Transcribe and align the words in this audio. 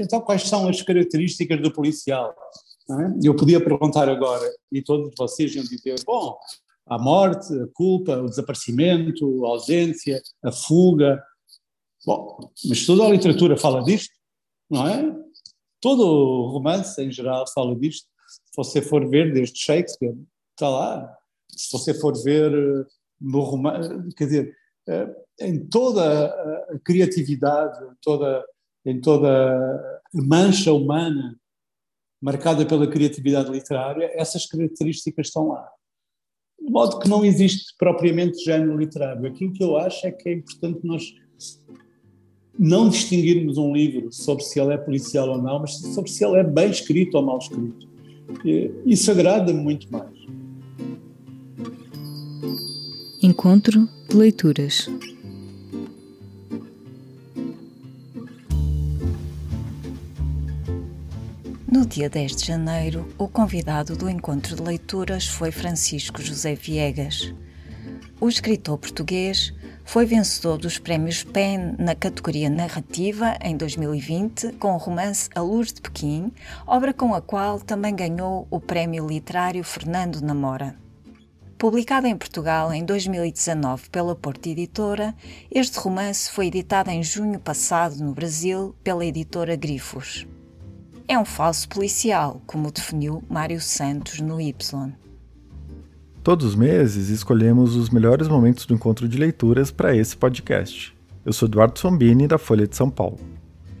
então 0.00 0.20
quais 0.20 0.42
são 0.48 0.68
as 0.68 0.82
características 0.82 1.60
do 1.60 1.72
policial? 1.72 2.34
É? 2.88 3.26
Eu 3.28 3.34
podia 3.34 3.60
perguntar 3.60 4.08
agora, 4.08 4.48
e 4.70 4.80
todos 4.82 5.12
vocês 5.18 5.54
iam 5.54 5.64
dizer, 5.64 5.96
bom, 6.04 6.38
a 6.86 6.98
morte, 6.98 7.52
a 7.52 7.66
culpa, 7.74 8.16
o 8.18 8.28
desaparecimento, 8.28 9.44
a 9.44 9.48
ausência, 9.48 10.22
a 10.42 10.52
fuga. 10.52 11.20
Bom, 12.04 12.38
mas 12.64 12.86
toda 12.86 13.04
a 13.04 13.10
literatura 13.10 13.56
fala 13.56 13.82
disto, 13.82 14.14
não 14.70 14.86
é? 14.86 15.16
Todo 15.80 16.06
o 16.06 16.48
romance, 16.50 17.02
em 17.02 17.10
geral, 17.10 17.44
fala 17.52 17.74
disto. 17.74 18.06
Se 18.28 18.56
você 18.56 18.80
for 18.80 19.08
ver, 19.08 19.32
desde 19.32 19.58
Shakespeare, 19.58 20.16
está 20.52 20.68
lá. 20.68 21.16
Se 21.50 21.72
você 21.72 21.92
for 21.92 22.12
ver 22.22 22.52
eh, 22.52 22.84
no 23.20 23.40
romance, 23.40 23.88
quer 24.16 24.24
dizer, 24.24 24.56
eh, 24.88 25.16
em 25.40 25.66
toda 25.66 26.26
a 26.26 26.78
criatividade, 26.84 27.78
toda, 28.00 28.44
em 28.86 29.00
toda 29.00 29.28
a 29.28 30.22
mancha 30.22 30.72
humana 30.72 31.36
marcada 32.22 32.64
pela 32.64 32.86
criatividade 32.86 33.50
literária, 33.50 34.10
essas 34.14 34.46
características 34.46 35.26
estão 35.26 35.48
lá. 35.48 35.68
De 36.58 36.70
modo 36.70 36.98
que 36.98 37.08
não 37.08 37.24
existe 37.24 37.74
propriamente 37.78 38.42
género 38.42 38.76
literário. 38.76 39.26
Aquilo 39.26 39.52
que 39.52 39.62
eu 39.62 39.76
acho 39.76 40.06
é 40.06 40.10
que 40.10 40.28
é 40.28 40.32
importante 40.32 40.80
nós 40.84 41.14
não 42.58 42.88
distinguirmos 42.88 43.58
um 43.58 43.74
livro 43.74 44.10
sobre 44.10 44.42
se 44.42 44.58
ele 44.58 44.72
é 44.72 44.78
policial 44.78 45.28
ou 45.28 45.42
não, 45.42 45.60
mas 45.60 45.76
sobre 45.76 46.10
se 46.10 46.24
ele 46.24 46.36
é 46.36 46.44
bem 46.44 46.70
escrito 46.70 47.16
ou 47.16 47.22
mal 47.22 47.38
escrito. 47.38 47.86
Isso 48.86 49.10
agrada-me 49.10 49.60
muito 49.60 49.90
mais. 49.92 50.16
Encontro 53.22 53.88
de 54.08 54.16
leituras. 54.16 54.88
No 61.76 61.84
dia 61.84 62.08
10 62.08 62.36
de 62.36 62.46
janeiro, 62.46 63.06
o 63.18 63.28
convidado 63.28 63.98
do 63.98 64.08
encontro 64.08 64.56
de 64.56 64.62
leituras 64.62 65.26
foi 65.26 65.50
Francisco 65.50 66.22
José 66.22 66.54
Viegas. 66.54 67.34
O 68.18 68.30
escritor 68.30 68.78
português 68.78 69.52
foi 69.84 70.06
vencedor 70.06 70.56
dos 70.56 70.78
prémios 70.78 71.22
PEN 71.22 71.74
na 71.78 71.94
categoria 71.94 72.48
narrativa 72.48 73.36
em 73.42 73.54
2020 73.58 74.52
com 74.52 74.72
o 74.72 74.78
romance 74.78 75.28
A 75.34 75.42
Luz 75.42 75.70
de 75.70 75.82
Pequim, 75.82 76.32
obra 76.66 76.94
com 76.94 77.14
a 77.14 77.20
qual 77.20 77.60
também 77.60 77.94
ganhou 77.94 78.48
o 78.50 78.58
prémio 78.58 79.06
literário 79.06 79.62
Fernando 79.62 80.22
Namora. 80.22 80.74
Publicado 81.58 82.06
em 82.06 82.16
Portugal 82.16 82.72
em 82.72 82.86
2019 82.86 83.90
pela 83.90 84.16
Porta 84.16 84.48
Editora, 84.48 85.14
este 85.50 85.78
romance 85.78 86.30
foi 86.30 86.46
editado 86.46 86.88
em 86.88 87.02
junho 87.02 87.38
passado 87.38 88.02
no 88.02 88.14
Brasil 88.14 88.74
pela 88.82 89.04
editora 89.04 89.54
Grifos. 89.56 90.26
É 91.08 91.16
um 91.16 91.24
falso 91.24 91.68
policial, 91.68 92.42
como 92.46 92.72
definiu 92.72 93.22
Mário 93.28 93.60
Santos 93.60 94.18
no 94.20 94.40
Y. 94.40 94.92
Todos 96.20 96.44
os 96.44 96.56
meses 96.56 97.10
escolhemos 97.10 97.76
os 97.76 97.90
melhores 97.90 98.26
momentos 98.26 98.66
do 98.66 98.74
encontro 98.74 99.08
de 99.08 99.16
leituras 99.16 99.70
para 99.70 99.94
esse 99.94 100.16
podcast. 100.16 100.92
Eu 101.24 101.32
sou 101.32 101.46
Eduardo 101.46 101.78
Sombini, 101.78 102.26
da 102.26 102.38
Folha 102.38 102.66
de 102.66 102.74
São 102.74 102.90
Paulo. 102.90 103.20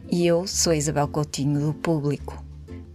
E 0.08 0.24
eu 0.24 0.46
sou 0.46 0.72
Isabel 0.72 1.08
Coutinho, 1.08 1.58
do 1.58 1.74
Público. 1.74 2.44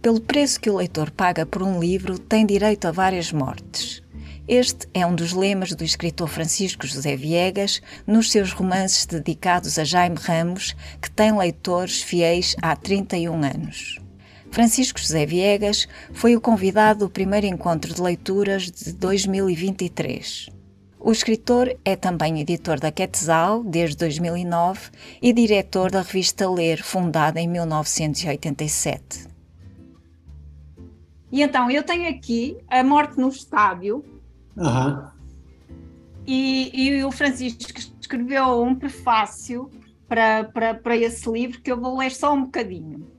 Pelo 0.00 0.18
preço 0.18 0.58
que 0.58 0.70
o 0.70 0.76
leitor 0.76 1.10
paga 1.10 1.44
por 1.44 1.62
um 1.62 1.78
livro, 1.78 2.18
tem 2.18 2.46
direito 2.46 2.86
a 2.86 2.90
várias 2.90 3.30
mortes. 3.32 4.02
Este 4.48 4.88
é 4.94 5.06
um 5.06 5.14
dos 5.14 5.34
lemas 5.34 5.74
do 5.74 5.84
escritor 5.84 6.26
Francisco 6.26 6.86
José 6.86 7.16
Viegas 7.16 7.82
nos 8.06 8.32
seus 8.32 8.52
romances 8.52 9.04
dedicados 9.04 9.78
a 9.78 9.84
Jaime 9.84 10.16
Ramos, 10.18 10.74
que 11.02 11.10
tem 11.10 11.36
leitores 11.36 12.00
fiéis 12.00 12.56
há 12.62 12.74
31 12.74 13.34
anos. 13.44 14.01
Francisco 14.52 15.00
José 15.00 15.24
Viegas 15.24 15.88
foi 16.12 16.36
o 16.36 16.40
convidado 16.40 17.06
do 17.06 17.10
primeiro 17.10 17.46
encontro 17.46 17.94
de 17.94 18.02
leituras 18.02 18.70
de 18.70 18.92
2023. 18.92 20.50
O 21.00 21.10
escritor 21.10 21.74
é 21.82 21.96
também 21.96 22.38
editor 22.38 22.78
da 22.78 22.92
Quetzal 22.92 23.64
desde 23.64 23.96
2009 23.96 24.90
e 25.22 25.32
diretor 25.32 25.90
da 25.90 26.02
revista 26.02 26.48
Ler, 26.50 26.82
fundada 26.82 27.40
em 27.40 27.48
1987. 27.48 29.26
E 31.32 31.40
então, 31.42 31.70
eu 31.70 31.82
tenho 31.82 32.10
aqui 32.10 32.58
A 32.68 32.84
Morte 32.84 33.18
no 33.18 33.30
Estádio. 33.30 34.04
Uhum. 34.54 35.08
E, 36.26 36.70
e 36.74 37.02
o 37.02 37.10
Francisco 37.10 37.72
escreveu 37.98 38.62
um 38.62 38.74
prefácio 38.74 39.70
para, 40.06 40.44
para, 40.44 40.74
para 40.74 40.94
esse 40.94 41.28
livro 41.30 41.58
que 41.62 41.72
eu 41.72 41.80
vou 41.80 41.96
ler 41.96 42.12
só 42.12 42.34
um 42.34 42.44
bocadinho. 42.44 43.11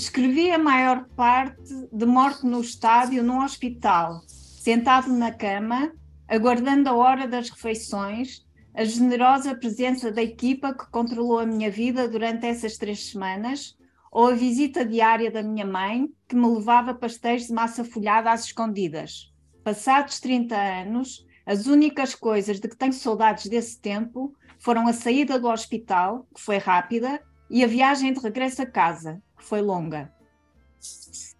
Escrevi 0.00 0.50
a 0.50 0.58
maior 0.58 1.06
parte 1.14 1.74
de 1.92 2.06
morte 2.06 2.46
no 2.46 2.62
estádio, 2.62 3.22
num 3.22 3.44
hospital, 3.44 4.22
sentado 4.26 5.12
na 5.12 5.30
cama, 5.30 5.92
aguardando 6.26 6.88
a 6.88 6.94
hora 6.94 7.28
das 7.28 7.50
refeições, 7.50 8.46
a 8.74 8.82
generosa 8.82 9.54
presença 9.54 10.10
da 10.10 10.22
equipa 10.22 10.72
que 10.72 10.90
controlou 10.90 11.38
a 11.38 11.44
minha 11.44 11.70
vida 11.70 12.08
durante 12.08 12.46
essas 12.46 12.78
três 12.78 13.10
semanas, 13.10 13.76
ou 14.10 14.28
a 14.28 14.34
visita 14.34 14.86
diária 14.86 15.30
da 15.30 15.42
minha 15.42 15.66
mãe, 15.66 16.08
que 16.26 16.34
me 16.34 16.48
levava 16.48 16.94
pastéis 16.94 17.48
de 17.48 17.52
massa 17.52 17.84
folhada 17.84 18.30
às 18.30 18.46
escondidas. 18.46 19.30
Passados 19.62 20.18
30 20.18 20.56
anos, 20.56 21.26
as 21.44 21.66
únicas 21.66 22.14
coisas 22.14 22.58
de 22.58 22.66
que 22.68 22.76
tenho 22.76 22.94
saudades 22.94 23.50
desse 23.50 23.78
tempo 23.78 24.32
foram 24.58 24.88
a 24.88 24.94
saída 24.94 25.38
do 25.38 25.46
hospital, 25.46 26.26
que 26.34 26.40
foi 26.40 26.56
rápida, 26.56 27.20
e 27.50 27.62
a 27.62 27.66
viagem 27.66 28.14
de 28.14 28.20
regresso 28.20 28.62
a 28.62 28.66
casa, 28.66 29.20
que 29.40 29.44
foi 29.44 29.60
longa. 29.60 30.12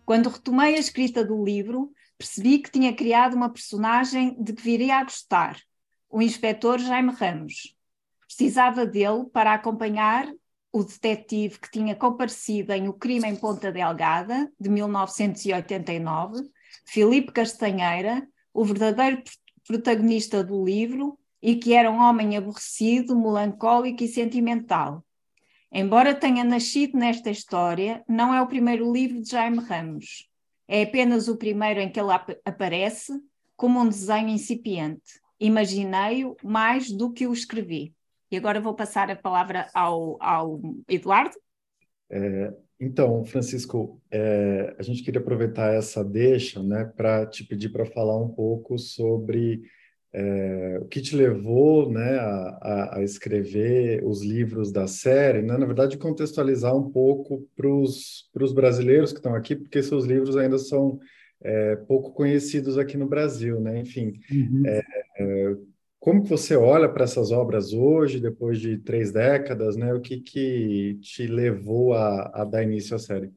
Quando 0.05 0.28
retomei 0.28 0.75
a 0.75 0.78
escrita 0.78 1.25
do 1.25 1.44
livro, 1.44 1.93
percebi 2.19 2.59
que 2.59 2.71
tinha 2.71 2.93
criado 2.93 3.34
uma 3.34 3.49
personagem 3.49 4.34
de 4.43 4.53
que 4.53 4.62
viria 4.62 4.97
a 4.97 5.05
gostar, 5.05 5.61
o 6.10 6.21
inspetor 6.21 6.78
Jaime 6.78 7.12
Ramos. 7.12 7.77
Precisava 8.27 8.84
dele 8.84 9.27
para 9.33 9.55
acompanhar 9.55 10.28
o 10.72 10.84
detetive 10.84 11.59
que 11.59 11.71
tinha 11.71 11.94
comparecido 11.94 12.72
em 12.72 12.89
O 12.89 12.93
Crime 12.93 13.28
em 13.28 13.37
Ponta 13.37 13.72
Delgada, 13.72 14.50
de 14.59 14.69
1989, 14.69 16.49
Filipe 16.84 17.33
Castanheira, 17.33 18.27
o 18.53 18.65
verdadeiro 18.65 19.22
protagonista 19.66 20.43
do 20.43 20.65
livro 20.65 21.19
e 21.43 21.56
que 21.56 21.75
era 21.75 21.91
um 21.91 22.00
homem 22.00 22.37
aborrecido, 22.37 23.19
melancólico 23.19 24.03
e 24.03 24.09
sentimental, 24.09 25.05
Embora 25.73 26.15
tenha 26.15 26.43
nascido 26.43 26.99
nesta 26.99 27.31
história, 27.31 28.03
não 28.09 28.35
é 28.35 28.43
o 28.43 28.47
primeiro 28.47 28.93
livro 28.93 29.21
de 29.23 29.31
Jaime 29.31 29.59
Ramos. 29.59 30.29
É 30.67 30.83
apenas 30.83 31.29
o 31.29 31.37
primeiro 31.37 31.81
em 31.81 31.91
que 31.91 32.01
ele 32.01 32.13
ap 32.13 32.31
aparece 32.45 33.13
como 33.57 33.81
um 33.81 33.89
desenho 33.89 34.29
incipiente. 34.29 35.21
Imaginei-o 35.39 36.37
mais 36.43 36.91
do 36.91 37.13
que 37.13 37.27
o 37.27 37.33
escrevi. 37.33 37.95
E 38.31 38.37
agora 38.37 38.61
vou 38.61 38.75
passar 38.75 39.11
a 39.11 39.17
palavra 39.17 39.69
ao, 39.75 40.17
ao 40.21 40.61
Eduardo. 40.89 41.37
É, 42.11 42.53
então, 42.81 43.25
Francisco, 43.25 44.01
é, 44.11 44.75
a 44.79 44.83
gente 44.83 45.03
queria 45.03 45.21
aproveitar 45.21 45.75
essa 45.75 46.03
deixa 46.03 46.63
né, 46.63 46.85
para 46.97 47.27
te 47.27 47.45
pedir 47.45 47.69
para 47.71 47.85
falar 47.85 48.17
um 48.17 48.29
pouco 48.29 48.79
sobre 48.79 49.63
é, 50.12 50.78
o 50.81 50.87
que 50.87 51.00
te 51.00 51.15
levou 51.15 51.91
né, 51.91 52.19
a, 52.19 52.98
a, 52.98 53.03
escrever 53.03 54.04
os 54.04 54.22
livros 54.22 54.72
da 54.72 54.87
série, 54.87 55.43
né? 55.43 55.56
na 55.56 55.66
verdade, 55.66 55.97
contextualizar 55.97 56.76
um 56.76 56.91
pouco 56.91 57.48
para 57.56 57.69
os 57.69 58.53
brasileiros 58.53 59.12
que 59.12 59.19
estão 59.19 59.34
aqui, 59.34 59.54
porque 59.54 59.82
seus 59.82 60.04
livros 60.04 60.37
ainda 60.37 60.59
são 60.59 60.98
é, 61.43 61.76
pouco 61.76 62.12
conhecidos 62.12 62.76
aqui 62.76 62.97
no 62.97 63.09
Brasil, 63.09 63.60
né? 63.60 63.78
Enfim, 63.78 64.12
uhum. 64.31 64.62
é, 64.66 64.82
é 65.19 65.56
como 65.98 66.22
que 66.22 66.31
você 66.31 66.56
olha 66.56 66.88
para 66.88 67.04
essas 67.04 67.31
obras 67.31 67.72
hoje, 67.72 68.21
depois 68.21 68.59
de 68.59 68.78
três 68.78 69.12
décadas, 69.12 69.77
né? 69.77 69.92
O 69.94 70.00
que, 70.00 70.21
que 70.21 70.98
te 71.03 71.27
levou 71.27 71.92
a, 71.92 72.41
a 72.41 72.44
dar 72.44 72.62
início 72.62 72.97
à 72.97 72.98
série? 72.98 73.31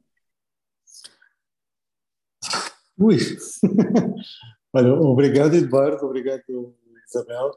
Ui! 2.98 3.16
Olha, 4.76 4.92
obrigado, 4.92 5.54
Eduardo, 5.54 6.04
obrigado, 6.04 6.42
Isabel. 7.08 7.52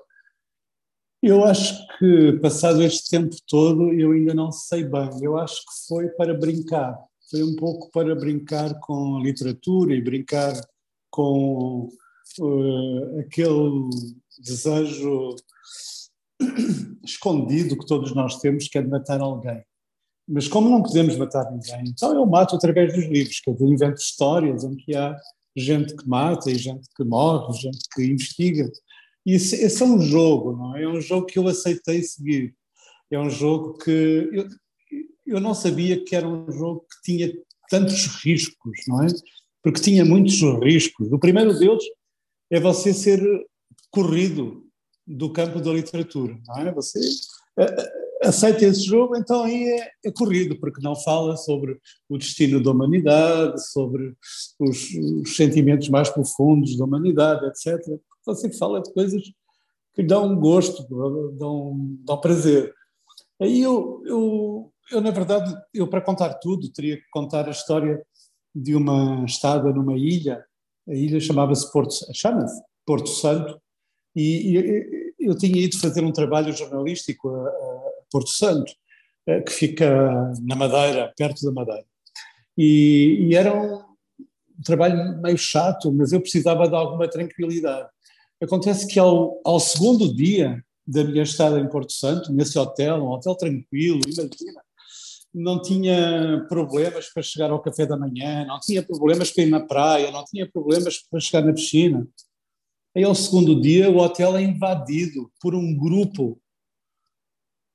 Eu 1.23 1.43
acho 1.43 1.73
que, 1.97 2.33
passado 2.33 2.83
este 2.83 3.09
tempo 3.09 3.35
todo, 3.47 3.91
eu 3.91 4.11
ainda 4.11 4.35
não 4.35 4.51
sei 4.51 4.83
bem. 4.83 5.09
Eu 5.23 5.35
acho 5.35 5.61
que 5.61 5.87
foi 5.87 6.09
para 6.09 6.35
brincar. 6.35 6.95
Foi 7.31 7.41
um 7.41 7.55
pouco 7.55 7.89
para 7.89 8.13
brincar 8.13 8.79
com 8.81 9.17
a 9.17 9.23
literatura 9.23 9.95
e 9.95 10.01
brincar 10.01 10.53
com 11.09 11.89
uh, 12.39 13.19
aquele 13.19 13.89
desejo 14.37 15.35
escondido 17.03 17.79
que 17.79 17.87
todos 17.87 18.13
nós 18.13 18.39
temos, 18.39 18.67
que 18.67 18.77
é 18.77 18.81
de 18.83 18.89
matar 18.89 19.21
alguém. 19.21 19.65
Mas 20.27 20.47
como 20.47 20.69
não 20.69 20.83
podemos 20.83 21.15
matar 21.15 21.49
ninguém, 21.51 21.85
então 21.87 22.13
eu 22.13 22.25
mato 22.27 22.55
através 22.55 22.93
dos 22.93 23.05
livros, 23.05 23.39
que 23.39 23.49
eu 23.49 23.55
invento 23.61 23.99
histórias 23.99 24.63
em 24.63 24.75
que 24.75 24.95
há 24.95 25.17
gente 25.57 25.95
que 25.95 26.07
mata 26.07 26.51
e 26.51 26.55
gente 26.55 26.87
que 26.95 27.03
morre, 27.03 27.51
gente 27.53 27.79
que 27.93 28.03
investiga. 28.03 28.71
E 29.25 29.33
esse, 29.33 29.55
esse, 29.55 29.81
é 29.81 29.85
um 29.85 29.99
jogo, 29.99 30.55
não 30.55 30.77
é? 30.77 30.83
É 30.83 30.87
um 30.87 31.01
jogo 31.01 31.25
que 31.25 31.39
eu 31.39 31.47
aceitei 31.47 32.03
seguir. 32.03 32.55
É 33.09 33.19
um 33.19 33.29
jogo 33.29 33.77
que 33.77 34.29
eu, 34.31 34.47
eu 35.25 35.39
não 35.41 35.53
sabia 35.53 36.03
que 36.03 36.15
era 36.15 36.27
um 36.27 36.49
jogo 36.51 36.85
que 36.89 37.11
tinha 37.11 37.33
tantos 37.69 38.05
riscos, 38.23 38.77
não 38.87 39.03
é? 39.03 39.07
Porque 39.63 39.81
tinha 39.81 40.05
muitos 40.05 40.39
riscos. 40.63 41.11
O 41.11 41.19
primeiro 41.19 41.57
deles 41.57 41.83
é 42.49 42.59
você 42.59 42.93
ser 42.93 43.19
corrido 43.89 44.65
do 45.05 45.31
campo 45.31 45.59
da 45.59 45.73
literatura, 45.73 46.37
não 46.47 46.59
é? 46.59 46.71
Você 46.73 46.99
aceita 48.23 48.65
esse 48.65 48.83
jogo, 48.83 49.15
então 49.15 49.43
aí 49.43 49.63
é, 49.63 49.91
é, 50.05 50.11
corrido, 50.11 50.59
porque 50.59 50.81
não 50.81 50.95
fala 50.95 51.37
sobre 51.37 51.79
o 52.09 52.17
destino 52.17 52.61
da 52.61 52.71
humanidade, 52.71 53.65
sobre 53.71 54.15
os, 54.59 54.89
os 55.21 55.35
sentimentos 55.35 55.89
mais 55.89 56.09
profundos 56.09 56.77
da 56.77 56.85
humanidade, 56.85 57.45
etc. 57.45 57.79
Você 58.25 58.51
fala 58.53 58.81
de 58.81 58.91
coisas 58.93 59.21
que 59.93 60.03
dão 60.03 60.35
gosto, 60.35 60.85
dão, 61.37 61.97
dão 62.05 62.21
prazer. 62.21 62.73
Aí 63.39 63.61
eu, 63.61 64.01
eu, 64.05 64.73
eu, 64.91 65.01
na 65.01 65.11
verdade, 65.11 65.55
eu 65.73 65.87
para 65.87 66.01
contar 66.01 66.33
tudo, 66.35 66.71
teria 66.71 66.97
que 66.97 67.09
contar 67.11 67.47
a 67.47 67.51
história 67.51 68.03
de 68.53 68.75
uma 68.75 69.23
estada 69.25 69.71
numa 69.71 69.95
ilha, 69.95 70.43
a 70.87 70.93
ilha 70.93 71.19
chamava-se 71.19 71.71
Porto, 71.71 71.93
chama-se 72.13 72.61
Porto 72.85 73.09
Santo, 73.09 73.59
e, 74.15 74.57
e, 74.57 75.06
eu 75.27 75.37
tinha 75.37 75.61
ido 75.61 75.77
fazer 75.79 76.03
um 76.03 76.11
trabalho 76.11 76.55
jornalístico 76.55 77.29
a, 77.29 77.47
a 77.47 77.91
Porto 78.11 78.29
Santo, 78.29 78.71
eh, 79.27 79.41
que 79.41 79.51
fica 79.51 80.31
na 80.41 80.55
Madeira, 80.55 81.13
perto 81.17 81.45
da 81.45 81.51
Madeira. 81.51 81.85
E, 82.57 83.27
e, 83.27 83.35
era 83.35 83.53
um 83.53 83.83
trabalho 84.63 85.21
meio 85.21 85.37
chato, 85.37 85.91
mas 85.91 86.11
eu 86.11 86.21
precisava 86.21 86.67
de 86.67 86.75
alguma 86.75 87.07
tranquilidade. 87.07 87.87
Acontece 88.41 88.87
que 88.87 88.99
ao, 88.99 89.39
ao 89.43 89.59
segundo 89.59 90.13
dia 90.13 90.63
da 90.87 91.03
minha 91.03 91.23
estada 91.23 91.59
em 91.59 91.69
Porto 91.69 91.91
Santo, 91.91 92.31
nesse 92.31 92.57
hotel, 92.57 93.03
um 93.03 93.09
hotel 93.09 93.35
tranquilo, 93.35 93.99
imagina, 94.05 94.61
não 95.33 95.61
tinha 95.61 96.45
problemas 96.47 97.09
para 97.13 97.21
chegar 97.21 97.51
ao 97.51 97.61
café 97.61 97.85
da 97.85 97.97
manhã, 97.97 98.45
não 98.45 98.59
tinha 98.59 98.81
problemas 98.81 99.31
para 99.31 99.43
ir 99.43 99.49
na 99.49 99.59
praia, 99.59 100.11
não 100.11 100.23
tinha 100.23 100.49
problemas 100.49 100.97
para 100.99 101.19
chegar 101.19 101.45
na 101.45 101.53
piscina. 101.53 102.07
Aí, 102.97 103.03
ao 103.03 103.13
segundo 103.13 103.61
dia, 103.61 103.91
o 103.91 103.97
hotel 103.97 104.35
é 104.35 104.41
invadido 104.41 105.31
por 105.39 105.53
um 105.53 105.77
grupo 105.77 106.41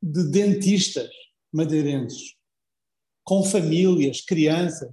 de 0.02 0.24
dentistas 0.24 1.08
madeirenses, 1.52 2.34
com 3.22 3.44
famílias, 3.44 4.20
crianças, 4.20 4.90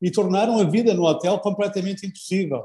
e 0.00 0.12
tornaram 0.12 0.60
a 0.60 0.62
vida 0.62 0.94
no 0.94 1.02
hotel 1.02 1.40
completamente 1.40 2.06
impossível. 2.06 2.64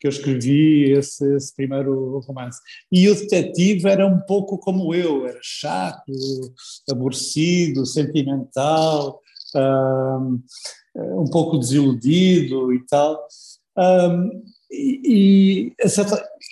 que 0.00 0.06
eu 0.06 0.10
escrevi 0.10 0.92
esse, 0.92 1.36
esse, 1.36 1.54
primeiro 1.54 2.20
romance. 2.26 2.58
E 2.90 3.08
o 3.08 3.14
detetive 3.14 3.88
era 3.88 4.06
um 4.06 4.20
pouco 4.20 4.58
como 4.58 4.94
eu, 4.94 5.26
era 5.26 5.38
chato, 5.42 6.12
aborrecido, 6.90 7.86
sentimental, 7.86 9.20
um, 9.56 10.40
um 10.94 11.30
pouco 11.30 11.58
desiludido 11.58 12.72
e 12.72 12.84
tal. 12.86 13.26
Um, 13.76 14.42
e, 14.70 15.00
e, 15.04 15.74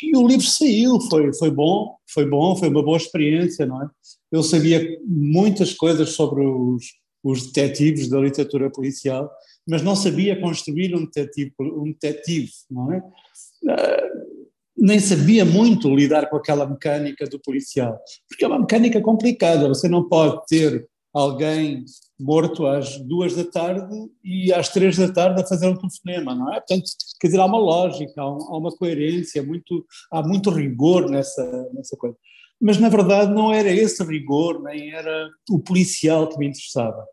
e, 0.02 0.16
o 0.16 0.26
livro 0.26 0.46
saiu, 0.46 1.00
foi, 1.00 1.32
foi 1.34 1.50
bom, 1.50 1.96
foi 2.08 2.28
bom, 2.28 2.56
foi 2.56 2.68
uma 2.68 2.82
boa 2.82 2.96
experiência, 2.96 3.66
não 3.66 3.82
é? 3.82 3.88
Eu 4.32 4.42
sabia 4.42 4.98
muitas 5.06 5.74
coisas 5.74 6.10
sobre 6.10 6.44
os, 6.44 6.84
os 7.22 7.46
detetives 7.52 8.08
da 8.08 8.20
literatura 8.20 8.70
policial, 8.70 9.30
mas 9.68 9.82
não 9.82 9.94
sabia 9.94 10.40
construir 10.40 10.94
um 10.94 11.04
detetive, 11.04 11.52
um 11.60 11.92
detetive 12.00 12.50
não 12.70 12.92
é? 12.92 12.98
Uh, 12.98 14.40
nem 14.76 14.98
sabia 14.98 15.44
muito 15.44 15.94
lidar 15.94 16.30
com 16.30 16.36
aquela 16.36 16.66
mecânica 16.66 17.26
do 17.26 17.38
policial, 17.40 17.98
porque 18.28 18.44
é 18.44 18.48
uma 18.48 18.60
mecânica 18.60 19.00
complicada, 19.00 19.68
você 19.68 19.88
não 19.88 20.08
pode 20.08 20.40
ter 20.48 20.88
alguém 21.12 21.84
morto 22.20 22.66
às 22.66 22.98
duas 22.98 23.34
da 23.34 23.44
tarde 23.44 23.94
e 24.22 24.52
às 24.52 24.68
três 24.68 24.96
da 24.96 25.10
tarde 25.10 25.40
a 25.40 25.46
fazer 25.46 25.66
um 25.66 25.76
telefonema, 25.76 26.34
não 26.34 26.52
é? 26.52 26.60
Portanto, 26.60 26.90
quer 27.18 27.28
dizer, 27.28 27.40
há 27.40 27.46
uma 27.46 27.58
lógica, 27.58 28.20
há, 28.20 28.56
uma 28.56 28.70
coerência, 28.70 29.42
muito, 29.42 29.84
há 30.12 30.22
muito 30.22 30.50
rigor 30.50 31.08
nessa, 31.08 31.68
nessa 31.72 31.96
coisa. 31.96 32.16
Mas, 32.60 32.78
na 32.78 32.88
verdade, 32.88 33.32
não 33.32 33.52
era 33.52 33.70
esse 33.70 34.04
rigor, 34.04 34.62
nem 34.62 34.92
era 34.92 35.30
o 35.48 35.58
policial 35.58 36.28
que 36.28 36.38
me 36.38 36.46
interessava. 36.46 37.06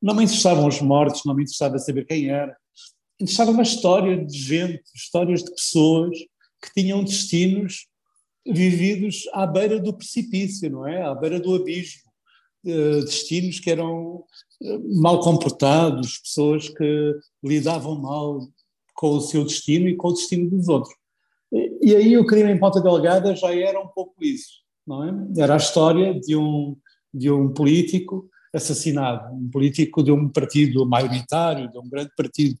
Não 0.00 0.14
me 0.14 0.24
interessavam 0.24 0.66
os 0.66 0.80
mortos, 0.80 1.22
não 1.26 1.34
me 1.34 1.42
interessava 1.42 1.78
saber 1.78 2.06
quem 2.06 2.30
era. 2.30 2.56
Interessava 3.20 3.50
uma 3.50 3.62
história 3.62 4.16
de 4.24 4.36
gente, 4.36 4.82
histórias 4.94 5.42
de 5.42 5.50
pessoas 5.50 6.16
que 6.62 6.72
tinham 6.74 7.04
destinos 7.04 7.86
vividos 8.46 9.28
à 9.32 9.46
beira 9.46 9.78
do 9.78 9.92
precipício, 9.92 10.70
não 10.70 10.86
é? 10.86 11.02
À 11.02 11.14
beira 11.14 11.38
do 11.38 11.54
abismo 11.54 12.03
destinos 12.64 13.60
que 13.60 13.70
eram 13.70 14.24
eh, 14.62 14.78
mal 14.94 15.20
comportados, 15.20 16.18
pessoas 16.18 16.68
que 16.68 17.14
lidavam 17.42 18.00
mal 18.00 18.48
com 18.94 19.10
o 19.16 19.20
seu 19.20 19.44
destino 19.44 19.88
e 19.88 19.96
com 19.96 20.08
o 20.08 20.12
destino 20.12 20.48
dos 20.50 20.68
outros. 20.68 20.94
E 21.80 21.94
aí 21.94 22.16
o 22.16 22.26
crime 22.26 22.50
em 22.50 22.58
Ponta 22.58 22.80
Delgada 22.80 23.36
já 23.36 23.54
era 23.54 23.80
um 23.80 23.88
pouco 23.88 24.14
isso, 24.22 24.62
não 24.86 25.04
é? 25.04 25.40
Era 25.40 25.54
a 25.54 25.58
história 25.58 26.18
de 26.18 26.34
um, 26.34 26.76
de 27.12 27.30
um 27.30 27.52
político 27.52 28.28
assassinado, 28.52 29.34
um 29.34 29.50
político 29.50 30.02
de 30.02 30.10
um 30.10 30.28
partido 30.28 30.86
maioritário, 30.86 31.70
de 31.70 31.78
um 31.78 31.88
grande 31.88 32.10
partido 32.16 32.56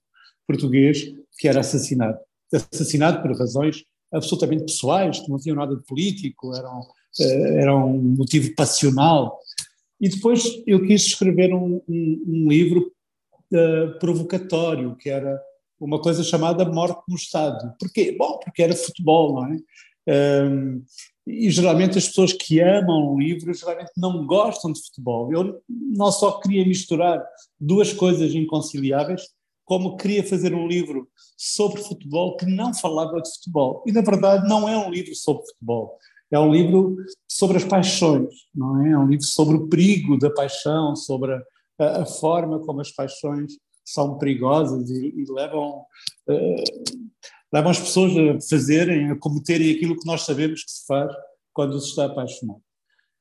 português 0.46 1.12
que 1.38 1.48
era 1.48 1.60
assassinado. 1.60 2.18
Assassinado 2.52 3.22
por 3.22 3.36
razões 3.36 3.84
absolutamente 4.12 4.64
pessoais, 4.64 5.18
que 5.18 5.28
não 5.28 5.38
tinham 5.38 5.56
nada 5.56 5.74
de 5.74 5.82
político, 5.82 6.54
eram, 6.54 6.80
eh, 7.20 7.62
eram 7.62 7.96
um 7.96 8.16
motivo 8.16 8.54
passional 8.54 9.40
e 10.00 10.08
depois 10.08 10.62
eu 10.66 10.86
quis 10.86 11.06
escrever 11.06 11.54
um, 11.54 11.80
um, 11.88 12.24
um 12.26 12.48
livro 12.48 12.92
uh, 13.52 13.98
provocatório, 13.98 14.96
que 14.96 15.08
era 15.08 15.40
uma 15.78 16.00
coisa 16.00 16.22
chamada 16.22 16.64
Morte 16.64 17.02
no 17.08 17.16
Estado. 17.16 17.74
Porquê? 17.78 18.14
Bom, 18.18 18.38
porque 18.38 18.62
era 18.62 18.74
futebol, 18.74 19.34
não 19.34 19.46
é? 19.46 19.58
Um, 20.46 20.82
e 21.26 21.50
geralmente 21.50 21.96
as 21.96 22.06
pessoas 22.06 22.32
que 22.32 22.60
amam 22.60 23.14
o 23.14 23.18
livro 23.18 23.52
geralmente 23.54 23.92
não 23.96 24.26
gostam 24.26 24.72
de 24.72 24.82
futebol. 24.82 25.32
Eu 25.32 25.62
não 25.68 26.12
só 26.12 26.38
queria 26.38 26.66
misturar 26.66 27.24
duas 27.58 27.92
coisas 27.92 28.34
inconciliáveis, 28.34 29.22
como 29.64 29.96
queria 29.96 30.22
fazer 30.22 30.54
um 30.54 30.68
livro 30.68 31.08
sobre 31.36 31.82
futebol 31.82 32.36
que 32.36 32.44
não 32.44 32.74
falava 32.74 33.20
de 33.22 33.30
futebol. 33.30 33.82
E 33.86 33.92
na 33.92 34.02
verdade 34.02 34.46
não 34.46 34.68
é 34.68 34.76
um 34.76 34.90
livro 34.90 35.14
sobre 35.14 35.46
futebol. 35.46 35.98
É 36.30 36.38
um 36.38 36.52
livro 36.52 36.96
sobre 37.28 37.56
as 37.56 37.64
paixões, 37.64 38.34
não 38.54 38.84
é? 38.84 38.92
É 38.92 38.98
um 38.98 39.06
livro 39.06 39.24
sobre 39.24 39.56
o 39.56 39.68
perigo 39.68 40.18
da 40.18 40.30
paixão, 40.30 40.96
sobre 40.96 41.32
a, 41.78 42.02
a 42.02 42.06
forma 42.06 42.58
como 42.60 42.80
as 42.80 42.90
paixões 42.90 43.52
são 43.84 44.18
perigosas 44.18 44.88
e, 44.90 45.14
e 45.16 45.24
levam, 45.30 45.84
uh, 46.28 47.04
levam 47.52 47.70
as 47.70 47.78
pessoas 47.78 48.12
a 48.16 48.40
fazerem, 48.48 49.10
a 49.10 49.16
cometerem 49.16 49.74
aquilo 49.74 49.98
que 49.98 50.06
nós 50.06 50.22
sabemos 50.22 50.64
que 50.64 50.70
se 50.70 50.86
faz 50.86 51.12
quando 51.52 51.78
se 51.80 51.90
está 51.90 52.06
apaixonado. 52.06 52.60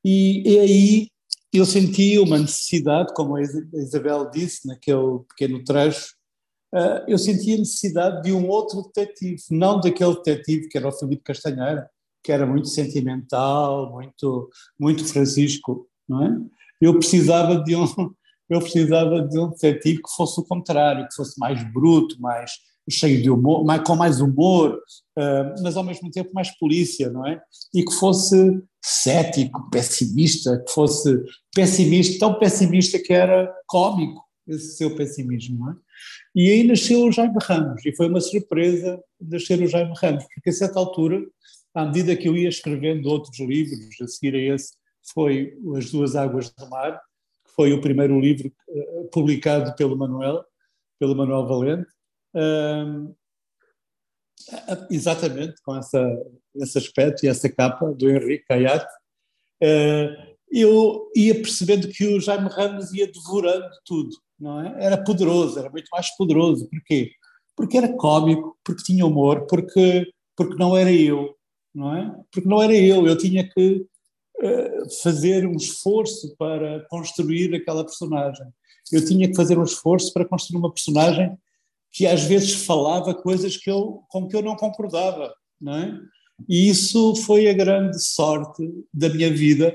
E, 0.04 0.50
e 0.50 0.60
aí 0.60 1.08
eu 1.54 1.66
senti 1.66 2.18
uma 2.18 2.40
necessidade, 2.40 3.14
como 3.14 3.36
a 3.36 3.42
Isabel 3.42 4.30
disse 4.32 4.68
naquele 4.68 5.20
pequeno 5.30 5.64
trecho, 5.64 6.16
uh, 6.74 7.04
eu 7.08 7.18
senti 7.18 7.54
a 7.54 7.58
necessidade 7.58 8.24
de 8.24 8.32
um 8.32 8.48
outro 8.48 8.90
detetive, 8.96 9.42
não 9.52 9.80
daquele 9.80 10.16
detetive 10.16 10.70
que 10.70 10.78
era 10.78 10.88
o 10.88 10.92
Felipe 10.92 11.24
Castanheira, 11.24 11.90
que 12.24 12.32
era 12.32 12.46
muito 12.46 12.68
sentimental, 12.70 13.92
muito, 13.92 14.50
muito 14.80 15.06
Francisco, 15.06 15.88
não 16.08 16.24
é? 16.24 16.38
Eu 16.82 16.98
precisava 16.98 17.62
de 17.64 17.76
um, 17.76 17.86
eu 18.50 18.60
precisava 18.60 19.22
de 19.22 19.40
um 19.40 19.50
detetive 19.50 20.02
que 20.02 20.16
fosse 20.16 20.40
o 20.40 20.46
contrário, 20.46 21.08
que 21.08 21.16
fosse 21.16 21.40
mais 21.40 21.62
bruto, 21.72 22.20
mais, 22.22 22.52
cheio 22.90 23.22
de 23.22 23.30
humor, 23.30 23.66
com 23.84 23.96
mais 23.96 24.20
humor, 24.20 24.76
uh, 25.18 25.64
mas 25.64 25.78
ao 25.78 25.84
mesmo 25.84 26.12
tempo 26.12 26.32
mais 26.34 26.52
polícia, 26.58 27.10
não 27.10 27.26
é? 27.26 27.42
E 27.74 27.84
que 27.84 27.94
fosse 27.94 28.62
cético, 28.84 29.70
pessimista, 29.70 30.62
que 30.66 30.72
fosse 30.72 31.24
pessimista, 31.56 32.20
tão 32.20 32.38
pessimista 32.38 33.00
que 33.00 33.14
era 33.14 33.54
cómico 33.68 34.22
esse 34.48 34.76
seu 34.76 34.94
pessimismo, 34.96 35.60
não 35.60 35.72
é? 35.72 35.76
E 36.36 36.52
aí 36.52 36.64
nasceu 36.64 37.06
o 37.06 37.12
Jaime 37.12 37.38
Ramos, 37.42 37.86
e 37.86 37.96
foi 37.96 38.10
uma 38.10 38.20
surpresa 38.20 39.02
nascer 39.22 39.62
o 39.62 39.68
Jaime 39.68 39.94
Ramos, 39.96 40.26
porque 40.34 40.50
a 40.50 40.54
certa 40.54 40.80
altura, 40.80 41.22
à 41.74 41.86
medida 41.86 42.16
que 42.16 42.28
eu 42.28 42.36
ia 42.36 42.50
escrevendo 42.50 43.08
outros 43.10 43.40
livros, 43.40 44.00
a 44.02 44.08
seguir 44.08 44.36
a 44.36 44.56
esse 44.56 44.74
foi 45.14 45.58
As 45.76 45.92
Duas 45.92 46.16
Águas 46.16 46.50
do 46.52 46.70
Mar, 46.70 47.00
que 47.46 47.52
foi 47.56 47.74
o 47.74 47.82
primeiro 47.82 48.20
livro 48.20 48.52
uh, 48.70 49.10
publicado 49.12 49.76
pelo 49.76 49.98
Manuel, 49.98 50.44
pelo 51.00 51.16
Manuel 51.16 51.46
Valente, 51.46 51.92
uh, 52.36 53.16
exatamente 54.90 55.56
com 55.64 55.76
essa, 55.76 56.02
esse 56.56 56.78
aspecto 56.78 57.26
e 57.26 57.30
essa 57.30 57.50
capa 57.50 57.92
do 57.92 58.10
Henrique 58.10 58.46
Caiate, 58.46 58.86
uh, 59.64 60.34
eu 60.52 61.10
ia 61.16 61.34
percebendo 61.36 61.88
que 61.88 62.06
o 62.06 62.22
Jaime 62.22 62.48
Ramos 62.50 62.94
ia 62.94 63.12
devorando 63.12 63.70
tudo, 63.84 64.16
não 64.40 64.62
é? 64.62 64.86
Era 64.86 65.04
poderoso, 65.04 65.58
era 65.58 65.70
muito 65.70 65.88
mais 65.92 66.16
poderoso. 66.16 66.70
Porquê? 66.70 67.12
Porque 67.56 67.78
era 67.78 67.92
cómico, 67.98 68.56
porque 68.64 68.84
tinha 68.84 69.06
humor, 69.06 69.48
porque, 69.48 70.12
porque 70.36 70.56
não 70.56 70.78
era 70.78 70.92
eu, 70.92 71.36
não 71.74 71.96
é? 71.96 72.16
Porque 72.32 72.48
não 72.48 72.62
era 72.62 72.76
eu, 72.76 73.08
eu 73.08 73.18
tinha 73.18 73.48
que 73.48 73.86
uh, 74.42 75.02
fazer 75.02 75.46
um 75.48 75.56
esforço 75.56 76.36
para 76.38 76.86
construir 76.90 77.54
aquela 77.56 77.84
personagem. 77.84 78.46
Eu 78.92 79.04
tinha 79.06 79.28
que 79.28 79.36
fazer 79.36 79.58
um 79.58 79.64
esforço 79.64 80.14
para 80.14 80.26
construir 80.26 80.60
uma 80.60 80.72
personagem 80.72 81.38
que 81.92 82.08
às 82.08 82.24
vezes 82.24 82.66
falava 82.66 83.14
coisas 83.14 83.56
que 83.56 83.70
eu, 83.70 84.04
com 84.10 84.28
que 84.28 84.36
eu 84.36 84.42
não 84.42 84.56
concordava, 84.56 85.34
não 85.62 85.76
é? 85.76 86.00
E 86.50 86.68
isso 86.68 87.16
foi 87.18 87.48
a 87.48 87.54
grande 87.54 88.04
sorte 88.04 88.64
da 88.92 89.10
minha 89.10 89.32
vida, 89.32 89.74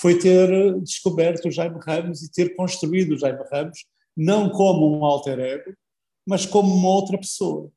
foi 0.00 0.18
ter 0.18 0.80
descoberto 0.80 1.46
o 1.46 1.50
Jaime 1.50 1.78
Ramos 1.84 2.22
e 2.22 2.32
ter 2.32 2.56
construído 2.56 3.12
o 3.12 3.18
Jaime 3.18 3.44
Ramos, 3.52 3.84
não 4.16 4.48
como 4.48 4.98
um 4.98 5.04
alter 5.04 5.38
ego, 5.38 5.74
mas 6.26 6.46
como 6.46 6.74
uma 6.74 6.88
outra 6.88 7.18
pessoa. 7.18 7.70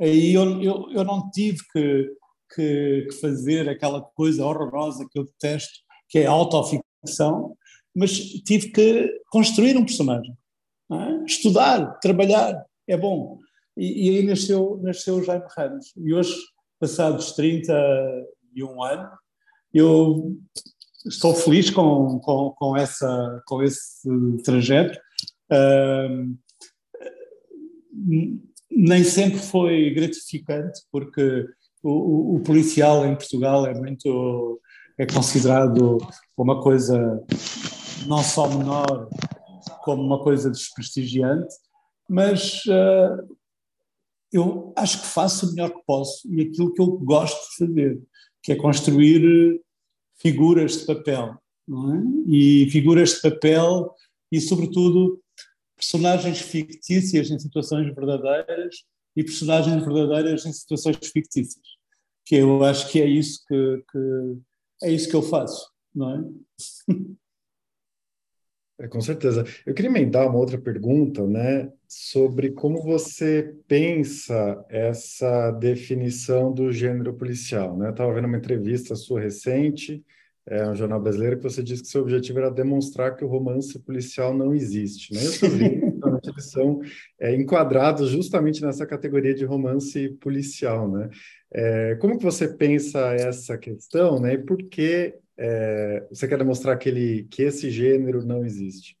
Aí 0.00 0.32
eu, 0.32 0.62
eu, 0.62 0.90
eu 0.92 1.04
não 1.04 1.30
tive 1.30 1.58
que, 1.72 2.10
que, 2.54 3.06
que, 3.10 3.16
fazer 3.20 3.68
aquela 3.68 4.00
coisa 4.00 4.44
horrorosa 4.44 5.06
que 5.10 5.18
eu 5.18 5.24
detesto, 5.24 5.80
que 6.08 6.20
é 6.20 6.26
a 6.26 6.30
autoficção, 6.30 7.56
mas 7.94 8.18
tive 8.18 8.70
que 8.70 9.20
construir 9.30 9.76
um 9.76 9.84
personagem, 9.84 10.36
é? 10.90 11.24
estudar, 11.24 11.98
trabalhar, 12.00 12.64
é 12.86 12.96
bom. 12.96 13.38
E, 13.76 14.08
e, 14.08 14.16
aí 14.16 14.26
nasceu, 14.26 14.80
nasceu 14.82 15.16
o 15.16 15.24
Jaime 15.24 15.46
Ramos. 15.56 15.92
E 15.96 16.12
hoje, 16.12 16.34
passados 16.78 17.32
31 17.32 18.82
anos, 18.82 19.10
eu 19.72 20.36
estou 21.06 21.34
feliz 21.34 21.70
com, 21.70 22.18
com, 22.20 22.50
com, 22.50 22.76
essa, 22.76 23.42
com 23.46 23.62
esse 23.62 24.08
trajeto. 24.44 24.98
Nem 28.70 29.04
sempre 29.04 29.38
foi 29.38 29.90
gratificante, 29.90 30.80
porque 30.90 31.46
o, 31.82 32.36
o, 32.36 32.40
policial 32.40 33.04
em 33.04 33.16
Portugal 33.16 33.66
é 33.66 33.74
muito 33.74 34.60
é 34.98 35.06
considerado 35.06 35.98
uma 36.36 36.60
coisa 36.60 37.20
não 38.06 38.22
só 38.22 38.48
menor, 38.48 39.08
como 39.82 40.02
uma 40.02 40.22
coisa 40.22 40.50
desprestigiante, 40.50 41.54
mas 42.08 42.62
uh, 42.66 43.36
eu 44.32 44.72
acho 44.76 45.00
que 45.00 45.06
faço 45.06 45.46
o 45.46 45.50
melhor 45.50 45.70
que 45.70 45.82
posso 45.86 46.32
e 46.32 46.42
aquilo 46.42 46.72
que 46.72 46.80
eu 46.80 46.98
gosto 46.98 47.38
de 47.50 47.66
fazer, 47.66 48.02
que 48.42 48.52
é 48.52 48.56
construir 48.56 49.60
figuras 50.20 50.80
de 50.80 50.86
papel, 50.86 51.36
é? 51.68 52.30
E 52.30 52.68
figuras 52.70 53.14
de 53.14 53.22
papel 53.22 53.94
e, 54.30 54.40
sobretudo, 54.40 55.20
personagens 55.76 56.40
fictícias 56.40 57.30
em 57.30 57.38
situações 57.38 57.94
verdadeiras 57.94 58.76
e 59.16 59.24
personagens 59.24 59.84
verdadeiras 59.84 60.46
em 60.46 60.52
situações 60.52 60.96
fictícias. 61.02 61.62
Que 62.24 62.36
eu 62.36 62.64
acho 62.64 62.90
que 62.90 63.00
é 63.00 63.06
isso 63.06 63.40
que, 63.46 63.84
que 63.90 64.38
é 64.84 64.90
isso 64.90 65.08
que 65.08 65.16
eu 65.16 65.22
faço, 65.22 65.70
não 65.94 66.10
é? 66.10 66.24
É, 68.82 68.88
com 68.88 69.00
certeza. 69.00 69.44
Eu 69.64 69.74
queria 69.74 69.90
emendar 69.90 70.28
uma 70.28 70.38
outra 70.38 70.58
pergunta, 70.58 71.24
né, 71.24 71.70
sobre 71.86 72.50
como 72.50 72.82
você 72.82 73.54
pensa 73.68 74.64
essa 74.68 75.52
definição 75.52 76.52
do 76.52 76.72
gênero 76.72 77.14
policial, 77.14 77.76
né? 77.76 77.90
Estava 77.90 78.12
vendo 78.12 78.24
uma 78.24 78.38
entrevista 78.38 78.96
sua 78.96 79.20
recente, 79.20 80.04
é, 80.46 80.68
um 80.68 80.74
jornal 80.74 81.00
brasileiro, 81.00 81.36
que 81.36 81.44
você 81.44 81.62
disse 81.62 81.82
que 81.82 81.88
seu 81.88 82.02
objetivo 82.02 82.40
era 82.40 82.50
demonstrar 82.50 83.14
que 83.14 83.24
o 83.24 83.28
romance 83.28 83.78
policial 83.78 84.36
não 84.36 84.52
existe, 84.52 85.14
né? 85.14 85.20
Eu 85.24 85.30
estou 85.30 85.50
que 86.22 86.30
eles 86.30 86.50
são 86.50 86.80
é, 87.20 87.34
enquadrados 87.34 88.10
justamente 88.10 88.62
nessa 88.62 88.86
categoria 88.86 89.34
de 89.34 89.44
romance 89.44 90.08
policial, 90.20 90.90
né? 90.90 91.10
É, 91.52 91.96
como 91.96 92.16
que 92.16 92.24
você 92.24 92.48
pensa 92.48 92.98
essa 93.14 93.58
questão, 93.58 94.20
né? 94.20 94.34
E 94.34 94.38
por 94.38 94.56
que 94.56 95.14
é, 95.36 96.06
você 96.08 96.26
quer 96.26 96.38
demonstrar 96.38 96.78
que, 96.78 96.88
ele, 96.88 97.26
que 97.30 97.42
esse 97.42 97.70
gênero 97.70 98.24
não 98.24 98.44
existe? 98.44 98.96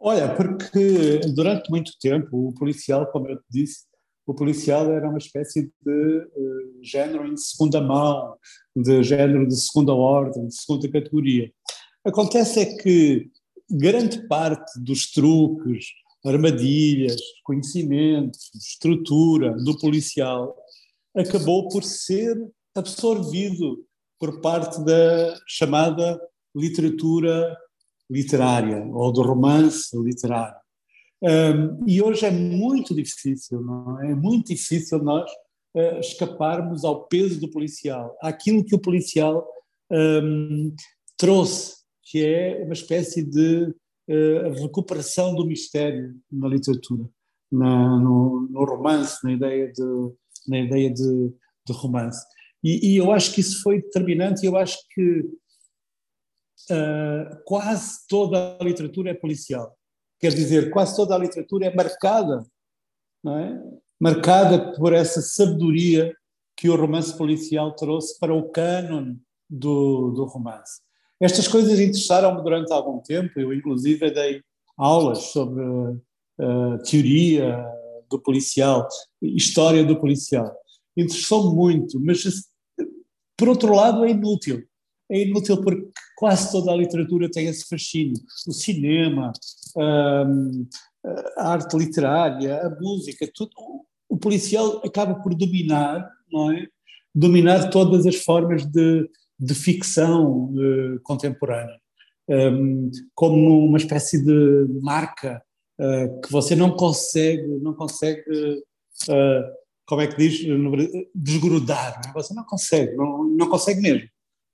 Olha, 0.00 0.34
porque 0.34 1.20
durante 1.34 1.70
muito 1.70 1.92
tempo 2.00 2.48
o 2.48 2.54
policial, 2.54 3.10
como 3.10 3.28
eu 3.28 3.36
te 3.36 3.44
disse, 3.50 3.88
o 4.28 4.34
policial 4.34 4.92
era 4.92 5.08
uma 5.08 5.18
espécie 5.18 5.72
de 5.82 6.18
uh, 6.18 6.84
género 6.84 7.26
em 7.26 7.36
segunda 7.36 7.80
mão, 7.80 8.36
de 8.76 9.02
género 9.02 9.48
de 9.48 9.56
segunda 9.56 9.94
ordem, 9.94 10.46
de 10.46 10.54
segunda 10.54 10.86
categoria. 10.90 11.50
Acontece 12.04 12.60
é 12.60 12.76
que 12.76 13.30
grande 13.70 14.26
parte 14.28 14.80
dos 14.82 15.10
truques, 15.10 15.86
armadilhas, 16.28 17.20
conhecimentos, 17.42 18.50
estrutura 18.54 19.52
do 19.64 19.78
policial 19.78 20.56
acabou 21.14 21.68
por 21.68 21.82
ser 21.82 22.36
absorvido 22.74 23.84
por 24.18 24.40
parte 24.40 24.84
da 24.84 25.38
chamada 25.46 26.20
literatura 26.54 27.56
literária 28.10 28.84
ou 28.92 29.12
do 29.12 29.22
romance 29.22 29.96
literário. 29.96 30.56
Um, 31.22 31.84
e 31.86 32.00
hoje 32.00 32.24
é 32.26 32.30
muito 32.30 32.94
difícil, 32.94 33.60
não 33.60 34.00
é? 34.00 34.12
É 34.12 34.14
muito 34.14 34.48
difícil 34.48 35.02
nós 35.02 35.28
uh, 35.74 35.98
escaparmos 35.98 36.84
ao 36.84 37.06
peso 37.08 37.40
do 37.40 37.50
policial, 37.50 38.16
àquilo 38.22 38.64
que 38.64 38.74
o 38.74 38.78
policial 38.78 39.46
um, 39.90 40.74
trouxe, 41.16 41.78
que 42.04 42.24
é 42.24 42.62
uma 42.64 42.72
espécie 42.72 43.22
de 43.22 43.74
uh, 44.08 44.62
recuperação 44.62 45.34
do 45.34 45.46
mistério 45.46 46.14
na 46.30 46.48
literatura, 46.48 47.08
na, 47.50 47.98
no, 47.98 48.48
no, 48.50 48.64
romance, 48.64 49.22
na 49.22 49.32
ideia 49.32 49.72
de, 49.72 50.12
na 50.46 50.58
ideia 50.60 50.92
de, 50.92 51.32
de 51.66 51.72
romance. 51.72 52.24
E, 52.62 52.92
e, 52.92 52.96
eu 52.96 53.12
acho 53.12 53.32
que 53.32 53.40
isso 53.40 53.62
foi 53.62 53.80
determinante, 53.80 54.44
eu 54.44 54.56
acho 54.56 54.78
que 54.92 55.20
uh, 56.70 57.42
quase 57.44 58.06
toda 58.08 58.56
a 58.60 58.64
literatura 58.64 59.10
é 59.10 59.14
policial. 59.14 59.76
Quer 60.20 60.34
dizer, 60.34 60.70
quase 60.70 60.96
toda 60.96 61.14
a 61.14 61.18
literatura 61.18 61.66
é 61.66 61.74
marcada, 61.74 62.44
não 63.22 63.38
é? 63.38 63.62
marcada 64.00 64.72
por 64.74 64.92
essa 64.92 65.20
sabedoria 65.20 66.14
que 66.56 66.68
o 66.68 66.76
romance 66.76 67.16
policial 67.16 67.74
trouxe 67.74 68.18
para 68.18 68.34
o 68.34 68.50
cânon 68.50 69.16
do, 69.48 70.10
do 70.12 70.24
romance. 70.24 70.80
Estas 71.20 71.48
coisas 71.48 71.80
interessaram-me 71.80 72.42
durante 72.42 72.72
algum 72.72 73.00
tempo, 73.00 73.38
eu 73.40 73.52
inclusive 73.52 74.10
dei 74.10 74.40
aulas 74.76 75.18
sobre 75.32 75.62
uh, 75.62 76.78
teoria 76.88 77.66
do 78.08 78.20
policial, 78.20 78.86
história 79.20 79.84
do 79.84 79.98
policial 79.98 80.54
interessou-me 80.98 81.54
muito, 81.54 82.00
mas 82.00 82.22
por 83.36 83.48
outro 83.48 83.74
lado 83.74 84.04
é 84.04 84.10
inútil. 84.10 84.64
É 85.10 85.22
inútil 85.22 85.62
porque 85.62 85.88
quase 86.16 86.50
toda 86.50 86.72
a 86.72 86.76
literatura 86.76 87.30
tem 87.30 87.46
esse 87.46 87.66
fascínio. 87.66 88.20
O 88.46 88.52
cinema, 88.52 89.32
hum, 89.76 90.66
a 91.36 91.52
arte 91.52 91.76
literária, 91.76 92.60
a 92.60 92.70
música, 92.80 93.30
tudo. 93.32 93.52
O 94.08 94.16
policial 94.18 94.82
acaba 94.84 95.14
por 95.14 95.34
dominar, 95.34 96.10
não 96.30 96.50
é? 96.50 96.66
Dominar 97.14 97.70
todas 97.70 98.06
as 98.06 98.16
formas 98.16 98.66
de, 98.66 99.08
de 99.38 99.54
ficção 99.54 100.52
uh, 100.54 101.00
contemporânea. 101.02 101.78
Um, 102.28 102.90
como 103.14 103.64
uma 103.64 103.78
espécie 103.78 104.22
de 104.22 104.66
marca 104.82 105.42
uh, 105.80 106.20
que 106.20 106.30
você 106.30 106.54
não 106.54 106.76
consegue, 106.76 107.46
não 107.62 107.72
consegue 107.72 108.22
uh, 108.30 109.58
como 109.86 110.02
é 110.02 110.06
que 110.06 110.16
diz, 110.16 110.40
desgrudar. 111.14 112.00
Não 112.04 112.10
é? 112.10 112.14
Você 112.14 112.34
não 112.34 112.44
consegue, 112.44 112.94
não, 112.94 113.24
não 113.24 113.48
consegue 113.48 113.80
mesmo. 113.80 114.08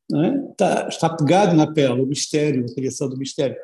Não 0.08 0.22
é? 0.22 0.50
está, 0.50 0.88
está 0.88 1.16
pegado 1.16 1.56
na 1.56 1.72
pele 1.72 2.02
o 2.02 2.06
mistério, 2.06 2.64
a 2.64 2.74
criação 2.74 3.08
do 3.08 3.16
mistério. 3.16 3.56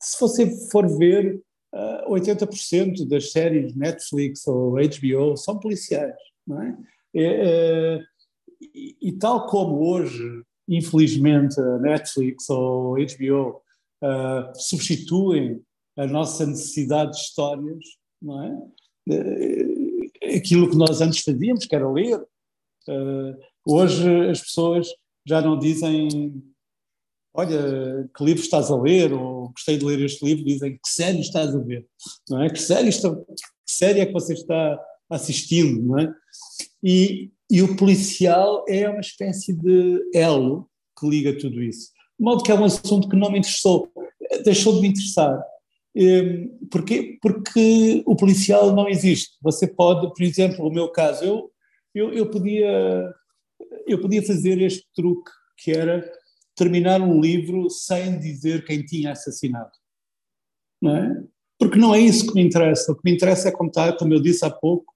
Se 0.00 0.20
você 0.20 0.50
for 0.70 0.86
ver, 0.98 1.40
uh, 1.74 2.10
80% 2.10 3.08
das 3.08 3.32
séries 3.32 3.74
Netflix 3.74 4.46
ou 4.46 4.72
HBO 4.74 5.36
são 5.36 5.58
policiais, 5.58 6.14
não 6.46 6.60
é, 6.60 6.76
é 7.14 8.00
e, 8.60 9.12
tal 9.12 9.46
como 9.46 9.88
hoje, 9.90 10.42
infelizmente, 10.68 11.58
a 11.60 11.78
Netflix 11.78 12.48
ou 12.48 12.94
HBO 12.94 13.62
uh, 14.02 14.52
substituem 14.54 15.60
a 15.96 16.06
nossa 16.06 16.46
necessidade 16.46 17.12
de 17.12 17.18
histórias, 17.18 17.84
não 18.20 18.42
é? 18.42 18.50
Uh, 19.08 20.36
aquilo 20.36 20.70
que 20.70 20.76
nós 20.76 21.00
antes 21.00 21.22
fazíamos, 21.22 21.66
que 21.66 21.74
era 21.74 21.90
ler. 21.90 22.18
Uh, 22.88 23.36
hoje 23.66 24.28
as 24.28 24.40
pessoas 24.40 24.88
já 25.26 25.40
não 25.40 25.58
dizem 25.58 26.42
olha, 27.34 28.08
que 28.16 28.24
livro 28.24 28.42
estás 28.42 28.70
a 28.70 28.80
ler, 28.80 29.12
ou 29.12 29.48
gostei 29.48 29.76
de 29.76 29.84
ler 29.84 30.00
este 30.00 30.24
livro, 30.24 30.44
dizem 30.44 30.74
que 30.74 30.88
série 30.88 31.20
estás 31.20 31.54
a 31.54 31.58
ver, 31.58 31.84
não 32.30 32.42
é? 32.42 32.48
Que 32.48 32.60
série, 32.60 32.88
está, 32.88 33.14
que 33.14 33.34
série 33.66 34.00
é 34.00 34.06
que 34.06 34.12
você 34.12 34.34
está 34.34 34.80
assistindo, 35.10 35.82
não 35.82 35.98
é? 35.98 36.14
E, 36.82 37.30
e 37.50 37.62
o 37.62 37.76
policial 37.76 38.64
é 38.68 38.88
uma 38.88 39.00
espécie 39.00 39.52
de 39.52 40.00
elo 40.14 40.68
que 40.98 41.08
liga 41.08 41.36
tudo 41.38 41.62
isso. 41.62 41.90
De 42.18 42.24
modo 42.24 42.42
que 42.42 42.50
é 42.50 42.54
um 42.54 42.64
assunto 42.64 43.08
que 43.08 43.16
não 43.16 43.30
me 43.30 43.38
interessou, 43.38 43.92
deixou 44.44 44.74
de 44.74 44.80
me 44.80 44.88
interessar. 44.88 45.42
Hum, 45.96 46.58
porquê? 46.70 47.18
Porque 47.20 48.02
o 48.06 48.16
policial 48.16 48.74
não 48.74 48.88
existe. 48.88 49.36
Você 49.42 49.66
pode, 49.66 50.12
por 50.12 50.22
exemplo, 50.22 50.64
no 50.64 50.74
meu 50.74 50.88
caso, 50.88 51.24
eu, 51.24 51.52
eu, 51.94 52.12
eu, 52.12 52.30
podia, 52.30 53.12
eu 53.86 54.00
podia 54.00 54.22
fazer 54.22 54.60
este 54.60 54.86
truque 54.94 55.30
que 55.58 55.70
era 55.70 56.04
terminar 56.56 57.00
um 57.00 57.20
livro 57.20 57.68
sem 57.68 58.18
dizer 58.18 58.64
quem 58.64 58.84
tinha 58.84 59.12
assassinado. 59.12 59.70
Não 60.80 60.96
é? 60.96 61.24
Porque 61.58 61.78
não 61.78 61.94
é 61.94 62.00
isso 62.00 62.26
que 62.26 62.34
me 62.34 62.42
interessa. 62.42 62.92
O 62.92 62.96
que 62.96 63.02
me 63.04 63.14
interessa 63.14 63.48
é 63.48 63.52
contar, 63.52 63.96
como 63.96 64.12
eu 64.12 64.20
disse 64.20 64.44
há 64.44 64.50
pouco, 64.50 64.92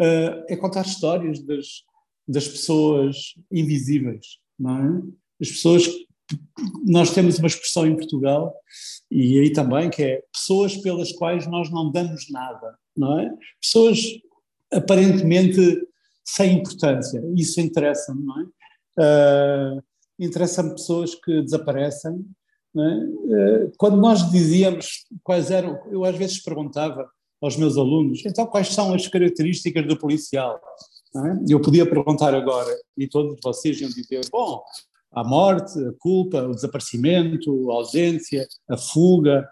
uh, 0.00 0.44
é 0.48 0.56
contar 0.56 0.82
histórias 0.82 1.40
das, 1.44 1.66
das 2.32 2.48
pessoas 2.48 3.34
invisíveis. 3.50 4.38
Não 4.58 4.78
é? 4.78 5.02
As 5.40 5.48
pessoas. 5.50 5.88
Nós 6.84 7.12
temos 7.12 7.38
uma 7.38 7.46
expressão 7.46 7.86
em 7.86 7.96
Portugal, 7.96 8.54
e 9.10 9.38
aí 9.38 9.52
também, 9.52 9.90
que 9.90 10.02
é 10.02 10.22
pessoas 10.32 10.76
pelas 10.76 11.12
quais 11.12 11.46
nós 11.46 11.70
não 11.70 11.90
damos 11.90 12.30
nada. 12.30 12.78
Não 12.96 13.20
é? 13.20 13.30
Pessoas 13.60 13.98
aparentemente 14.72 15.86
sem 16.24 16.58
importância. 16.58 17.22
Isso 17.36 17.60
interessa-me, 17.60 18.24
não 18.24 18.40
é? 18.40 18.44
Uh, 18.98 19.82
interessa-me 20.18 20.70
pessoas 20.70 21.14
que 21.14 21.42
desaparecem. 21.42 22.24
É? 22.74 22.80
Eh, 22.80 23.70
quando 23.76 23.98
nós 23.98 24.30
dizíamos 24.30 25.04
quais 25.22 25.50
eram, 25.50 25.78
eu 25.90 26.06
às 26.06 26.16
vezes 26.16 26.42
perguntava 26.42 27.06
aos 27.38 27.54
meus 27.54 27.76
alunos, 27.76 28.24
então 28.24 28.46
quais 28.46 28.68
são 28.68 28.94
as 28.94 29.06
características 29.06 29.86
do 29.86 29.98
policial? 29.98 30.58
É? 31.14 31.52
Eu 31.52 31.60
podia 31.60 31.88
perguntar 31.88 32.34
agora 32.34 32.74
e 32.96 33.06
todos 33.06 33.38
vocês 33.42 33.80
iam 33.80 33.90
dizer, 33.90 34.26
bom, 34.30 34.62
a 35.12 35.22
morte, 35.22 35.78
a 35.78 35.92
culpa, 35.98 36.42
o 36.42 36.54
desaparecimento, 36.54 37.70
a 37.70 37.74
ausência, 37.74 38.46
a 38.68 38.76
fuga. 38.76 39.46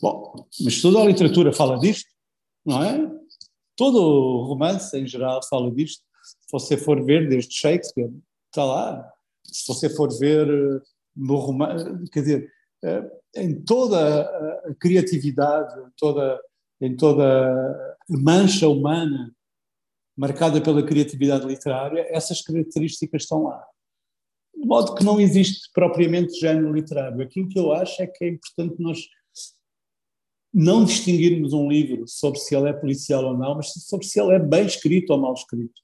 Bom, 0.00 0.46
mas 0.60 0.82
toda 0.82 1.00
a 1.00 1.04
literatura 1.04 1.52
fala 1.52 1.78
disto, 1.78 2.10
não 2.66 2.82
é? 2.82 3.10
Todo 3.76 3.96
o 3.96 4.44
romance, 4.44 4.96
em 4.98 5.06
geral, 5.06 5.40
fala 5.48 5.70
disto. 5.70 6.02
Se 6.22 6.52
você 6.52 6.76
for 6.76 7.04
ver, 7.04 7.28
desde 7.28 7.54
Shakespeare, 7.54 8.10
está 8.50 8.64
lá 8.64 9.12
se 9.52 9.66
você 9.66 9.88
for 9.90 10.08
ver 10.18 10.48
eh, 10.48 10.80
no 11.14 11.36
romance, 11.36 11.84
quer 12.10 12.20
dizer, 12.20 12.52
eh, 12.82 13.10
em 13.36 13.60
toda 13.62 14.22
a 14.22 14.74
criatividade, 14.80 15.78
em 15.80 15.90
toda, 15.96 16.40
em 16.80 16.96
toda 16.96 17.24
a 17.24 18.18
mancha 18.18 18.68
humana 18.68 19.32
marcada 20.16 20.60
pela 20.60 20.84
criatividade 20.84 21.46
literária, 21.46 22.06
essas 22.10 22.42
características 22.42 23.22
estão 23.22 23.44
lá. 23.44 23.64
De 24.54 24.66
modo 24.66 24.94
que 24.94 25.04
não 25.04 25.20
existe 25.20 25.70
propriamente 25.72 26.38
género 26.38 26.72
literário. 26.72 27.22
Aquilo 27.22 27.48
que 27.48 27.58
eu 27.58 27.72
acho 27.72 28.02
é 28.02 28.06
que 28.06 28.24
é 28.24 28.28
importante 28.28 28.80
nós 28.80 28.98
não 30.52 30.84
distinguirmos 30.84 31.52
um 31.54 31.68
livro 31.68 32.04
sobre 32.06 32.38
se 32.38 32.54
ele 32.54 32.68
é 32.68 32.72
policial 32.72 33.24
ou 33.24 33.36
não, 33.36 33.54
mas 33.54 33.72
sobre 33.72 34.06
se 34.06 34.20
ele 34.20 34.32
é 34.32 34.38
bem 34.38 34.66
escrito 34.66 35.10
ou 35.12 35.18
mal 35.18 35.32
escrito. 35.32 35.80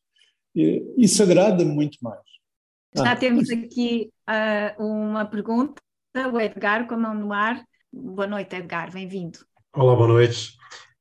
Isso 0.96 1.22
agrada-me 1.22 1.72
muito 1.72 1.98
mais. 2.02 2.20
Já 2.94 3.12
ah. 3.12 3.16
temos 3.16 3.48
aqui 3.50 4.10
uh, 4.28 4.82
uma 4.82 5.24
pergunta, 5.24 5.80
o 6.32 6.40
Edgar 6.40 6.86
com 6.86 6.94
a 6.94 6.98
mão 6.98 7.14
no 7.14 7.32
ar. 7.32 7.64
Boa 7.92 8.26
noite, 8.26 8.56
Edgar, 8.56 8.92
bem-vindo. 8.92 9.38
Olá, 9.74 9.94
boa 9.94 10.08
noite. 10.08 10.58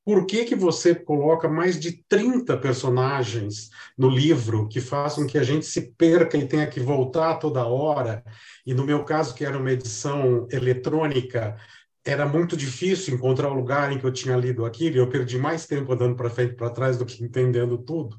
Por 0.08 0.26
que, 0.26 0.46
que 0.46 0.56
você 0.56 0.96
coloca 0.96 1.50
mais 1.50 1.78
de 1.78 2.02
30 2.08 2.56
personagens 2.56 3.70
no 3.98 4.10
livro 4.10 4.70
que 4.70 4.80
façam 4.80 5.28
que 5.28 5.38
a 5.38 5.43
gente 5.43 5.65
se 5.65 5.91
perca 5.98 6.38
e 6.38 6.48
tenha 6.48 6.65
que 6.65 6.80
voltar 6.80 7.36
toda 7.36 7.67
hora? 7.67 8.24
E 8.65 8.74
no 8.74 8.86
meu 8.86 9.04
caso, 9.04 9.36
que 9.36 9.43
era 9.43 9.58
uma 9.58 9.70
edição 9.70 10.48
eletrônica, 10.50 11.58
era 12.06 12.26
muito 12.26 12.56
difícil 12.56 13.15
encontrar 13.15 13.50
o 13.50 13.54
lugar 13.54 13.91
em 13.91 14.00
que 14.00 14.06
eu 14.06 14.13
tinha 14.13 14.38
lido 14.38 14.65
aquilo, 14.65 14.96
e 14.96 15.00
eu 15.00 15.10
perdi 15.10 15.38
mais 15.38 15.65
tempo 15.65 15.91
andando 15.91 16.15
para 16.15 16.30
frente 16.30 16.54
e 16.54 16.56
para 16.56 16.70
trás 16.70 16.98
do 16.98 17.06
que 17.06 17.22
entendendo 17.22 17.78
tudo. 17.78 18.17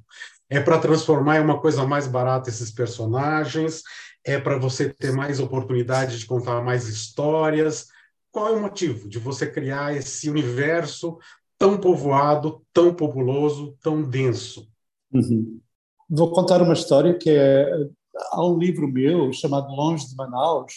É 0.51 0.61
para 0.61 0.79
transformar 0.79 1.39
em 1.39 1.43
uma 1.43 1.59
coisa 1.59 1.87
mais 1.87 2.07
barata 2.07 2.51
esses 2.51 2.71
personagens? 2.71 3.83
É 4.23 4.39
para 4.39 4.59
você 4.59 4.93
ter 4.93 5.13
mais 5.13 5.41
oportunidade 5.41 6.19
de 6.19 6.27
contar 6.27 6.61
mais 6.61 6.87
histórias? 6.87 7.87
Qual 8.31 8.49
é 8.49 8.51
o 8.51 8.61
motivo 8.61 9.09
de 9.09 9.19
você 9.19 9.47
criar 9.47 9.97
esse 9.97 10.29
universo 10.29 11.19
tão 11.59 11.79
povoado, 11.79 12.63
tão 12.73 12.95
populoso, 12.95 13.77
tão 13.83 14.03
denso? 14.03 14.69
Uhum. 15.13 15.61
Vou 16.09 16.31
contar 16.31 16.63
uma 16.63 16.73
história 16.73 17.17
que 17.19 17.31
é 17.31 17.89
há 18.33 18.45
um 18.45 18.59
livro 18.59 18.89
meu 18.89 19.33
chamado 19.33 19.75
Longe 19.75 20.09
de 20.09 20.17
Manaus, 20.17 20.73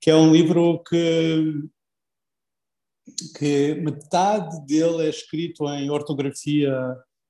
que 0.00 0.10
é 0.10 0.16
um 0.16 0.32
livro 0.32 0.82
que 0.84 1.68
que 3.36 3.74
metade 3.74 4.64
dele 4.66 5.06
é 5.06 5.10
escrito 5.10 5.68
em 5.68 5.90
ortografia 5.90 6.72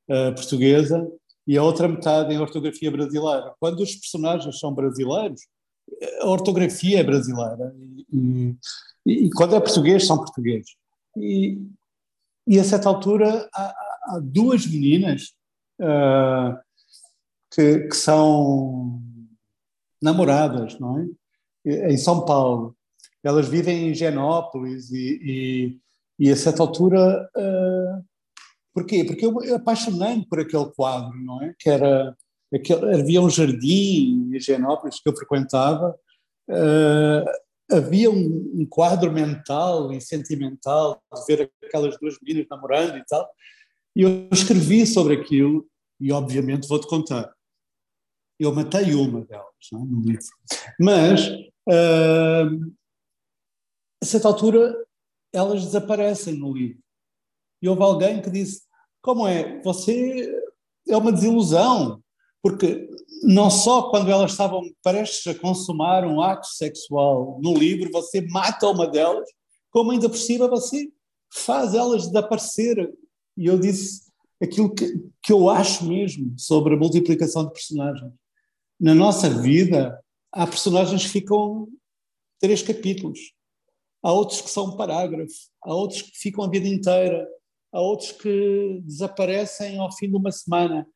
uh, 0.09 0.35
portuguesa 0.35 1.11
e 1.47 1.57
a 1.57 1.63
outra 1.63 1.89
metade 1.89 2.33
em 2.33 2.39
ortografia 2.39 2.91
brasileira. 2.91 3.55
Quando 3.59 3.81
os 3.81 3.97
personagens 3.97 4.59
são 4.59 4.75
brasileiros, 4.75 5.41
a 6.21 6.27
ortografia 6.27 7.01
é 7.01 7.05
brasileira 7.05 7.75
e, 8.13 8.55
e, 9.07 9.27
e 9.27 9.31
quando 9.31 9.57
é 9.57 9.61
português, 9.61 10.07
são 10.07 10.19
portugueses. 10.19 10.77
E, 11.17 11.59
e 12.51 12.59
a 12.59 12.65
certa 12.65 12.89
altura 12.89 13.49
há, 13.55 13.75
há 14.07 14.21
duas 14.21 14.67
meninas 14.67 15.37
uh, 15.81 16.59
que, 17.49 17.87
que 17.87 17.97
são 17.97 19.01
namoradas, 20.03 20.77
não 20.81 20.99
é? 20.99 21.91
Em 21.93 21.97
São 21.97 22.25
Paulo 22.25 22.75
elas 23.23 23.49
vivem 23.49 23.91
em 23.91 23.95
Genópolis 23.95 24.91
e, 24.91 25.79
e, 26.19 26.27
e 26.27 26.31
a 26.33 26.37
certa 26.37 26.63
altura. 26.63 27.31
Uh, 27.37 28.05
porquê? 28.75 29.05
Porque 29.05 29.25
eu 29.25 29.55
apaixonei-me 29.55 30.27
por 30.27 30.41
aquele 30.41 30.73
quadro, 30.73 31.17
não 31.23 31.41
é? 31.43 31.55
Que 31.57 31.71
era. 31.71 32.17
Aquele, 32.53 33.01
havia 33.01 33.21
um 33.21 33.31
jardim 33.31 34.33
em 34.35 34.41
Genópolis 34.41 35.01
que 35.01 35.09
eu 35.09 35.17
frequentava. 35.17 35.95
Uh, 36.49 37.25
havia 37.71 38.11
um, 38.11 38.53
um, 38.55 38.67
quadro 38.67 39.13
mental 39.13 39.93
e 39.93 40.01
sentimental 40.01 41.03
de 41.15 41.25
ver 41.27 41.53
aquelas 41.65 41.99
duas 41.99 42.17
meninas 42.21 42.47
namorando 42.51 42.97
e 42.97 43.05
tal. 43.05 43.29
E 43.95 44.03
eu 44.03 44.29
escrevi 44.33 44.87
sobre 44.87 45.15
aquilo 45.15 45.67
e, 46.01 46.13
obviamente, 46.13 46.69
vou-te 46.69 46.87
contar. 46.87 47.33
Eu 48.39 48.55
matei 48.55 48.95
uma 48.95 49.25
delas 49.25 49.47
é, 49.73 49.77
no 49.77 50.01
livro. 50.01 50.25
Mas 50.79 51.29
uh, 51.29 52.73
a 54.03 54.07
certa 54.07 54.29
altura 54.29 54.75
elas 55.33 55.65
desaparecem 55.65 56.35
no 56.35 56.53
livro. 56.53 56.83
E 57.63 57.69
houve 57.69 57.83
alguém 57.83 58.23
que 58.23 58.31
disse: 58.31 58.63
Como 59.03 59.27
é? 59.27 59.61
Você 59.63 60.33
é 60.89 60.97
uma 60.97 61.13
desilusão, 61.13 62.03
porque 62.43 62.89
não 63.23 63.51
só 63.51 63.91
quando 63.91 64.11
elas 64.11 64.33
estavam 64.33 64.63
prestes 64.83 65.27
a 65.27 65.39
consumar 65.39 66.05
um 66.05 66.21
ato 66.21 66.47
sexual 66.47 67.39
no 67.43 67.55
livro, 67.55 67.91
você 67.93 68.21
mata 68.21 68.69
uma 68.69 68.87
delas, 68.87 69.29
como 69.71 69.91
ainda 69.91 70.09
por 70.09 70.17
cima 70.17 70.49
você 70.49 70.91
faz 71.33 71.75
elas 71.75 72.07
desaparecer. 72.07 72.93
E 73.37 73.47
eu 73.47 73.59
disse 73.59 74.11
aquilo 74.43 74.75
que, 74.75 74.87
que 75.23 75.33
eu 75.33 75.49
acho 75.49 75.85
mesmo 75.85 76.35
sobre 76.37 76.75
a 76.75 76.79
multiplicação 76.79 77.47
de 77.47 77.53
personagens. 77.53 78.13
Na 78.79 78.95
nossa 78.95 79.29
vida, 79.29 79.99
há 80.33 80.47
personagens 80.47 81.03
que 81.03 81.09
ficam 81.11 81.69
três 82.41 82.63
capítulos 82.63 83.19
há 84.03 84.13
outros 84.13 84.41
que 84.41 84.51
são 84.51 84.67
um 84.67 84.77
parágrafo, 84.77 85.35
há 85.63 85.75
outros 85.75 86.03
que 86.03 86.17
ficam 86.17 86.45
a 86.45 86.51
vida 86.51 86.67
inteira, 86.67 87.27
há 87.73 87.81
outros 87.81 88.13
que 88.13 88.81
desaparecem 88.83 89.79
ao 89.79 89.93
fim 89.93 90.09
de 90.09 90.17
uma 90.17 90.33
semana. 90.33 90.87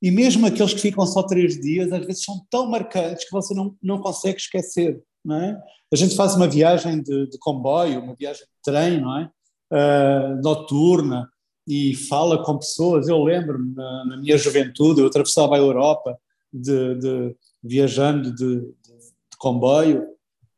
E 0.00 0.10
mesmo 0.10 0.46
aqueles 0.46 0.74
que 0.74 0.80
ficam 0.80 1.06
só 1.06 1.22
três 1.22 1.60
dias, 1.60 1.92
às 1.92 2.06
vezes 2.06 2.24
são 2.24 2.40
tão 2.48 2.70
marcantes 2.70 3.24
que 3.24 3.32
você 3.32 3.54
não, 3.54 3.74
não 3.82 4.00
consegue 4.00 4.38
esquecer, 4.38 5.02
não 5.24 5.36
é? 5.36 5.60
A 5.92 5.96
gente 5.96 6.14
faz 6.14 6.36
uma 6.36 6.46
viagem 6.46 7.02
de, 7.02 7.28
de 7.28 7.38
comboio, 7.38 8.00
uma 8.00 8.14
viagem 8.14 8.42
de 8.42 8.62
trem, 8.62 9.00
não 9.00 9.18
é? 9.18 9.30
uh, 9.72 10.40
noturna 10.42 11.28
e 11.66 11.94
fala 11.94 12.42
com 12.42 12.58
pessoas. 12.58 13.08
Eu 13.08 13.22
lembro-me, 13.22 13.74
na, 13.74 14.04
na, 14.06 14.16
minha 14.16 14.38
juventude, 14.38 15.00
eu 15.00 15.06
atravessava 15.06 15.54
a 15.54 15.58
Europa 15.58 16.18
de, 16.52 16.94
de 16.96 17.36
viajando 17.62 18.34
de, 18.34 18.60
de, 18.60 19.36
comboio 19.38 20.04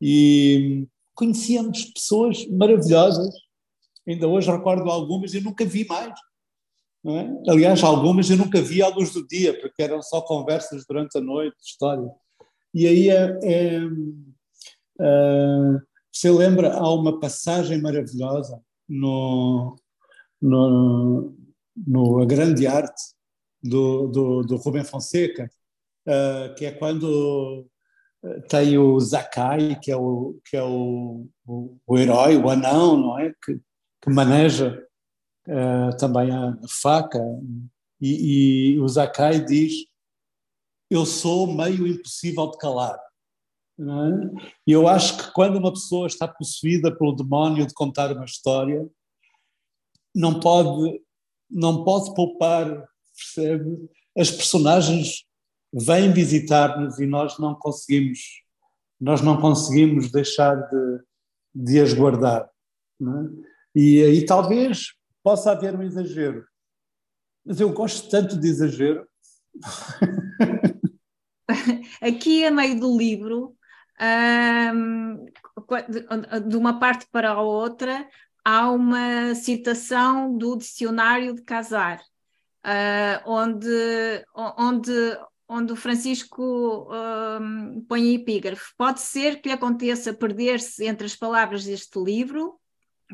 e 0.00 0.87
conhecíamos 1.14 1.85
pessoas 1.87 2.46
maravilhosas. 2.48 3.35
Ainda 4.09 4.26
hoje 4.26 4.50
recordo 4.50 4.88
algumas 4.90 5.35
e 5.35 5.40
nunca 5.40 5.64
vi 5.64 5.87
mais. 5.87 6.14
É? 7.07 7.51
Aliás, 7.51 7.83
algumas 7.83 8.29
eu 8.29 8.37
nunca 8.37 8.61
vi 8.61 8.83
à 8.83 8.89
luz 8.89 9.13
do 9.13 9.27
dia, 9.27 9.59
porque 9.59 9.83
eram 9.83 10.03
só 10.03 10.21
conversas 10.21 10.85
durante 10.87 11.17
a 11.17 11.21
noite, 11.21 11.57
história. 11.63 12.11
E 12.75 12.87
aí 12.87 13.09
é, 13.09 13.39
é, 13.43 13.81
você 16.13 16.31
lembra, 16.31 16.75
há 16.75 16.93
uma 16.93 17.19
passagem 17.19 17.81
maravilhosa 17.81 18.61
no, 18.89 19.77
no, 20.41 21.35
no 21.75 22.21
A 22.21 22.27
Grande 22.27 22.67
Arte 22.67 23.03
do, 23.63 24.09
do, 24.09 24.43
do 24.43 24.57
Rubem 24.57 24.85
Fonseca, 24.85 25.51
uh, 26.07 26.55
que 26.55 26.67
é 26.67 26.73
quando 26.73 27.67
tem 28.49 28.77
o 28.77 29.01
Zakai, 29.01 29.79
que 29.81 29.91
é 29.91 29.97
o, 29.97 30.39
que 30.45 30.57
é 30.57 30.63
o, 30.63 31.27
o, 31.47 31.77
o 31.87 31.99
herói, 31.99 32.37
o 32.37 32.51
anão, 32.51 32.97
não 32.97 33.19
é? 33.19 33.33
Que, 33.43 33.59
que 34.03 34.11
maneja 34.11 34.87
uh, 35.51 35.97
também 35.97 36.31
a 36.31 36.57
faca, 36.69 37.21
e, 38.01 38.75
e 38.75 38.81
o 38.81 38.89
Zakai 38.89 39.45
diz: 39.45 39.73
Eu 40.89 41.05
sou 41.05 41.47
meio 41.47 41.87
impossível 41.87 42.51
de 42.51 42.59
calar. 42.59 42.99
É? 43.79 43.85
E 44.67 44.73
eu 44.73 44.87
acho 44.87 45.17
que 45.17 45.33
quando 45.33 45.57
uma 45.57 45.73
pessoa 45.73 46.07
está 46.07 46.29
possuída 46.29 46.95
pelo 46.95 47.17
demónio 47.17 47.67
de 47.67 47.75
contar 47.75 48.13
uma 48.13 48.25
história, 48.25 48.87
não 50.15 50.39
pode, 50.39 51.03
não 51.51 51.83
pode 51.85 52.15
poupar, 52.15 52.87
percebe? 53.17 53.91
As 54.17 54.31
personagens 54.31 55.25
vêm 55.73 56.13
visitar-nos 56.13 56.99
e 56.99 57.07
nós 57.07 57.39
não 57.39 57.55
conseguimos, 57.55 58.19
nós 59.01 59.23
não 59.23 59.41
conseguimos 59.41 60.11
deixar 60.11 60.57
de, 60.57 61.01
de 61.55 61.81
as 61.81 61.95
guardar. 61.95 62.51
É? 63.01 63.07
E 63.75 64.03
aí 64.03 64.27
talvez 64.27 65.00
possa 65.23 65.53
haver 65.53 65.75
um 65.75 65.83
exagero. 65.83 66.45
Mas 67.45 67.61
eu 67.61 67.73
gosto 67.73 68.09
tanto 68.09 68.39
de 68.39 68.49
exagero. 68.49 69.07
Aqui 72.01 72.45
a 72.45 72.51
meio 72.51 72.79
do 72.79 72.97
livro, 72.97 73.57
de 76.49 76.57
uma 76.57 76.79
parte 76.79 77.07
para 77.11 77.31
a 77.31 77.43
outra, 77.43 78.09
há 78.45 78.71
uma 78.71 79.35
citação 79.35 80.37
do 80.37 80.57
dicionário 80.57 81.35
de 81.35 81.43
casar, 81.43 82.01
ah, 82.63 83.23
onde, 83.27 84.25
onde, 84.35 85.19
onde 85.49 85.73
o 85.73 85.77
Francisco 85.77 86.89
põe 87.89 88.15
epígrafe. 88.15 88.73
Pode 88.77 89.01
ser 89.01 89.41
que 89.41 89.51
aconteça 89.51 90.15
perder-se 90.15 90.87
entre 90.87 91.07
as 91.07 91.17
palavras 91.17 91.65
deste 91.65 91.99
livro, 91.99 92.60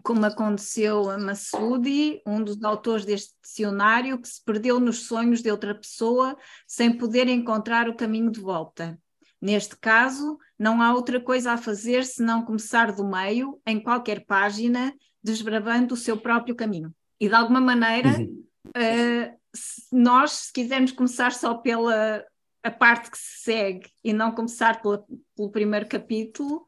como 0.02 0.24
aconteceu 0.24 1.10
a 1.10 1.18
Massoudi, 1.18 2.20
um 2.26 2.42
dos 2.42 2.62
autores 2.62 3.04
deste 3.04 3.34
dicionário, 3.42 4.18
que 4.18 4.28
se 4.28 4.44
perdeu 4.44 4.78
nos 4.78 5.06
sonhos 5.06 5.42
de 5.42 5.50
outra 5.50 5.74
pessoa 5.74 6.36
sem 6.66 6.96
poder 6.96 7.28
encontrar 7.28 7.88
o 7.88 7.96
caminho 7.96 8.30
de 8.30 8.40
volta. 8.40 8.98
Neste 9.40 9.76
caso, 9.76 10.38
não 10.58 10.80
há 10.80 10.94
outra 10.94 11.20
coisa 11.20 11.52
a 11.52 11.58
fazer 11.58 12.04
senão 12.04 12.44
começar 12.44 12.92
do 12.92 13.06
meio, 13.06 13.60
em 13.66 13.80
qualquer 13.80 14.24
página, 14.24 14.94
desbravando 15.22 15.94
o 15.94 15.96
seu 15.96 16.16
próprio 16.16 16.54
caminho. 16.54 16.94
E 17.20 17.28
de 17.28 17.34
alguma 17.34 17.60
maneira, 17.60 18.18
uhum. 18.18 18.44
uh, 18.68 19.38
se 19.54 19.94
nós, 19.94 20.32
se 20.32 20.52
quisermos 20.52 20.92
começar 20.92 21.32
só 21.32 21.54
pela 21.54 22.24
a 22.66 22.70
parte 22.70 23.10
que 23.12 23.18
se 23.18 23.44
segue 23.44 23.88
e 24.02 24.12
não 24.12 24.32
começar 24.32 24.82
pela, 24.82 25.04
pelo 25.36 25.50
primeiro 25.52 25.86
capítulo, 25.86 26.66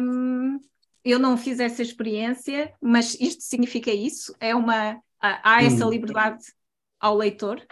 um, 0.00 0.60
eu 1.04 1.18
não 1.18 1.36
fiz 1.36 1.60
essa 1.60 1.82
experiência, 1.82 2.72
mas 2.80 3.14
isto 3.20 3.42
significa 3.42 3.90
isso? 3.90 4.34
É 4.40 4.54
uma 4.54 5.00
há 5.20 5.62
essa 5.62 5.86
hum. 5.86 5.90
liberdade 5.90 6.44
ao 7.00 7.16
leitor? 7.16 7.64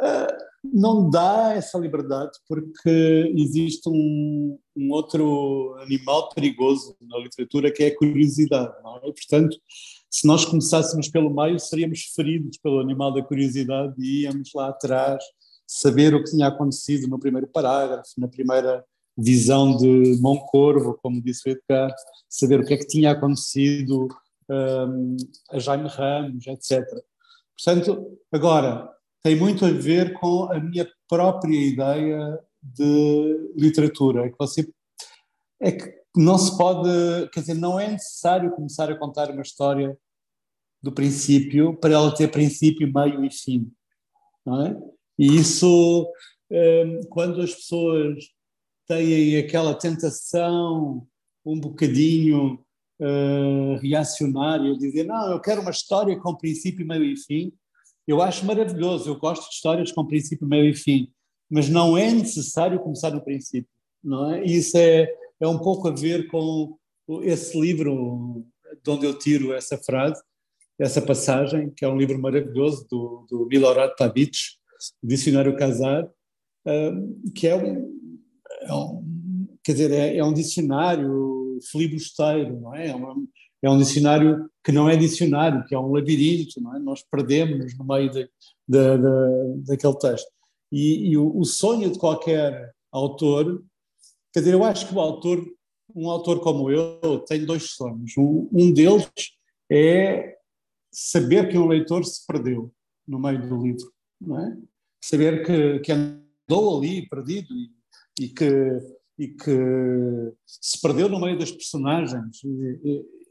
Uh, 0.00 0.46
não 0.62 1.08
dá 1.08 1.54
essa 1.54 1.78
liberdade 1.78 2.38
porque 2.48 3.32
existe 3.34 3.88
um, 3.88 4.58
um, 4.76 4.90
outro 4.90 5.76
animal 5.80 6.28
perigoso 6.30 6.96
na 7.00 7.18
literatura 7.18 7.72
que 7.72 7.84
é 7.84 7.86
a 7.88 7.96
curiosidade, 7.96 8.74
não 8.82 8.98
é? 8.98 9.00
Portanto, 9.00 9.56
se 10.10 10.26
nós 10.26 10.44
começássemos 10.44 11.08
pelo 11.08 11.34
meio, 11.34 11.58
seríamos 11.58 12.02
feridos 12.14 12.58
pelo 12.58 12.80
animal 12.80 13.12
da 13.12 13.22
curiosidade 13.22 13.94
e 13.98 14.22
íamos 14.22 14.50
lá 14.54 14.68
atrás 14.68 15.22
saber 15.66 16.14
o 16.14 16.22
que 16.22 16.30
tinha 16.30 16.46
acontecido 16.46 17.08
no 17.08 17.18
primeiro 17.18 17.46
parágrafo, 17.46 18.10
na 18.18 18.28
primeira 18.28 18.84
visão 19.16 19.76
de 19.76 20.18
Mão 20.20 20.36
Corvo, 20.36 20.98
como 21.02 21.22
disse 21.22 21.48
o 21.48 21.52
Edgar, 21.52 21.94
saber 22.28 22.60
o 22.60 22.64
que 22.64 22.74
é 22.74 22.76
que 22.76 22.86
tinha 22.86 23.12
acontecido 23.12 24.08
um, 24.50 25.16
a 25.50 25.58
Jaime 25.58 25.88
Ramos, 25.88 26.46
etc. 26.46 26.84
Portanto, 27.56 28.18
agora, 28.30 28.90
tem 29.22 29.34
muito 29.34 29.64
a 29.64 29.70
ver 29.70 30.12
com 30.14 30.52
a 30.52 30.60
minha 30.60 30.86
própria 31.08 31.58
ideia 31.58 32.38
de 32.62 33.52
literatura, 33.56 34.26
é 34.26 34.30
que 34.30 34.38
você 34.38 34.68
é 35.60 35.72
que 35.72 35.90
não 36.14 36.36
se 36.36 36.56
pode, 36.56 37.28
quer 37.32 37.40
dizer, 37.40 37.54
não 37.54 37.80
é 37.80 37.90
necessário 37.90 38.50
começar 38.52 38.90
a 38.90 38.98
contar 38.98 39.30
uma 39.30 39.42
história 39.42 39.96
do 40.82 40.92
princípio 40.92 41.76
para 41.78 41.94
ela 41.94 42.14
ter 42.14 42.30
princípio, 42.30 42.92
meio 42.92 43.24
e 43.24 43.30
fim, 43.30 43.70
não 44.44 44.66
é? 44.66 44.76
E 45.18 45.36
isso, 45.36 46.06
hum, 46.50 47.00
quando 47.08 47.40
as 47.40 47.54
pessoas 47.54 48.35
têm 48.86 49.36
aquela 49.38 49.74
tentação 49.74 51.06
um 51.44 51.58
bocadinho 51.58 52.58
uh, 53.00 53.78
reacionária 53.80 54.72
de 54.74 54.80
dizer 54.80 55.04
não, 55.04 55.32
eu 55.32 55.40
quero 55.40 55.60
uma 55.60 55.70
história 55.70 56.18
com 56.18 56.34
princípio, 56.34 56.86
meio 56.86 57.04
e 57.04 57.16
fim. 57.16 57.52
Eu 58.06 58.22
acho 58.22 58.46
maravilhoso, 58.46 59.10
eu 59.10 59.18
gosto 59.18 59.48
de 59.48 59.54
histórias 59.54 59.90
com 59.90 60.06
princípio, 60.06 60.46
meio 60.46 60.70
e 60.70 60.74
fim, 60.74 61.12
mas 61.50 61.68
não 61.68 61.96
é 61.98 62.10
necessário 62.12 62.78
começar 62.78 63.10
no 63.10 63.24
princípio, 63.24 63.70
não 64.02 64.32
é? 64.32 64.44
Isso 64.44 64.76
é, 64.78 65.08
é 65.40 65.48
um 65.48 65.58
pouco 65.58 65.88
a 65.88 65.90
ver 65.90 66.28
com 66.28 66.78
esse 67.22 67.58
livro 67.58 68.44
de 68.82 68.90
onde 68.90 69.06
eu 69.06 69.18
tiro 69.18 69.52
essa 69.52 69.76
frase, 69.78 70.22
essa 70.78 71.00
passagem, 71.00 71.70
que 71.70 71.84
é 71.84 71.88
um 71.88 71.96
livro 71.96 72.18
maravilhoso 72.20 72.86
do, 72.88 73.26
do 73.28 73.46
Milorad 73.46 73.92
Pavic, 73.96 74.38
Dicionário 75.02 75.56
Casar, 75.56 76.04
uh, 76.04 77.32
que 77.34 77.48
é 77.48 77.56
um, 77.56 78.05
é 78.60 78.72
um, 78.72 79.48
quer 79.62 79.72
dizer, 79.72 79.90
é, 79.90 80.16
é 80.16 80.24
um 80.24 80.32
dicionário 80.32 81.58
filibusteiro, 81.70 82.60
não 82.60 82.74
é? 82.74 82.88
É, 82.88 82.94
é, 83.62 83.70
um 83.70 83.78
dicionário 83.78 84.50
que 84.62 84.72
não 84.72 84.88
é 84.88 84.96
dicionário, 84.96 85.64
que 85.66 85.74
é 85.74 85.78
um 85.78 85.92
labirinto, 85.92 86.60
não 86.60 86.76
é? 86.76 86.78
Nós 86.78 87.02
perdemos 87.02 87.76
no 87.76 87.84
meio 87.84 88.10
de, 88.10 88.28
de, 88.68 88.98
de, 88.98 89.66
daquele 89.66 89.98
texto. 89.98 90.30
E, 90.70 91.10
e 91.10 91.16
o, 91.16 91.36
o, 91.36 91.44
sonho 91.44 91.90
de 91.90 91.98
qualquer 91.98 92.72
autor, 92.92 93.64
quer 94.32 94.40
dizer, 94.40 94.54
eu 94.54 94.64
acho 94.64 94.88
que 94.88 94.94
o 94.94 95.00
autor, 95.00 95.44
um 95.94 96.10
autor 96.10 96.40
como 96.40 96.70
eu, 96.70 97.24
tem 97.26 97.44
dois 97.44 97.70
sonhos. 97.70 98.16
Um, 98.16 98.48
um 98.52 98.72
deles 98.72 99.08
é 99.70 100.36
saber 100.92 101.48
que 101.48 101.58
um 101.58 101.66
leitor 101.66 102.04
se 102.04 102.26
perdeu 102.26 102.72
no 103.06 103.18
meio 103.18 103.48
do 103.48 103.62
livro, 103.62 103.92
não 104.20 104.38
é? 104.40 104.56
Saber 105.00 105.44
que, 105.44 105.78
que 105.80 105.92
andou 105.92 106.78
ali 106.78 107.08
perdido 107.08 107.54
e 107.54 107.70
e 108.18 108.28
que, 108.28 108.78
e 109.18 109.28
que 109.28 110.32
se 110.46 110.80
perdeu 110.80 111.08
no 111.08 111.20
meio 111.20 111.38
das 111.38 111.50
personagens. 111.50 112.40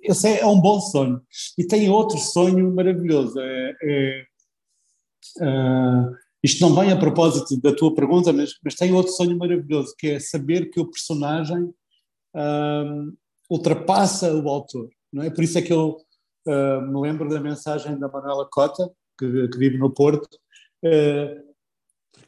Esse 0.02 0.28
é, 0.28 0.39
é 0.41 0.45
um 0.45 0.60
bom 0.60 0.80
sonho. 0.80 1.21
E 1.58 1.65
tem 1.65 1.89
outro 1.89 2.17
sonho 2.17 2.74
maravilhoso. 2.74 3.39
É, 3.39 3.74
é, 3.82 4.26
uh, 5.41 6.15
isto 6.43 6.62
não 6.62 6.76
vem 6.76 6.91
a 6.91 6.98
propósito 6.98 7.60
da 7.60 7.76
tua 7.76 7.93
pergunta, 7.93 8.32
mas, 8.32 8.54
mas 8.63 8.76
tem 8.76 8.93
outro 8.93 9.12
sonho 9.13 9.38
maravilhoso, 9.38 9.95
que 9.98 10.12
é 10.12 10.19
saber 10.19 10.69
que 10.69 10.80
o 10.80 10.89
personagem 10.89 11.63
uh, 11.63 13.17
ultrapassa 13.50 14.34
o 14.34 14.48
autor. 14.48 14.89
Não 15.12 15.24
é? 15.24 15.30
Por 15.32 15.43
isso 15.43 15.58
é 15.58 15.62
que 15.62 15.74
eu 15.74 15.98
uh, 16.48 16.82
me 16.82 17.02
lembro 17.02 17.28
da 17.28 17.39
mensagem 17.39 17.98
da 17.98 18.08
Manuela 18.08 18.48
Cota, 18.52 18.88
que, 19.17 19.48
que 19.48 19.58
vive 19.58 19.78
no 19.78 19.91
Porto, 19.91 20.38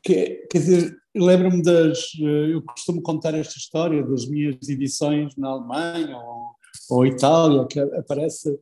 que, 0.01 0.47
quer 0.49 0.57
dizer, 0.57 0.97
lembro-me 1.17 1.61
das. 1.61 1.99
Eh, 2.19 2.53
eu 2.53 2.61
costumo 2.61 3.01
contar 3.01 3.33
esta 3.33 3.57
história 3.57 4.03
das 4.03 4.25
minhas 4.25 4.69
edições 4.69 5.35
na 5.35 5.49
Alemanha 5.49 6.17
ou, 6.17 6.51
ou 6.89 7.05
Itália, 7.05 7.65
que 7.67 7.79
aparece 7.79 8.59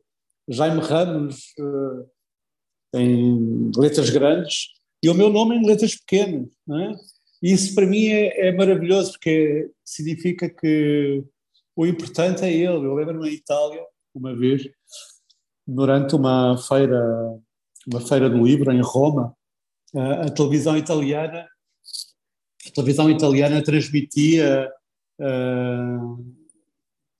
Jaime 0.48 0.80
Ramos 0.80 1.54
uh, 1.58 2.98
em 2.98 3.70
letras 3.76 4.10
grandes 4.10 4.68
e 5.02 5.08
o 5.08 5.14
meu 5.14 5.28
nome 5.28 5.56
em 5.56 5.66
letras 5.66 5.94
pequenas. 5.96 6.48
Não 6.66 6.80
é? 6.80 6.94
Isso 7.42 7.74
para 7.74 7.86
mim 7.86 8.06
é, 8.06 8.48
é 8.48 8.52
maravilhoso, 8.52 9.12
porque 9.12 9.70
significa 9.84 10.48
que 10.48 11.22
o 11.74 11.86
importante 11.86 12.42
é 12.42 12.52
ele. 12.52 12.86
Eu 12.86 12.94
lembro-me 12.94 13.28
em 13.28 13.34
Itália, 13.34 13.84
uma 14.14 14.34
vez, 14.34 14.68
durante 15.66 16.14
uma 16.14 16.56
feira, 16.56 17.02
uma 17.86 18.00
feira 18.00 18.30
do 18.30 18.44
livro 18.44 18.72
em 18.72 18.80
Roma, 18.80 19.34
a, 19.94 20.26
a 20.26 20.30
televisão 20.30 20.76
italiana, 20.76 21.46
televisão 22.76 23.10
italiana 23.10 23.64
transmitia 23.64 24.70
uh, 25.20 26.36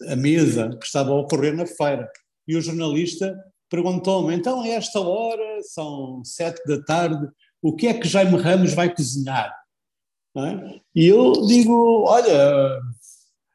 a 0.09 0.17
mesa 0.17 0.77
que 0.79 0.87
estava 0.87 1.11
a 1.11 1.19
ocorrer 1.19 1.55
na 1.55 1.67
feira. 1.67 2.09
E 2.47 2.57
o 2.57 2.61
jornalista 2.61 3.37
perguntou-me: 3.71 4.35
então, 4.35 4.61
a 4.61 4.69
esta 4.69 5.01
hora, 5.01 5.63
são 5.63 6.23
sete 6.25 6.63
da 6.67 6.83
tarde, 6.83 7.29
o 7.63 7.75
que 7.75 7.87
é 7.87 7.95
que 7.95 8.09
Jaime 8.09 8.37
Ramos 8.37 8.75
vai 8.75 8.95
cozinhar? 8.95 9.53
É? 10.37 10.81
E 10.95 11.07
eu 11.07 11.33
digo: 11.47 12.05
olha, 12.07 12.81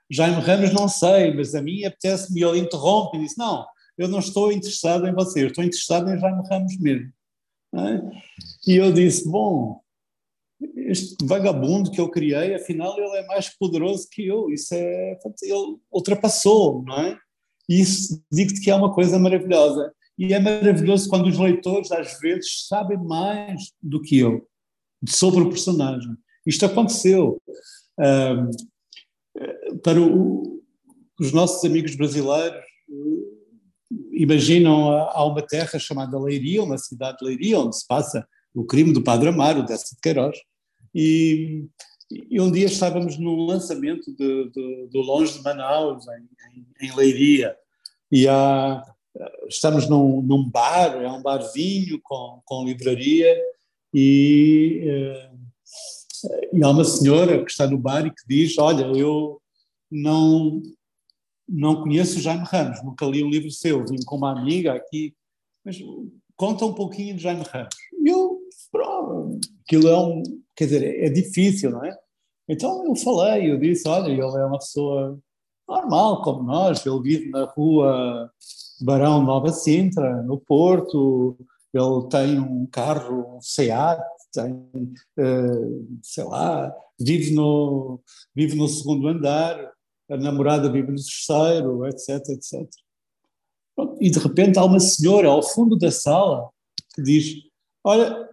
Jaime 0.10 0.42
Ramos 0.42 0.74
não 0.74 0.88
sei, 0.88 1.34
mas 1.34 1.54
a 1.56 1.62
mim 1.62 1.86
apetece-me. 1.86 2.42
E 2.42 2.44
ele 2.44 2.60
interrompe 2.60 3.18
e 3.18 3.22
diz: 3.22 3.38
não, 3.38 3.66
eu 3.98 4.08
não 4.08 4.20
estou 4.20 4.52
interessado 4.52 5.08
em 5.08 5.14
você, 5.14 5.44
eu 5.44 5.48
estou 5.48 5.64
interessado 5.64 6.10
em 6.10 6.20
Jaime 6.20 6.42
Ramos 6.50 6.78
mesmo. 6.80 7.12
É? 7.74 8.02
E 8.68 8.76
eu 8.76 8.92
disse: 8.92 9.30
bom, 9.30 9.81
este 10.92 11.16
vagabundo 11.24 11.90
que 11.90 12.00
eu 12.00 12.10
criei, 12.10 12.54
afinal 12.54 12.98
ele 12.98 13.18
é 13.18 13.26
mais 13.28 13.50
poderoso 13.50 14.08
que 14.12 14.26
eu, 14.26 14.50
isso 14.50 14.74
é, 14.74 15.18
ele 15.44 15.78
ultrapassou, 15.92 16.84
não 16.84 17.00
é? 17.00 17.18
E 17.70 17.80
isso 17.80 18.22
digo-te 18.32 18.60
que 18.62 18.70
é 18.70 18.76
uma 18.76 18.94
coisa 18.94 19.18
maravilhosa. 19.18 19.94
E 20.18 20.34
é 20.34 20.40
maravilhoso 20.40 21.10
quando 21.10 21.28
os 21.28 21.38
leitores, 21.38 21.92
às 21.92 22.20
vezes, 22.20 22.68
sabem 22.68 22.98
mais 22.98 23.72
do 23.82 24.02
que 24.02 24.20
eu 24.20 24.46
sobre 25.08 25.42
o 25.42 25.50
personagem. 25.50 26.16
Isto 26.46 26.66
aconteceu. 26.66 27.42
Um, 27.98 28.50
para 29.84 30.02
o, 30.02 30.62
os 31.20 31.32
nossos 31.32 31.64
amigos 31.64 31.96
brasileiros, 31.96 32.62
imaginam 34.12 34.92
há 34.92 35.26
uma 35.26 35.42
terra 35.42 35.80
chamada 35.80 36.20
Leiria, 36.20 36.64
uma 36.64 36.78
cidade 36.78 37.18
de 37.20 37.26
Leiria, 37.26 37.60
onde 37.60 37.78
se 37.78 37.88
passa 37.88 38.28
o 38.54 38.66
crime 38.66 38.94
do 38.94 39.04
Padre 39.04 39.30
Amaro, 39.30 39.66
Décio 39.66 39.96
de 39.96 40.02
Queiroz, 40.02 40.38
e, 40.94 41.68
e, 42.30 42.42
um 42.42 42.52
dia 42.52 42.66
estávamos 42.66 43.18
no 43.18 43.46
lançamento 43.46 44.12
de, 44.16 44.50
de, 44.50 44.88
do 44.92 45.00
Longe 45.00 45.34
de 45.34 45.44
Manaus, 45.44 46.06
em, 46.08 46.58
em, 46.58 46.88
em 46.88 46.96
Leiria, 46.96 47.56
e 48.12 48.28
há, 48.28 48.84
estamos 49.48 49.88
num, 49.88 50.22
num, 50.22 50.50
bar, 50.50 51.02
é 51.02 51.10
um 51.10 51.22
barzinho 51.22 52.00
com, 52.04 52.42
com 52.46 52.66
livraria, 52.66 53.36
e, 53.94 54.84
eh, 54.86 55.32
e 56.54 56.64
há 56.64 56.70
uma 56.70 56.84
senhora 56.84 57.44
que 57.44 57.52
está 57.52 57.68
no 57.68 57.78
bar 57.78 58.06
e 58.06 58.12
que 58.12 58.24
diz: 58.28 58.58
Olha, 58.58 58.86
eu 58.98 59.42
não, 59.90 60.62
não 61.48 61.84
conheço 61.84 62.22
Jaime 62.22 62.46
Ramos, 62.46 62.84
nunca 62.84 63.06
li 63.06 63.24
um 63.24 63.30
livro 63.30 63.52
seu, 63.52 63.86
vim 63.86 64.04
com 64.06 64.18
uma 64.18 64.32
amiga 64.32 64.74
aqui, 64.74 65.14
mas 65.64 65.78
conta 66.36 66.66
um 66.66 66.74
pouquinho 66.74 67.16
de 67.16 67.24
Jaime 67.24 67.44
Ramos. 67.44 67.76
E 67.94 68.10
eu, 68.10 68.40
pronto, 68.72 69.40
aquilo 69.66 69.88
é 69.90 69.98
um, 69.98 70.24
quer 70.56 70.66
dizer, 70.66 71.04
é 71.04 71.10
difícil, 71.10 71.72
não 71.72 71.84
é? 71.84 71.98
Então 72.48 72.86
eu 72.86 72.96
falei, 72.96 73.52
eu 73.52 73.58
disse, 73.58 73.88
olha, 73.88 74.12
ele 74.12 74.22
é 74.22 74.46
uma 74.46 74.60
pessoa 74.60 75.18
normal, 75.68 76.22
como 76.22 76.44
nós, 76.44 76.86
ele 76.86 77.02
vive 77.02 77.30
na 77.30 77.46
rua 77.46 78.30
Barão 78.82 79.24
Nova 79.24 79.50
Sintra, 79.50 80.22
no 80.24 80.38
Porto, 80.38 81.38
ele 81.74 82.08
tem 82.10 82.40
um 82.40 82.66
carro 82.66 83.38
um 83.38 83.42
Seat, 83.42 84.02
tem, 84.34 84.54
uh, 84.54 86.00
sei 86.02 86.24
lá, 86.24 86.74
vive 87.00 87.34
no, 87.34 88.00
vive 88.36 88.56
no 88.56 88.68
segundo 88.68 89.08
andar, 89.08 89.72
a 90.10 90.18
namorada 90.18 90.72
vive 90.72 90.92
no 90.92 90.98
terceiro, 90.98 91.86
etc, 91.88 92.30
etc. 92.30 92.70
E 94.00 94.10
de 94.10 94.20
repente 94.20 94.60
há 94.60 94.66
uma 94.66 94.80
senhora 94.80 95.30
ao 95.30 95.42
fundo 95.42 95.78
da 95.78 95.92
sala 95.92 96.50
que 96.94 97.02
diz, 97.02 97.36
olha, 97.84 98.30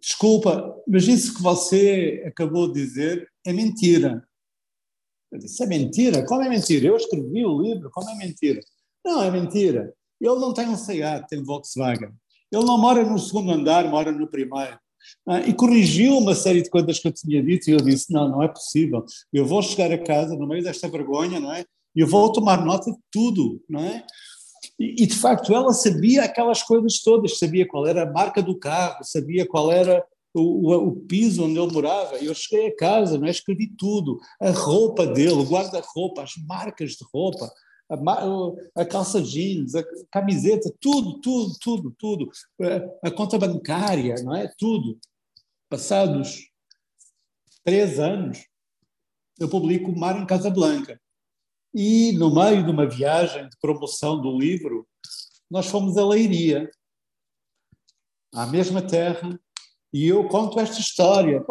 desculpa, 0.00 0.74
mas 0.86 1.06
isso 1.06 1.34
que 1.34 1.42
você 1.42 2.24
acabou 2.26 2.72
de 2.72 2.80
dizer 2.80 3.28
é 3.46 3.52
mentira. 3.52 4.26
Eu 5.30 5.38
disse, 5.38 5.62
é 5.62 5.66
mentira? 5.66 6.24
Como 6.24 6.42
é 6.42 6.48
mentira? 6.48 6.86
Eu 6.86 6.96
escrevi 6.96 7.44
o 7.44 7.60
livro, 7.60 7.90
como 7.90 8.08
é 8.08 8.14
mentira? 8.14 8.60
Não, 9.04 9.22
é 9.22 9.30
mentira. 9.30 9.92
Ele 10.20 10.34
não 10.34 10.52
tem 10.52 10.68
um 10.68 10.76
Seat, 10.76 11.28
tem 11.28 11.42
Volkswagen. 11.42 12.10
Ele 12.50 12.64
não 12.64 12.78
mora 12.78 13.04
no 13.04 13.18
segundo 13.18 13.52
andar, 13.52 13.88
mora 13.88 14.10
no 14.10 14.26
primeiro. 14.26 14.78
Ah, 15.26 15.40
e 15.40 15.54
corrigiu 15.54 16.18
uma 16.18 16.34
série 16.34 16.62
de 16.62 16.70
coisas 16.70 16.98
que 16.98 17.08
eu 17.08 17.12
tinha 17.12 17.42
dito 17.42 17.68
e 17.68 17.72
eu 17.72 17.80
disse, 17.80 18.12
não, 18.12 18.28
não 18.28 18.42
é 18.42 18.48
possível. 18.48 19.04
Eu 19.32 19.46
vou 19.46 19.62
chegar 19.62 19.92
a 19.92 20.02
casa 20.02 20.34
no 20.34 20.46
meio 20.46 20.62
desta 20.62 20.88
vergonha, 20.88 21.38
não 21.38 21.52
é? 21.52 21.64
E 21.94 22.00
eu 22.00 22.06
vou 22.06 22.32
tomar 22.32 22.64
nota 22.64 22.90
de 22.90 22.98
tudo, 23.10 23.62
não 23.68 23.80
é? 23.80 24.04
E, 24.78 25.06
de 25.06 25.16
facto 25.16 25.52
ela 25.52 25.72
sabia 25.72 26.22
aquelas 26.22 26.62
coisas 26.62 27.00
todas, 27.02 27.38
sabia 27.38 27.66
qual 27.66 27.86
era 27.86 28.04
a 28.04 28.12
marca 28.12 28.40
do 28.40 28.56
carro, 28.56 29.02
sabia 29.02 29.46
qual 29.46 29.72
era 29.72 30.04
o, 30.32 30.70
o, 30.70 30.88
o 30.88 30.96
piso 30.96 31.44
onde 31.44 31.58
ele 31.58 31.72
morava. 31.72 32.16
Eu 32.16 32.32
cheguei 32.32 32.68
a 32.68 32.76
casa, 32.76 33.18
não 33.18 33.26
é? 33.26 33.30
escrevi 33.30 33.66
tudo, 33.76 34.20
a 34.40 34.50
roupa 34.50 35.04
dele, 35.06 35.32
o 35.32 35.42
guarda-roupa, 35.42 36.22
as 36.22 36.34
marcas 36.46 36.92
de 36.92 37.04
roupa, 37.12 37.50
a, 37.90 38.82
a, 38.82 38.84
calça 38.84 39.20
jeans, 39.20 39.74
a 39.74 39.82
camiseta, 40.12 40.72
tudo, 40.80 41.20
tudo, 41.20 41.54
tudo, 41.60 41.94
tudo, 41.98 42.30
a, 43.02 43.10
conta 43.10 43.38
bancária, 43.38 44.14
não 44.22 44.36
é? 44.36 44.48
Tudo. 44.58 44.98
Passados 45.68 46.48
três 47.64 47.98
anos, 47.98 48.46
eu 49.38 49.48
publico 49.48 49.94
Mar 49.94 50.20
em 50.20 50.26
Casablanca. 50.26 51.00
E 51.74 52.12
no 52.12 52.34
meio 52.34 52.64
de 52.64 52.70
uma 52.70 52.88
viagem 52.88 53.48
de 53.48 53.56
promoção 53.60 54.20
do 54.20 54.36
livro, 54.36 54.86
nós 55.50 55.66
fomos 55.66 55.96
a 55.96 56.06
Leiria, 56.06 56.70
à 58.34 58.46
mesma 58.46 58.82
terra, 58.82 59.38
e 59.92 60.06
eu 60.06 60.28
conto 60.28 60.60
esta 60.60 60.80
história. 60.80 61.44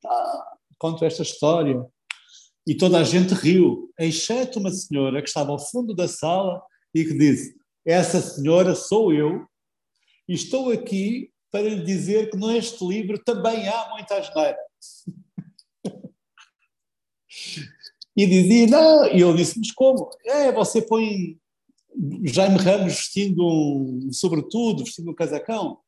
Tá. 0.00 0.56
Conto 0.78 1.04
esta 1.04 1.22
história. 1.22 1.84
E 2.66 2.76
toda 2.76 2.98
a 2.98 3.04
gente 3.04 3.32
riu, 3.34 3.92
exceto 3.98 4.58
uma 4.58 4.70
senhora 4.70 5.22
que 5.22 5.28
estava 5.28 5.52
ao 5.52 5.58
fundo 5.58 5.94
da 5.94 6.08
sala 6.08 6.62
e 6.94 7.04
que 7.04 7.16
disse: 7.16 7.56
Essa 7.84 8.20
senhora 8.20 8.74
sou 8.74 9.12
eu, 9.12 9.46
e 10.28 10.34
estou 10.34 10.72
aqui 10.72 11.30
para 11.50 11.68
lhe 11.68 11.82
dizer 11.82 12.30
que 12.30 12.36
neste 12.36 12.84
livro 12.84 13.22
também 13.24 13.68
há 13.68 13.88
muita 13.90 14.18
asneira. 14.18 14.58
E 18.16 18.26
dizia, 18.26 18.66
não, 18.66 19.06
e 19.12 19.20
eu 19.20 19.34
disse, 19.34 19.58
mas 19.58 19.70
como? 19.72 20.08
É, 20.24 20.50
você 20.50 20.80
põe 20.80 21.38
Jaime 22.24 22.56
Ramos 22.56 22.94
vestindo 22.94 23.46
um 23.46 24.10
sobretudo, 24.12 24.84
vestindo 24.84 25.10
um 25.10 25.14
casacão. 25.14 25.78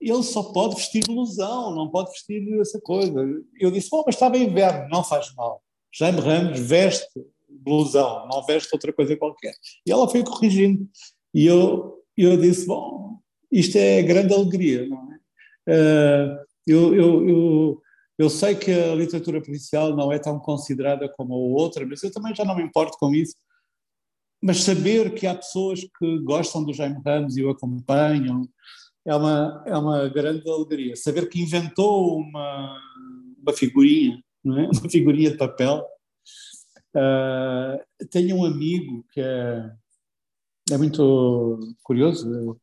Ele 0.00 0.22
só 0.22 0.42
pode 0.42 0.74
vestir 0.74 1.04
blusão, 1.06 1.74
não 1.74 1.88
pode 1.88 2.10
vestir 2.10 2.60
essa 2.60 2.80
coisa. 2.80 3.14
Eu 3.58 3.70
disse, 3.70 3.88
bom, 3.88 4.02
mas 4.04 4.14
estava 4.14 4.36
inverno, 4.36 4.88
não 4.90 5.02
faz 5.02 5.34
mal. 5.34 5.62
Jaime 5.92 6.20
Ramos 6.20 6.60
veste 6.60 7.08
blusão, 7.48 8.26
não 8.28 8.44
veste 8.44 8.68
outra 8.72 8.92
coisa 8.92 9.16
qualquer. 9.16 9.54
E 9.86 9.92
ela 9.92 10.08
foi 10.08 10.22
corrigindo. 10.22 10.86
E 11.32 11.46
eu, 11.46 12.02
eu 12.16 12.36
disse, 12.36 12.66
bom, 12.66 13.18
isto 13.50 13.76
é 13.78 14.02
grande 14.02 14.34
alegria, 14.34 14.86
não 14.86 15.12
é? 15.12 15.14
Uh, 15.66 16.44
eu, 16.66 16.94
eu, 16.94 17.28
eu 17.28 17.82
eu 18.18 18.30
sei 18.30 18.54
que 18.54 18.70
a 18.70 18.94
literatura 18.94 19.42
policial 19.42 19.94
não 19.96 20.12
é 20.12 20.18
tão 20.18 20.38
considerada 20.38 21.08
como 21.08 21.34
a 21.34 21.36
outra, 21.36 21.84
mas 21.84 22.02
eu 22.02 22.12
também 22.12 22.34
já 22.34 22.44
não 22.44 22.56
me 22.56 22.62
importo 22.62 22.96
com 22.98 23.12
isso. 23.12 23.34
Mas 24.40 24.62
saber 24.62 25.14
que 25.14 25.26
há 25.26 25.34
pessoas 25.34 25.80
que 25.98 26.18
gostam 26.20 26.62
do 26.62 26.72
Jaime 26.72 27.00
Ramos 27.04 27.36
e 27.36 27.42
o 27.42 27.50
acompanham 27.50 28.48
é 29.06 29.14
uma, 29.14 29.64
é 29.66 29.76
uma 29.76 30.08
grande 30.08 30.48
alegria. 30.48 30.94
Saber 30.96 31.28
que 31.28 31.40
inventou 31.40 32.18
uma, 32.18 32.78
uma 33.42 33.52
figurinha, 33.52 34.22
não 34.44 34.58
é? 34.60 34.68
uma 34.78 34.90
figurinha 34.90 35.30
de 35.30 35.36
papel. 35.36 35.84
Uh, 36.94 38.06
tenho 38.10 38.36
um 38.36 38.44
amigo 38.44 39.04
que 39.12 39.20
é, 39.20 39.70
é 40.70 40.78
muito 40.78 41.58
curioso. 41.82 42.58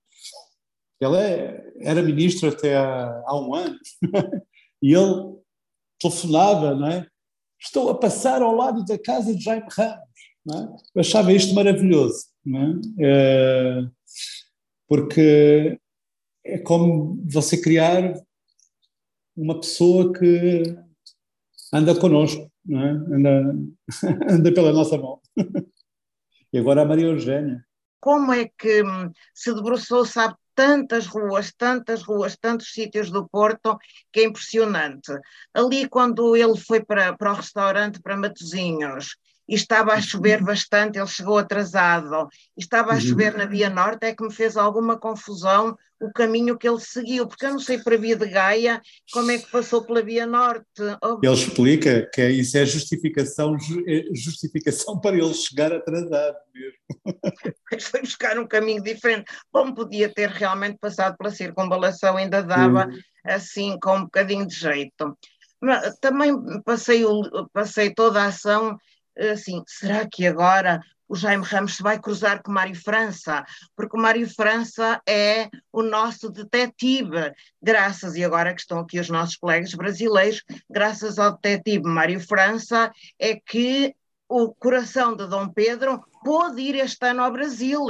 Ele 1.01 1.17
é, 1.17 1.73
era 1.81 2.01
ministro 2.01 2.47
até 2.47 2.77
há, 2.77 3.21
há 3.25 3.37
um 3.37 3.53
ano. 3.53 3.77
E 4.83 4.95
ele 4.95 5.40
telefonava, 6.01 6.75
não 6.75 6.87
é? 6.87 7.07
Estou 7.59 7.89
a 7.89 7.97
passar 7.97 8.41
ao 8.41 8.55
lado 8.55 8.83
da 8.85 8.97
casa 8.97 9.35
de 9.35 9.43
Jaime 9.43 9.67
Ramos. 9.69 10.11
É? 10.49 10.63
Eu 10.95 11.01
achava 11.01 11.31
isto 11.31 11.53
maravilhoso, 11.53 12.25
não 12.43 12.59
é? 12.59 12.73
é? 12.99 13.87
porque 14.87 15.79
é 16.43 16.57
como 16.57 17.23
você 17.31 17.61
criar 17.61 18.13
uma 19.37 19.59
pessoa 19.59 20.11
que 20.11 20.63
anda 21.71 21.93
connosco, 21.95 22.51
é? 22.69 22.75
anda, 22.75 23.55
anda 24.33 24.53
pela 24.53 24.73
nossa 24.73 24.97
mão. 24.97 25.19
E 26.53 26.57
agora 26.57 26.81
a 26.81 26.85
Maria 26.85 27.05
Eugênia. 27.05 27.65
Como 28.01 28.33
é 28.33 28.49
que 28.57 28.83
se 29.33 29.53
debruçou, 29.53 30.05
sabe, 30.05 30.35
tantas 30.55 31.05
ruas, 31.07 31.53
tantas 31.57 32.03
ruas, 32.03 32.35
tantos 32.35 32.73
sítios 32.73 33.09
do 33.09 33.27
Porto, 33.27 33.77
que 34.11 34.21
é 34.21 34.23
impressionante. 34.25 35.11
Ali, 35.53 35.87
quando 35.87 36.35
ele 36.35 36.57
foi 36.57 36.83
para, 36.83 37.15
para 37.15 37.31
o 37.31 37.35
restaurante, 37.35 38.01
para 38.01 38.17
Matozinhos, 38.17 39.15
e 39.51 39.55
estava 39.55 39.91
a 39.91 40.01
chover 40.01 40.41
bastante, 40.41 40.97
ele 40.97 41.07
chegou 41.07 41.37
atrasado, 41.37 42.29
e 42.57 42.61
estava 42.61 42.91
a 42.91 42.95
uhum. 42.95 43.01
chover 43.01 43.37
na 43.37 43.45
Via 43.45 43.69
Norte, 43.69 44.05
é 44.05 44.15
que 44.15 44.23
me 44.23 44.33
fez 44.33 44.55
alguma 44.55 44.97
confusão 44.97 45.77
o 45.99 46.11
caminho 46.11 46.57
que 46.57 46.67
ele 46.67 46.79
seguiu, 46.79 47.27
porque 47.27 47.45
eu 47.45 47.51
não 47.51 47.59
sei 47.59 47.77
para 47.77 47.95
a 47.95 47.97
Via 47.97 48.15
de 48.15 48.27
Gaia 48.27 48.81
como 49.11 49.29
é 49.29 49.37
que 49.37 49.51
passou 49.51 49.83
pela 49.83 50.01
Via 50.01 50.25
Norte. 50.25 50.65
Ele 51.21 51.33
explica 51.33 52.09
que 52.11 52.27
isso 52.29 52.57
é 52.57 52.65
justificação, 52.65 53.55
é 53.85 54.05
justificação 54.15 54.99
para 54.99 55.17
ele 55.17 55.33
chegar 55.33 55.71
atrasado 55.71 56.37
mesmo. 56.53 57.59
Mas 57.71 57.83
foi 57.83 58.01
buscar 58.01 58.39
um 58.39 58.47
caminho 58.47 58.81
diferente. 58.81 59.25
Como 59.51 59.75
podia 59.75 60.11
ter 60.11 60.29
realmente 60.29 60.79
passado 60.79 61.15
pela 61.17 61.29
circunvalação, 61.29 62.17
ainda 62.17 62.41
dava 62.41 62.87
uhum. 62.87 62.99
assim 63.25 63.77
com 63.79 63.97
um 63.97 64.03
bocadinho 64.05 64.47
de 64.47 64.55
jeito. 64.55 65.15
Também 65.99 66.33
passei, 66.63 67.03
passei 67.53 67.93
toda 67.93 68.23
a 68.23 68.27
ação 68.27 68.75
assim, 69.29 69.63
será 69.67 70.07
que 70.07 70.25
agora 70.25 70.81
o 71.07 71.15
Jaime 71.15 71.43
Ramos 71.43 71.75
se 71.75 71.83
vai 71.83 71.99
cruzar 71.99 72.41
com 72.41 72.51
o 72.51 72.53
Mário 72.53 72.75
França? 72.75 73.43
Porque 73.75 73.97
o 73.97 74.01
Mário 74.01 74.29
França 74.29 75.01
é 75.07 75.49
o 75.71 75.83
nosso 75.83 76.29
detetive, 76.29 77.33
graças, 77.61 78.15
e 78.15 78.23
agora 78.23 78.53
que 78.53 78.61
estão 78.61 78.79
aqui 78.79 78.99
os 78.99 79.09
nossos 79.09 79.35
colegas 79.35 79.73
brasileiros, 79.73 80.41
graças 80.69 81.19
ao 81.19 81.33
detetive 81.33 81.83
Mário 81.83 82.19
França, 82.19 82.91
é 83.19 83.35
que 83.35 83.93
o 84.29 84.53
coração 84.53 85.13
de 85.13 85.27
Dom 85.27 85.49
Pedro 85.49 86.01
pôde 86.23 86.61
ir 86.61 86.75
este 86.75 87.05
ano 87.05 87.23
ao 87.23 87.31
Brasil, 87.33 87.81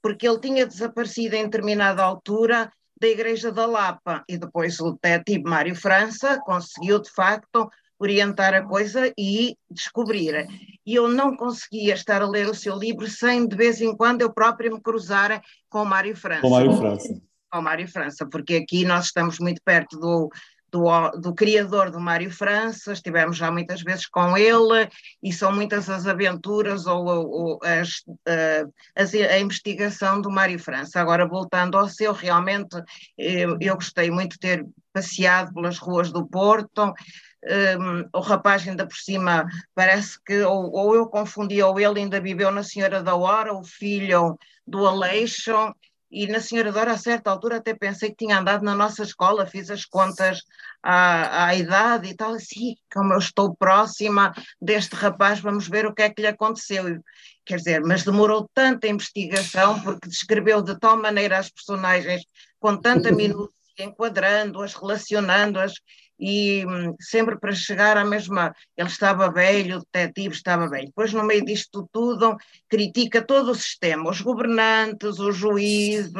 porque 0.00 0.28
ele 0.28 0.38
tinha 0.38 0.64
desaparecido 0.64 1.34
em 1.34 1.44
determinada 1.44 2.04
altura 2.04 2.72
da 3.00 3.08
Igreja 3.08 3.50
da 3.50 3.66
Lapa 3.66 4.22
e 4.28 4.38
depois 4.38 4.78
o 4.78 4.92
detetive 4.92 5.42
Mário 5.42 5.74
França 5.74 6.38
conseguiu 6.44 7.00
de 7.00 7.10
facto 7.10 7.68
orientar 8.00 8.54
a 8.54 8.62
coisa 8.62 9.12
e 9.16 9.54
descobrir. 9.70 10.48
E 10.86 10.94
eu 10.94 11.06
não 11.06 11.36
conseguia 11.36 11.92
estar 11.92 12.22
a 12.22 12.28
ler 12.28 12.48
o 12.48 12.54
seu 12.54 12.76
livro 12.76 13.06
sem 13.06 13.46
de 13.46 13.54
vez 13.54 13.80
em 13.82 13.94
quando 13.94 14.22
eu 14.22 14.32
própria 14.32 14.70
me 14.70 14.80
cruzar 14.80 15.42
com 15.68 15.82
o 15.82 15.86
Mário 15.86 16.16
França. 16.16 16.40
Com 16.40 16.48
o 16.48 16.50
Mário 16.50 16.76
França. 16.76 17.20
Com 17.52 17.58
o 17.58 17.62
Mário 17.62 17.88
França, 17.88 18.26
porque 18.26 18.54
aqui 18.54 18.84
nós 18.84 19.06
estamos 19.06 19.38
muito 19.38 19.60
perto 19.62 19.98
do, 19.98 20.30
do, 20.70 21.10
do, 21.20 21.34
criador 21.34 21.90
do 21.90 22.00
Mário 22.00 22.30
França, 22.30 22.92
estivemos 22.92 23.36
já 23.36 23.50
muitas 23.50 23.82
vezes 23.82 24.06
com 24.06 24.36
ele 24.36 24.88
e 25.22 25.32
são 25.32 25.52
muitas 25.52 25.90
as 25.90 26.06
aventuras 26.06 26.86
ou, 26.86 27.04
ou 27.04 27.58
as, 27.62 27.98
uh, 28.08 28.72
as, 28.94 29.12
a 29.12 29.38
investigação 29.38 30.22
do 30.22 30.30
Mário 30.30 30.58
França. 30.58 31.00
Agora, 31.00 31.26
voltando 31.26 31.76
ao 31.76 31.88
seu, 31.88 32.12
realmente 32.12 32.80
eu, 33.18 33.58
eu 33.60 33.74
gostei 33.74 34.10
muito 34.10 34.34
de 34.34 34.38
ter 34.38 34.66
passeado 34.92 35.52
pelas 35.52 35.76
ruas 35.76 36.10
do 36.10 36.26
Porto. 36.26 36.94
Um, 37.42 38.06
o 38.12 38.20
rapaz 38.20 38.68
ainda 38.68 38.86
por 38.86 38.96
cima 38.96 39.46
parece 39.74 40.22
que 40.22 40.42
ou, 40.42 40.70
ou 40.72 40.94
eu 40.94 41.06
confundi 41.06 41.62
ou 41.62 41.80
ele 41.80 42.00
ainda 42.00 42.20
viveu 42.20 42.50
na 42.50 42.62
Senhora 42.62 43.02
da 43.02 43.14
Hora, 43.14 43.54
o 43.54 43.64
filho 43.64 44.38
do 44.66 44.86
Aleixo, 44.86 45.74
e 46.10 46.26
na 46.26 46.40
Senhora 46.40 46.72
Dora, 46.72 46.92
a 46.92 46.98
certa 46.98 47.30
altura, 47.30 47.58
até 47.58 47.72
pensei 47.72 48.10
que 48.10 48.26
tinha 48.26 48.38
andado 48.38 48.64
na 48.64 48.74
nossa 48.74 49.04
escola, 49.04 49.46
fiz 49.46 49.70
as 49.70 49.84
contas 49.84 50.42
à, 50.82 51.46
à 51.46 51.54
idade 51.54 52.08
e 52.08 52.14
tal, 52.14 52.32
assim, 52.34 52.74
como 52.92 53.12
eu 53.12 53.18
estou 53.18 53.54
próxima 53.54 54.34
deste 54.60 54.96
rapaz, 54.96 55.38
vamos 55.38 55.68
ver 55.68 55.86
o 55.86 55.94
que 55.94 56.02
é 56.02 56.10
que 56.10 56.20
lhe 56.20 56.26
aconteceu. 56.26 57.00
Quer 57.44 57.58
dizer, 57.58 57.80
mas 57.82 58.02
demorou 58.02 58.50
tanta 58.52 58.88
investigação, 58.88 59.80
porque 59.80 60.08
descreveu 60.08 60.60
de 60.60 60.76
tal 60.80 60.96
maneira 60.96 61.38
as 61.38 61.48
personagens, 61.48 62.22
com 62.58 62.76
tanta 62.76 63.12
minúcia, 63.12 63.54
enquadrando-as, 63.78 64.74
relacionando-as, 64.74 65.74
e 66.20 66.64
hum, 66.66 66.94
sempre 67.00 67.38
para 67.38 67.52
chegar 67.52 67.96
à 67.96 68.04
mesma. 68.04 68.54
Ele 68.76 68.88
estava 68.88 69.32
velho, 69.32 69.78
o 69.78 69.86
detetive 69.92 70.34
estava 70.34 70.68
velho. 70.68 70.86
Depois, 70.86 71.12
no 71.12 71.24
meio 71.24 71.44
disto 71.44 71.88
tudo, 71.92 72.36
critica 72.68 73.22
todo 73.22 73.50
o 73.52 73.54
sistema, 73.54 74.10
os 74.10 74.20
governantes, 74.20 75.18
os 75.18 75.36
juízes, 75.36 76.12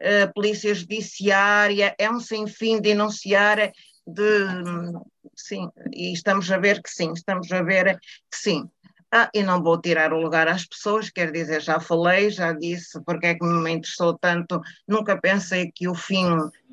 a 0.00 0.28
polícia 0.32 0.72
judiciária, 0.74 1.94
é 1.98 2.10
um 2.10 2.20
sem 2.20 2.46
fim 2.46 2.80
de 2.80 2.90
enunciar 2.90 3.72
de. 4.06 4.44
Hum, 4.44 5.02
sim, 5.34 5.68
e 5.92 6.12
estamos 6.12 6.50
a 6.50 6.58
ver 6.58 6.82
que 6.82 6.90
sim, 6.90 7.12
estamos 7.12 7.50
a 7.52 7.62
ver 7.62 7.98
que 7.98 8.36
sim. 8.36 8.68
Ah, 9.10 9.30
e 9.32 9.42
não 9.42 9.62
vou 9.62 9.80
tirar 9.80 10.12
o 10.12 10.20
lugar 10.20 10.48
às 10.48 10.66
pessoas, 10.66 11.08
quer 11.08 11.32
dizer, 11.32 11.62
já 11.62 11.80
falei, 11.80 12.28
já 12.30 12.52
disse 12.52 13.02
porque 13.04 13.28
é 13.28 13.34
que 13.34 13.44
me 13.44 13.70
interessou 13.70 14.18
tanto, 14.18 14.60
nunca 14.86 15.18
pensei 15.18 15.72
que 15.74 15.88
o 15.88 15.94
fim 15.94 16.26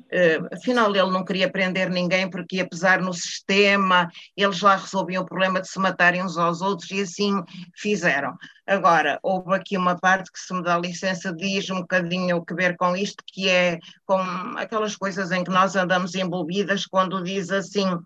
Uh, 0.06 0.54
afinal, 0.54 0.94
ele 0.94 1.10
não 1.10 1.24
queria 1.24 1.50
prender 1.50 1.90
ninguém 1.90 2.30
porque 2.30 2.56
ia 2.56 2.68
pesar 2.68 3.00
no 3.00 3.12
sistema, 3.12 4.08
eles 4.36 4.60
lá 4.60 4.76
resolviam 4.76 5.24
o 5.24 5.26
problema 5.26 5.60
de 5.60 5.68
se 5.68 5.80
matarem 5.80 6.22
uns 6.22 6.38
aos 6.38 6.60
outros 6.60 6.88
e 6.92 7.00
assim 7.00 7.42
fizeram. 7.74 8.36
Agora, 8.64 9.18
houve 9.20 9.54
aqui 9.54 9.76
uma 9.76 9.98
parte 9.98 10.30
que, 10.30 10.38
se 10.38 10.54
me 10.54 10.62
dá 10.62 10.78
licença, 10.78 11.34
diz 11.34 11.68
um 11.70 11.80
bocadinho 11.80 12.36
o 12.36 12.44
que 12.44 12.54
ver 12.54 12.76
com 12.76 12.96
isto, 12.96 13.22
que 13.26 13.48
é 13.48 13.80
com 14.04 14.20
aquelas 14.56 14.94
coisas 14.94 15.32
em 15.32 15.42
que 15.42 15.50
nós 15.50 15.74
andamos 15.74 16.14
envolvidas, 16.14 16.86
quando 16.86 17.22
diz 17.24 17.50
assim 17.50 17.98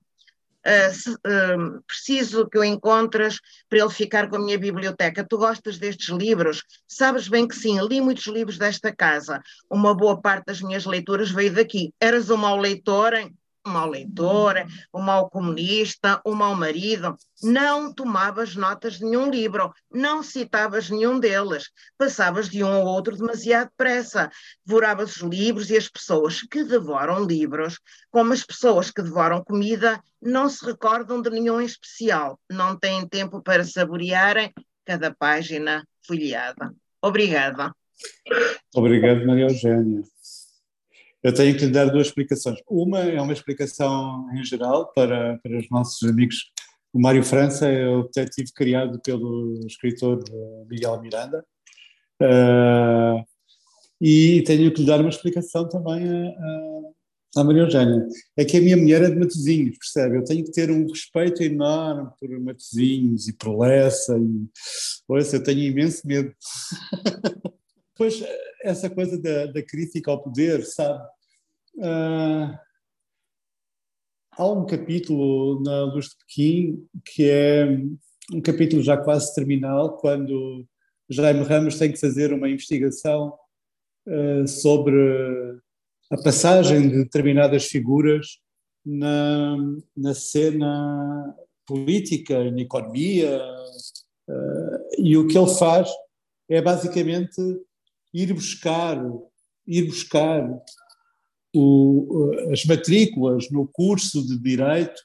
Se, 0.92 1.10
uh, 1.10 1.82
preciso 1.86 2.48
que 2.48 2.58
o 2.58 2.64
encontres 2.64 3.40
para 3.68 3.78
ele 3.78 3.90
ficar 3.90 4.28
com 4.28 4.36
a 4.36 4.40
minha 4.40 4.58
biblioteca. 4.58 5.26
Tu 5.26 5.38
gostas 5.38 5.78
destes 5.78 6.08
livros? 6.08 6.62
Sabes 6.86 7.28
bem 7.28 7.48
que 7.48 7.56
sim, 7.56 7.80
li 7.80 8.00
muitos 8.00 8.26
livros 8.26 8.58
desta 8.58 8.94
casa. 8.94 9.40
Uma 9.70 9.94
boa 9.94 10.20
parte 10.20 10.46
das 10.46 10.60
minhas 10.60 10.84
leituras 10.84 11.30
veio 11.30 11.54
daqui. 11.54 11.94
Eras 12.00 12.30
um 12.30 12.36
mau 12.36 12.58
leitor? 12.58 13.14
Hein? 13.14 13.34
Mau 13.70 13.88
leitor, 13.88 14.56
um 14.92 15.00
mau 15.00 15.30
comunista, 15.30 16.20
um 16.26 16.34
mau 16.34 16.54
marido. 16.54 17.16
Não 17.42 17.92
tomavas 17.92 18.54
notas 18.54 18.94
de 18.98 19.04
nenhum 19.04 19.30
livro, 19.30 19.72
não 19.90 20.22
citavas 20.22 20.90
nenhum 20.90 21.18
deles, 21.18 21.70
passavas 21.96 22.48
de 22.48 22.62
um 22.62 22.80
ou 22.80 22.86
outro 22.86 23.16
demasiado 23.16 23.68
depressa, 23.68 24.30
devoravas 24.64 25.16
os 25.16 25.22
livros 25.22 25.70
e 25.70 25.76
as 25.76 25.88
pessoas 25.88 26.42
que 26.42 26.62
devoram 26.62 27.24
livros, 27.24 27.78
como 28.10 28.32
as 28.32 28.44
pessoas 28.44 28.90
que 28.90 29.02
devoram 29.02 29.42
comida, 29.42 30.02
não 30.20 30.48
se 30.48 30.64
recordam 30.64 31.22
de 31.22 31.30
nenhum 31.30 31.60
em 31.60 31.64
especial, 31.64 32.38
não 32.50 32.78
têm 32.78 33.08
tempo 33.08 33.42
para 33.42 33.64
saborearem 33.64 34.52
cada 34.84 35.14
página 35.14 35.86
folheada. 36.06 36.74
Obrigada. 37.00 37.74
Obrigado, 38.74 39.26
Maria 39.26 39.44
Eugênia. 39.44 40.02
Eu 41.22 41.34
tenho 41.34 41.56
que 41.56 41.66
lhe 41.66 41.70
dar 41.70 41.86
duas 41.86 42.06
explicações. 42.06 42.58
Uma 42.68 43.00
é 43.00 43.20
uma 43.20 43.32
explicação 43.32 44.26
em 44.34 44.42
geral 44.42 44.90
para, 44.94 45.38
para 45.38 45.58
os 45.58 45.68
nossos 45.70 46.08
amigos. 46.08 46.50
O 46.92 47.00
Mário 47.00 47.22
França 47.22 47.66
é 47.66 47.86
o 47.86 48.04
detetive 48.04 48.52
criado 48.52 49.00
pelo 49.00 49.60
escritor 49.66 50.24
eh, 50.28 50.64
Miguel 50.68 51.00
Miranda. 51.00 51.44
Uh, 52.20 53.24
e 54.00 54.42
tenho 54.42 54.72
que 54.72 54.80
lhe 54.80 54.86
dar 54.86 55.00
uma 55.00 55.10
explicação 55.10 55.68
também 55.68 56.02
a, 56.08 57.40
a, 57.40 57.44
Maria 57.44 57.62
Eugênia. 57.62 58.06
É 58.36 58.44
que 58.44 58.56
a 58.56 58.60
minha 58.60 58.76
mulher 58.76 59.02
é 59.02 59.10
de 59.10 59.16
Matosinhos, 59.16 59.78
percebe? 59.78 60.16
Eu 60.16 60.24
tenho 60.24 60.44
que 60.44 60.52
ter 60.52 60.70
um 60.70 60.86
respeito 60.86 61.42
enorme 61.42 62.10
por 62.18 62.28
Matosinhos 62.40 63.28
e 63.28 63.32
por 63.34 63.58
Lessa. 63.58 64.18
E, 64.18 64.48
olha, 65.08 65.24
eu 65.32 65.42
tenho 65.42 65.60
imenso 65.60 66.06
medo. 66.06 66.32
Pois, 68.00 68.24
essa 68.62 68.88
coisa 68.88 69.20
da, 69.20 69.44
da 69.44 69.62
crítica 69.62 70.10
ao 70.10 70.22
poder, 70.22 70.64
sabe? 70.64 71.06
Uh, 71.74 72.58
há 74.30 74.46
um 74.46 74.64
capítulo 74.64 75.62
na 75.62 75.82
Luz 75.82 76.06
de 76.06 76.16
Pequim 76.16 76.88
que 77.04 77.28
é 77.28 77.66
um 78.32 78.40
capítulo 78.40 78.82
já 78.82 78.96
quase 78.96 79.34
terminal, 79.34 79.98
quando 79.98 80.66
Jaime 81.10 81.42
Ramos 81.42 81.76
tem 81.76 81.92
que 81.92 82.00
fazer 82.00 82.32
uma 82.32 82.48
investigação 82.48 83.38
uh, 84.08 84.48
sobre 84.48 85.60
a 86.10 86.16
passagem 86.22 86.88
de 86.88 87.04
determinadas 87.04 87.66
figuras 87.66 88.38
na, 88.82 89.58
na 89.94 90.14
cena 90.14 91.36
política 91.66 92.50
na 92.50 92.62
economia. 92.62 93.44
Uh, 94.26 95.04
e 95.04 95.18
o 95.18 95.26
que 95.28 95.36
ele 95.36 95.54
faz 95.54 95.90
é 96.48 96.62
basicamente 96.62 97.38
ir 98.12 98.32
buscar, 98.32 98.98
ir 99.66 99.86
buscar 99.86 100.48
o, 101.54 102.32
as 102.52 102.64
matrículas 102.64 103.50
no 103.50 103.66
curso 103.66 104.26
de 104.26 104.38
Direito 104.38 105.00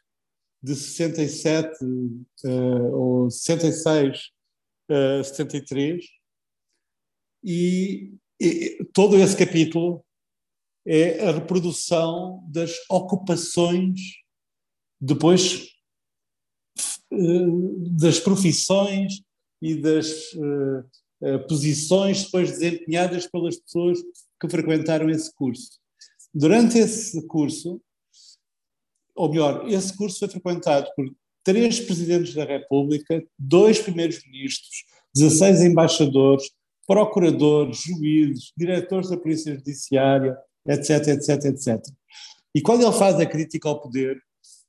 de 0.62 0.76
67 0.76 1.84
uh, 1.84 2.96
ou 2.96 3.30
66 3.30 4.32
uh, 4.90 5.24
73 5.24 6.04
e, 7.44 8.16
e 8.40 8.84
todo 8.92 9.18
esse 9.18 9.38
capítulo 9.38 10.04
é 10.88 11.28
a 11.28 11.32
reprodução 11.32 12.44
das 12.48 12.74
ocupações 12.90 14.00
depois 15.00 15.70
uh, 17.12 17.90
das 17.92 18.20
profissões 18.20 19.22
e 19.62 19.76
das 19.76 20.34
eh, 20.34 20.84
posições 21.48 22.26
depois 22.26 22.52
desempenhadas 22.52 23.28
pelas 23.28 23.58
pessoas 23.58 24.00
que 24.40 24.50
frequentaram 24.50 25.10
esse 25.10 25.34
curso. 25.34 25.80
Durante 26.34 26.78
esse 26.78 27.26
curso, 27.28 27.82
ou 29.16 29.30
melhor, 29.30 29.68
esse 29.70 29.96
curso 29.96 30.20
foi 30.20 30.28
frequentado 30.28 30.90
por 30.96 31.10
três 31.44 31.80
presidentes 31.80 32.34
da 32.34 32.44
República, 32.44 33.24
dois 33.40 33.80
primeiros-ministros, 33.80 34.84
16 35.16 35.62
embaixadores, 35.62 36.52
procuradores, 36.86 37.78
juízes, 37.78 38.52
diretores 38.58 39.10
da 39.10 39.18
Polícia 39.18 39.56
Judiciária, 39.56 40.38
etc, 40.68 41.08
etc, 41.08 41.46
etc. 41.46 41.82
E 42.54 42.62
quando 42.62 42.84
ele 42.84 42.92
faz 42.92 43.20
a 43.20 43.26
crítica 43.26 43.70
ao 43.70 43.80
poder, 43.80 44.22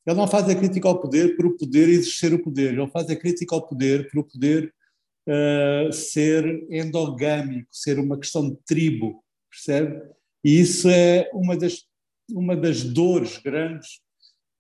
ele 0.07 0.17
não 0.17 0.29
faz 0.29 0.49
a 0.49 0.55
crítica 0.55 0.87
ao 0.87 1.01
poder 1.01 1.37
por 1.37 1.47
o 1.47 1.57
poder 1.57 1.89
exercer 1.89 2.33
o 2.33 2.43
poder, 2.43 2.75
ele 2.75 2.91
faz 2.91 3.11
a 3.11 3.17
crítica 3.17 3.55
ao 3.55 3.67
poder 3.67 4.09
por 4.11 4.21
o 4.21 4.25
poder 4.25 4.73
uh, 5.29 5.93
ser 5.93 6.67
endogâmico, 6.71 7.69
ser 7.71 7.99
uma 7.99 8.19
questão 8.19 8.49
de 8.49 8.57
tribo, 8.67 9.23
percebe? 9.51 10.03
E 10.45 10.61
isso 10.61 10.89
é 10.89 11.29
uma 11.33 11.57
das, 11.57 11.85
uma 12.31 12.57
das 12.57 12.83
dores 12.83 13.39
grandes, 13.39 14.01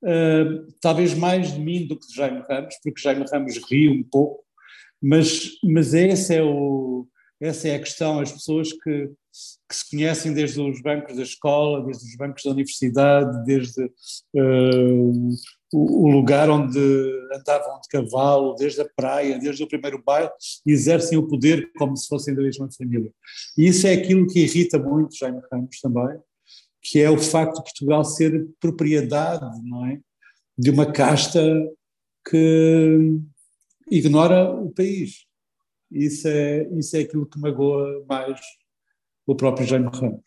uh, 0.03 0.67
talvez 0.81 1.15
mais 1.15 1.53
de 1.53 1.61
mim 1.61 1.87
do 1.87 1.99
que 1.99 2.07
de 2.07 2.15
Jaime 2.15 2.43
Ramos, 2.49 2.75
porque 2.83 3.01
Jaime 3.01 3.25
Ramos 3.31 3.57
ri 3.71 3.89
um 3.89 4.03
pouco, 4.03 4.45
mas, 5.01 5.53
mas 5.63 5.95
esse 5.95 6.35
é 6.35 6.43
o, 6.43 7.07
essa 7.41 7.69
é 7.69 7.77
a 7.77 7.81
questão, 7.81 8.19
as 8.19 8.33
pessoas 8.33 8.73
que, 8.73 9.09
que 9.69 9.75
se 9.77 9.91
conhecem 9.91 10.33
desde 10.33 10.61
os 10.61 10.81
bancos 10.81 11.17
da 11.17 11.23
escola, 11.23 11.85
desde 11.85 12.09
os 12.09 12.17
bancos 12.17 12.43
da 12.43 12.51
universidade, 12.51 13.45
desde 13.45 13.85
uh, 13.85 15.31
o, 15.77 16.09
lugar 16.09 16.49
onde 16.49 16.79
andavam 17.35 17.81
de 17.81 17.89
cavalo, 17.89 18.55
desde 18.55 18.81
a 18.81 18.89
praia, 18.97 19.39
desde 19.39 19.63
o 19.63 19.69
primeiro 19.69 20.03
bairro, 20.03 20.31
exercem 20.65 21.19
o 21.19 21.27
poder 21.27 21.71
como 21.77 21.97
se 21.97 22.09
fossem 22.09 22.35
da 22.35 22.43
mesma 22.43 22.69
família. 22.71 23.13
E 23.57 23.67
isso 23.67 23.87
é 23.87 23.93
aquilo 23.93 24.27
que 24.27 24.41
irrita 24.41 24.79
muito 24.79 25.17
Jaime 25.17 25.41
Ramos 25.51 25.81
também, 25.81 26.19
que 26.81 27.01
é 27.01 27.11
o 27.11 27.19
facto 27.19 27.57
de 27.57 27.63
Portugal 27.63 28.05
ser 28.05 28.49
propriedade, 28.61 29.45
não 29.65 29.87
é? 29.87 30.01
De 30.57 30.71
uma 30.71 30.91
casta 30.91 31.43
que 32.29 33.21
ignora 33.91 34.51
o 34.51 34.71
país. 34.71 35.27
Isso 35.91 36.27
é, 36.27 36.67
isso 36.79 36.97
é 36.97 37.01
aquilo 37.01 37.27
que 37.27 37.39
magoa 37.39 38.05
mais 38.09 38.41
o 39.27 39.35
próprio 39.35 39.67
Jaime 39.67 39.89
Ramos. 39.93 40.23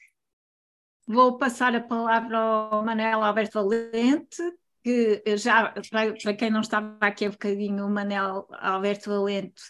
Vou 1.08 1.38
passar 1.38 1.76
a 1.76 1.82
palavra 1.82 2.38
ao 2.38 2.86
Manel 2.86 3.24
Alberto 3.24 3.54
Valente, 3.54 4.43
que 4.84 5.23
já, 5.38 5.73
para, 5.89 6.13
para 6.13 6.34
quem 6.34 6.49
não 6.49 6.61
estava 6.61 6.97
aqui 7.01 7.25
há 7.25 7.30
bocadinho, 7.30 7.86
o 7.86 7.89
Manel 7.89 8.47
Alberto 8.51 9.09
Valente 9.09 9.61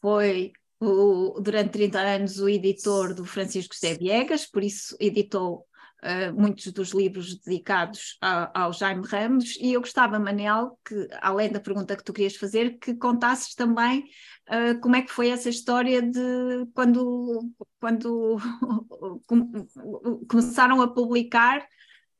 foi 0.00 0.52
o, 0.80 1.40
durante 1.40 1.70
30 1.70 1.98
anos 1.98 2.38
o 2.38 2.48
editor 2.48 3.14
do 3.14 3.24
Francisco 3.24 3.74
José 3.74 3.94
Viegas, 3.94 4.46
por 4.46 4.62
isso 4.62 4.96
editou 5.00 5.66
uh, 6.02 6.38
muitos 6.38 6.72
dos 6.72 6.90
livros 6.90 7.38
dedicados 7.40 8.16
a, 8.20 8.62
ao 8.62 8.72
Jaime 8.72 9.06
Ramos, 9.06 9.56
e 9.60 9.72
eu 9.72 9.80
gostava, 9.80 10.18
Manel, 10.18 10.78
que 10.84 11.08
além 11.20 11.50
da 11.50 11.60
pergunta 11.60 11.96
que 11.96 12.04
tu 12.04 12.12
querias 12.12 12.36
fazer, 12.36 12.78
que 12.78 12.94
contasses 12.94 13.54
também 13.54 14.04
uh, 14.50 14.80
como 14.80 14.96
é 14.96 15.02
que 15.02 15.12
foi 15.12 15.28
essa 15.28 15.48
história 15.48 16.02
de 16.02 16.66
quando, 16.74 17.50
quando 17.80 18.36
começaram 20.28 20.82
a 20.82 20.92
publicar 20.92 21.66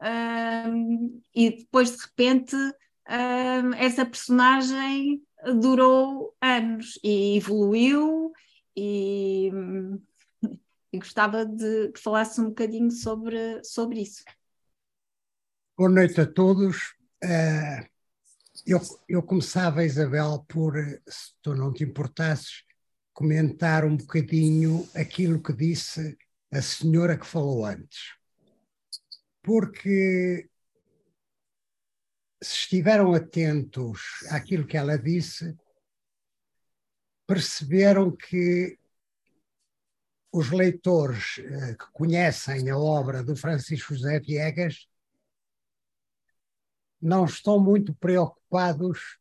uh, 0.03 1.22
e 1.34 1.51
depois 1.59 1.97
de 1.97 2.03
repente 2.03 2.57
essa 3.78 4.05
personagem 4.05 5.22
durou 5.61 6.34
anos 6.42 6.99
e 7.05 7.36
evoluiu 7.36 8.32
e 8.76 9.53
e 10.97 10.99
gostava 10.99 11.44
de 11.44 11.92
que 11.92 12.01
falasse 12.01 12.40
um 12.40 12.49
bocadinho 12.49 12.90
sobre, 12.90 13.62
sobre 13.62 14.01
isso. 14.01 14.24
Boa 15.76 15.90
noite 15.90 16.20
a 16.20 16.26
todos. 16.26 16.94
Uh, 17.22 17.86
eu, 18.66 18.80
eu 19.09 19.22
começava, 19.22 19.84
Isabel, 19.84 20.44
por, 20.49 20.74
se 21.07 21.32
tu 21.42 21.55
não 21.55 21.72
te 21.72 21.84
importasses, 21.84 22.64
comentar 23.12 23.84
um 23.84 23.97
bocadinho 23.97 24.88
aquilo 24.94 25.42
que 25.42 25.53
disse 25.53 26.16
a 26.51 26.62
senhora 26.62 27.18
que 27.18 27.26
falou 27.26 27.64
antes. 27.64 28.16
Porque 29.47 30.51
se 32.42 32.53
estiveram 32.62 33.14
atentos 33.14 34.01
àquilo 34.28 34.66
que 34.66 34.76
ela 34.76 34.99
disse, 34.99 35.57
perceberam 37.28 38.11
que 38.11 38.76
os 40.32 40.51
leitores 40.51 41.38
eh, 41.38 41.76
que 41.76 41.92
conhecem 41.92 42.68
a 42.70 42.76
obra 42.76 43.22
do 43.22 43.36
Francisco 43.36 43.94
José 43.94 44.18
Viegas 44.18 44.88
não 47.01 47.24
estão 47.24 47.61
muito 47.61 47.94
preocupados 47.94 49.16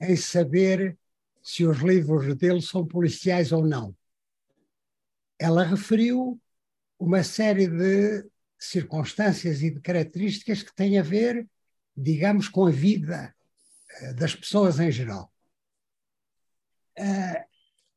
em 0.00 0.16
saber 0.16 0.98
se 1.42 1.66
os 1.66 1.80
livros 1.80 2.34
dele 2.34 2.62
são 2.62 2.86
policiais 2.86 3.52
ou 3.52 3.62
não. 3.62 3.94
Ela 5.38 5.64
referiu 5.64 6.40
uma 6.98 7.22
série 7.22 7.68
de 7.68 8.26
circunstâncias 8.58 9.62
e 9.62 9.70
de 9.70 9.80
características 9.80 10.62
que 10.62 10.74
têm 10.74 10.98
a 10.98 11.02
ver, 11.02 11.48
digamos, 11.96 12.48
com 12.48 12.66
a 12.66 12.70
vida 12.70 13.34
eh, 14.00 14.14
das 14.14 14.34
pessoas 14.34 14.80
em 14.80 14.90
geral. 14.90 15.32
Uh, 16.98 17.44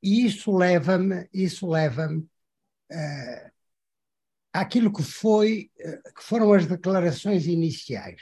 e 0.03 0.25
isso 0.25 0.55
leva-me, 0.55 1.27
isso 1.33 1.67
leva-me 1.69 2.19
uh, 2.19 3.51
àquilo 4.51 4.91
que, 4.91 5.03
foi, 5.03 5.71
que 6.15 6.23
foram 6.23 6.53
as 6.53 6.65
declarações 6.65 7.45
iniciais, 7.47 8.21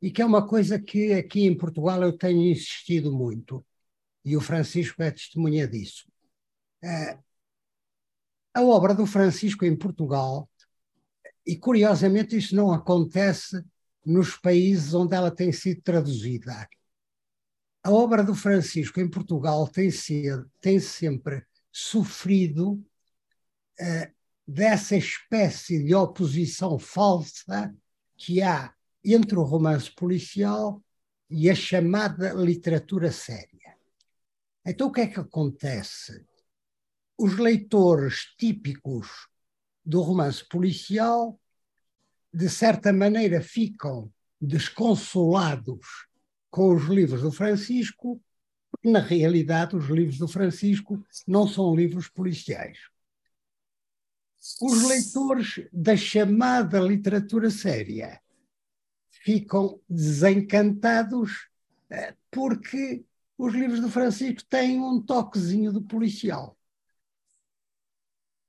e 0.00 0.10
que 0.10 0.22
é 0.22 0.24
uma 0.24 0.46
coisa 0.46 0.78
que 0.78 1.12
aqui 1.12 1.44
em 1.44 1.56
Portugal 1.56 2.02
eu 2.02 2.16
tenho 2.16 2.40
insistido 2.40 3.12
muito, 3.12 3.64
e 4.24 4.36
o 4.36 4.40
Francisco 4.40 5.02
é 5.02 5.10
testemunha 5.10 5.66
disso. 5.66 6.06
A 8.54 8.62
obra 8.62 8.94
do 8.94 9.06
Francisco 9.06 9.64
em 9.64 9.76
Portugal, 9.76 10.48
e 11.48 11.56
curiosamente 11.56 12.36
isso 12.36 12.54
não 12.54 12.70
acontece 12.70 13.64
nos 14.04 14.36
países 14.36 14.92
onde 14.92 15.16
ela 15.16 15.30
tem 15.30 15.50
sido 15.50 15.80
traduzida. 15.80 16.68
A 17.82 17.90
obra 17.90 18.22
do 18.22 18.34
Francisco 18.34 19.00
em 19.00 19.08
Portugal 19.08 19.66
tem, 19.66 19.90
sido, 19.90 20.50
tem 20.60 20.78
sempre 20.78 21.42
sofrido 21.72 22.72
uh, 22.72 24.14
dessa 24.46 24.94
espécie 24.94 25.82
de 25.82 25.94
oposição 25.94 26.78
falsa 26.78 27.74
que 28.14 28.42
há 28.42 28.74
entre 29.02 29.38
o 29.38 29.42
romance 29.42 29.90
policial 29.90 30.84
e 31.30 31.48
a 31.48 31.54
chamada 31.54 32.34
literatura 32.34 33.10
séria. 33.10 33.74
Então, 34.66 34.88
o 34.88 34.92
que 34.92 35.00
é 35.00 35.06
que 35.06 35.18
acontece? 35.18 36.26
Os 37.16 37.38
leitores 37.38 38.34
típicos 38.36 39.08
do 39.88 40.02
romance 40.02 40.44
policial, 40.48 41.40
de 42.32 42.48
certa 42.48 42.92
maneira, 42.92 43.40
ficam 43.40 44.12
desconsolados 44.40 46.06
com 46.50 46.74
os 46.74 46.84
livros 46.84 47.22
do 47.22 47.32
Francisco, 47.32 48.22
porque, 48.70 48.90
na 48.90 49.00
realidade, 49.00 49.74
os 49.74 49.86
livros 49.88 50.18
do 50.18 50.28
Francisco 50.28 51.02
não 51.26 51.48
são 51.48 51.74
livros 51.74 52.08
policiais 52.08 52.78
os 54.60 54.82
leitores 54.84 55.68
da 55.72 55.96
chamada 55.96 56.80
literatura 56.80 57.50
séria 57.50 58.20
ficam 59.10 59.80
desencantados 59.88 61.48
eh, 61.90 62.14
porque 62.30 63.04
os 63.36 63.52
livros 63.52 63.80
do 63.80 63.90
Francisco 63.90 64.44
têm 64.48 64.80
um 64.80 65.00
toquezinho 65.00 65.72
de 65.72 65.80
policial. 65.80 66.57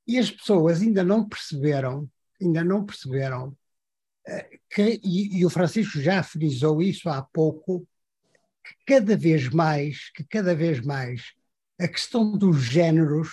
E 0.09 0.17
as 0.17 0.31
pessoas 0.31 0.81
ainda 0.81 1.03
não 1.03 1.23
perceberam, 1.23 2.09
ainda 2.41 2.63
não 2.63 2.83
perceberam 2.83 3.55
eh, 4.25 4.57
que, 4.67 4.99
e, 5.03 5.37
e 5.37 5.45
o 5.45 5.51
Francisco 5.51 6.01
já 6.01 6.23
frisou 6.23 6.81
isso 6.81 7.07
há 7.09 7.21
pouco, 7.21 7.87
que 8.63 8.73
cada 8.87 9.15
vez 9.15 9.49
mais, 9.49 10.09
que 10.11 10.23
cada 10.23 10.55
vez 10.55 10.81
mais 10.81 11.33
a 11.79 11.87
questão 11.87 12.35
dos 12.35 12.63
géneros 12.63 13.29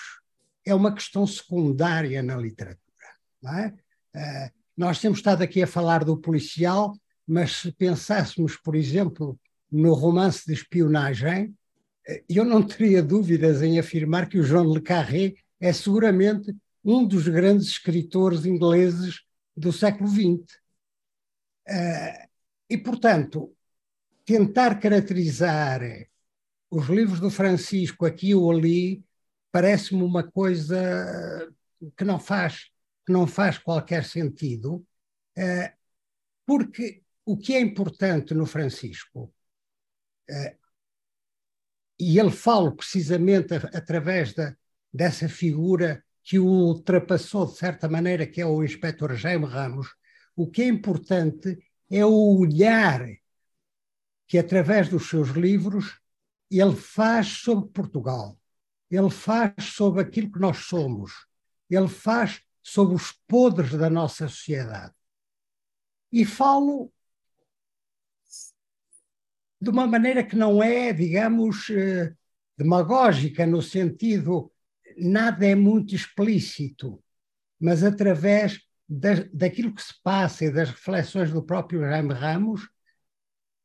é 0.66 0.74
uma 0.74 0.95
questão 0.95 1.27
secundária 1.27 2.22
na 2.22 2.37
literatura. 2.37 2.83
É? 3.47 3.68
Uh, 3.68 4.53
nós 4.77 5.01
temos 5.01 5.20
estado 5.20 5.41
aqui 5.41 5.62
a 5.62 5.66
falar 5.66 6.05
do 6.05 6.18
policial, 6.18 6.95
mas 7.27 7.57
se 7.57 7.72
pensássemos, 7.72 8.55
por 8.55 8.77
exemplo, 8.77 9.41
no 9.72 9.95
romance 9.95 10.45
de 10.47 10.53
espionagem, 10.53 11.55
eh, 12.07 12.22
eu 12.29 12.45
não 12.45 12.62
teria 12.62 13.03
dúvidas 13.03 13.62
em 13.62 13.79
afirmar 13.79 14.29
que 14.29 14.39
o 14.39 14.43
João 14.43 14.74
Le 14.74 14.83
Carré 14.83 15.37
é 15.59 15.72
seguramente 15.72 16.55
um 16.87 17.07
dos 17.07 17.26
grandes 17.26 17.66
escritores 17.66 18.47
ingleses 18.47 19.22
do 19.57 19.72
século 19.72 20.09
XX. 20.09 20.47
Eh, 21.68 22.28
e, 22.70 22.78
portanto, 22.78 23.53
tentar 24.24 24.78
caracterizar 24.78 25.80
os 26.70 26.87
livros 26.89 27.18
do 27.20 27.30
Francisco 27.30 28.07
aqui 28.07 28.34
ou 28.34 28.51
ali 28.53 29.05
parece-me 29.51 30.03
uma 30.03 30.22
coisa 30.22 31.53
que 31.97 32.05
não 32.05 32.20
faz, 32.20 32.70
que 33.05 33.12
não 33.12 33.26
faz 33.26 33.59
qualquer 33.59 34.05
sentido, 34.05 34.87
eh, 35.37 35.74
porque 36.47 37.03
o 37.24 37.37
que 37.37 37.55
é 37.55 37.61
importante 37.61 38.32
no 38.32 38.47
Francisco 38.47 39.32
e 41.99 42.18
ele 42.18 42.30
fala 42.30 42.74
precisamente 42.74 43.55
através 43.55 44.34
da, 44.34 44.55
dessa 44.93 45.28
figura 45.28 46.05
que 46.27 46.41
o 46.41 46.45
ultrapassou 46.45 47.47
de 47.47 47.57
certa 47.57 47.89
maneira, 47.89 48.27
que 48.27 48.41
é 48.41 48.47
o 48.47 48.64
inspetor 48.64 49.14
Jaime 49.14 49.47
Ramos, 49.47 49.95
o 50.35 50.51
que 50.51 50.62
é 50.62 50.66
importante 50.66 51.57
é 51.89 52.05
o 52.05 52.41
olhar 52.41 53.07
que, 54.27 54.37
através 54.37 54.89
dos 54.89 55.09
seus 55.09 55.29
livros, 55.29 56.01
ele 56.51 56.74
faz 56.74 57.29
sobre 57.29 57.70
Portugal, 57.70 58.37
ele 58.91 59.09
faz 59.09 59.53
sobre 59.66 60.03
aquilo 60.03 60.33
que 60.33 60.41
nós 60.41 60.57
somos, 60.64 61.12
ele 61.70 61.87
faz 61.87 62.43
sobre 62.61 62.97
os 62.97 63.12
podres 63.29 63.70
da 63.70 63.89
nossa 63.89 64.27
sociedade. 64.27 64.95
E 66.11 66.24
falo 66.24 66.93
de 69.61 69.70
uma 69.70 69.87
maneira 69.87 70.24
que 70.24 70.35
não 70.35 70.61
é, 70.61 70.93
digamos, 70.93 71.70
eh, 71.70 72.12
demagógica, 72.59 73.47
no 73.47 73.62
sentido 73.62 74.53
nada 74.97 75.47
é 75.47 75.55
muito 75.55 75.94
explícito, 75.94 77.03
mas 77.61 77.82
através 77.82 78.61
da, 78.88 79.14
daquilo 79.32 79.74
que 79.74 79.82
se 79.82 79.94
passa 80.03 80.44
e 80.44 80.51
das 80.51 80.70
reflexões 80.70 81.32
do 81.32 81.42
próprio 81.42 81.80
Jaime 81.80 82.14
Ramos, 82.14 82.68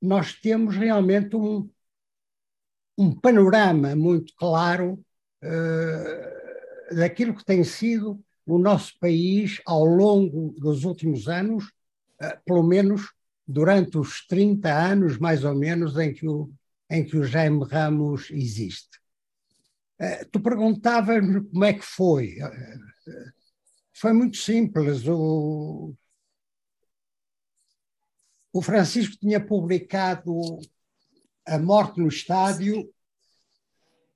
nós 0.01 0.33
temos 0.33 0.75
realmente 0.75 1.35
um, 1.35 1.69
um 2.97 3.13
panorama 3.13 3.95
muito 3.95 4.33
claro 4.35 5.03
uh, 5.43 6.95
daquilo 6.95 7.35
que 7.35 7.45
tem 7.45 7.63
sido 7.63 8.19
o 8.45 8.57
nosso 8.57 8.97
país 8.99 9.61
ao 9.65 9.85
longo 9.85 10.53
dos 10.59 10.83
últimos 10.83 11.27
anos, 11.27 11.65
uh, 11.65 12.41
pelo 12.45 12.63
menos 12.63 13.13
durante 13.47 13.97
os 13.97 14.25
30 14.25 14.73
anos, 14.73 15.17
mais 15.17 15.43
ou 15.43 15.53
menos, 15.53 15.97
em 15.97 16.13
que 16.13 16.27
o, 16.27 16.51
em 16.89 17.05
que 17.05 17.17
o 17.17 17.23
Jaime 17.23 17.63
Ramos 17.63 18.31
existe. 18.31 19.00
Uh, 20.01 20.25
tu 20.31 20.39
perguntavas-me 20.39 21.43
como 21.47 21.63
é 21.63 21.73
que 21.73 21.85
foi. 21.85 22.37
Foi 23.93 24.13
muito 24.13 24.37
simples. 24.37 25.07
O, 25.07 25.93
o 28.51 28.61
Francisco 28.61 29.15
tinha 29.17 29.39
publicado 29.39 30.33
A 31.45 31.59
Morte 31.59 31.99
no 31.99 32.07
Estádio 32.07 32.91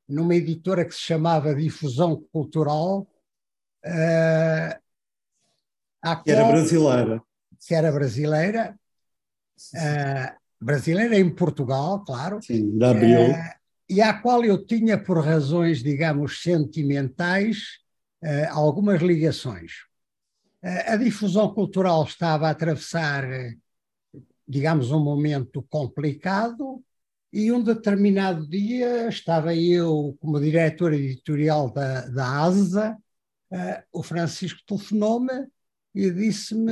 numa 0.08 0.36
editora 0.36 0.86
que 0.86 0.94
se 0.94 1.02
chamava 1.02 1.54
Difusão 1.54 2.24
Cultural. 2.32 3.08
Uh, 3.86 4.86
que 6.24 6.32
era 6.32 6.46
brasileira. 6.46 7.24
Que 7.68 7.76
era 7.76 7.92
brasileira. 7.92 8.80
Uh, 9.74 10.36
brasileira 10.60 11.18
em 11.18 11.34
Portugal, 11.34 12.04
claro. 12.04 12.42
Sim, 12.42 12.78
da 12.78 12.92
Abril. 12.92 13.32
Uh, 13.32 13.55
e 13.90 14.02
à 14.02 14.14
qual 14.14 14.44
eu 14.44 14.66
tinha, 14.66 14.98
por 14.98 15.24
razões, 15.24 15.84
digamos, 15.84 16.42
sentimentais, 16.42 17.80
uh, 18.24 18.52
algumas 18.52 19.02
ligações. 19.02 19.86
a 20.62 20.96
difusão 20.96 21.54
cultural 21.54 22.04
estava 22.06 22.48
a 22.48 22.52
atravessar, 22.52 23.24
digamos, 24.48 24.92
um 24.92 25.04
momento 25.04 25.62
complicado, 25.70 26.84
e 27.32 27.52
um 27.52 27.62
determinado 27.62 28.48
dia 28.48 29.10
estava 29.10 29.54
eu 29.54 30.18
como 30.22 30.40
diretor 30.40 30.94
editorial 30.94 31.70
da, 31.70 32.08
da 32.08 32.42
ASA, 32.42 32.98
uh, 33.52 33.84
o 33.92 34.02
Francisco 34.02 34.62
telefonou-me 34.66 35.46
e 35.94 36.10
disse-me 36.10 36.72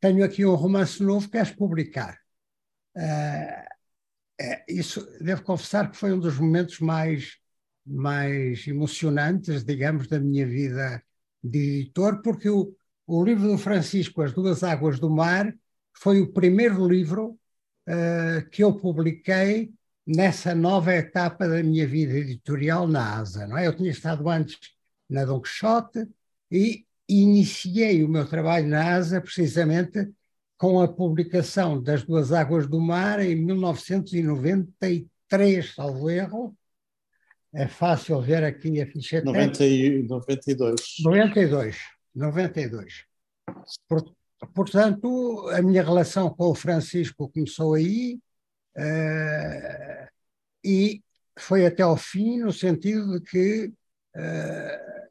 tenho 0.00 0.24
aqui 0.24 0.44
um 0.44 0.54
romance 0.54 1.02
novo, 1.02 1.30
queres 1.30 1.52
publicar? 1.52 2.18
É, 4.40 4.64
isso, 4.68 5.06
devo 5.20 5.42
confessar 5.42 5.90
que 5.90 5.96
foi 5.96 6.12
um 6.12 6.18
dos 6.18 6.38
momentos 6.38 6.80
mais, 6.80 7.38
mais 7.84 8.66
emocionantes, 8.66 9.64
digamos, 9.64 10.06
da 10.08 10.20
minha 10.20 10.46
vida 10.46 11.02
de 11.42 11.80
editor, 11.80 12.20
porque 12.22 12.48
o, 12.48 12.74
o 13.06 13.24
livro 13.24 13.48
do 13.48 13.58
Francisco, 13.58 14.22
As 14.22 14.32
Duas 14.32 14.62
Águas 14.62 14.98
do 14.98 15.08
Mar, 15.10 15.54
foi 15.94 16.20
o 16.20 16.32
primeiro 16.32 16.86
livro 16.86 17.38
uh, 17.88 18.48
que 18.50 18.62
eu 18.62 18.74
publiquei 18.74 19.72
nessa 20.06 20.54
nova 20.54 20.94
etapa 20.94 21.48
da 21.48 21.62
minha 21.62 21.86
vida 21.86 22.14
editorial 22.14 22.86
na 22.86 23.18
ASA. 23.18 23.46
Não 23.46 23.56
é? 23.56 23.66
Eu 23.66 23.76
tinha 23.76 23.90
estado 23.90 24.28
antes 24.28 24.58
na 25.08 25.24
Don 25.24 25.40
Quixote 25.40 26.06
e 26.50 26.84
iniciei 27.08 28.04
o 28.04 28.08
meu 28.08 28.26
trabalho 28.26 28.68
na 28.68 28.94
ASA 28.94 29.20
precisamente 29.20 30.08
com 30.56 30.80
a 30.80 30.88
publicação 30.88 31.82
das 31.82 32.02
Duas 32.02 32.32
Águas 32.32 32.66
do 32.66 32.80
Mar 32.80 33.20
em 33.20 33.36
1993, 33.36 35.74
salvo 35.74 36.08
erro. 36.10 36.56
É 37.52 37.68
fácil 37.68 38.20
ver 38.20 38.42
aqui 38.44 38.80
a 38.80 38.86
ficha 38.86 39.22
90 39.22 39.64
92. 40.08 40.80
92. 41.02 41.76
92. 42.14 43.04
Portanto, 44.54 45.48
a 45.50 45.60
minha 45.62 45.82
relação 45.82 46.30
com 46.30 46.50
o 46.50 46.54
Francisco 46.54 47.28
começou 47.30 47.74
aí 47.74 48.20
uh, 48.76 50.08
e 50.64 51.02
foi 51.38 51.66
até 51.66 51.82
ao 51.82 51.96
fim, 51.96 52.40
no 52.40 52.52
sentido 52.52 53.18
de 53.18 53.24
que 53.24 53.72
uh, 54.16 55.06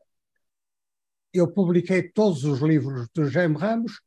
eu 1.33 1.47
publiquei 1.47 2.03
todos 2.03 2.43
os 2.43 2.61
livros 2.61 3.07
do 3.13 3.27
Jaime 3.29 3.57
Ramos, 3.57 3.99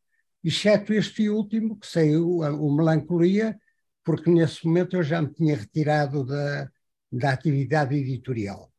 exceto 0.43 0.93
este 0.93 1.29
último, 1.29 1.79
que 1.79 1.87
saiu, 1.87 2.39
o 2.39 2.75
Melancolia, 2.75 3.59
porque 4.05 4.31
nesse 4.31 4.67
momento 4.67 4.97
eu 4.97 5.03
já 5.03 5.21
me 5.21 5.33
tinha 5.33 5.57
retirado 5.57 6.25
da, 6.25 6.71
da 7.13 7.33
atividade 7.33 7.95
editorial. 7.95 8.73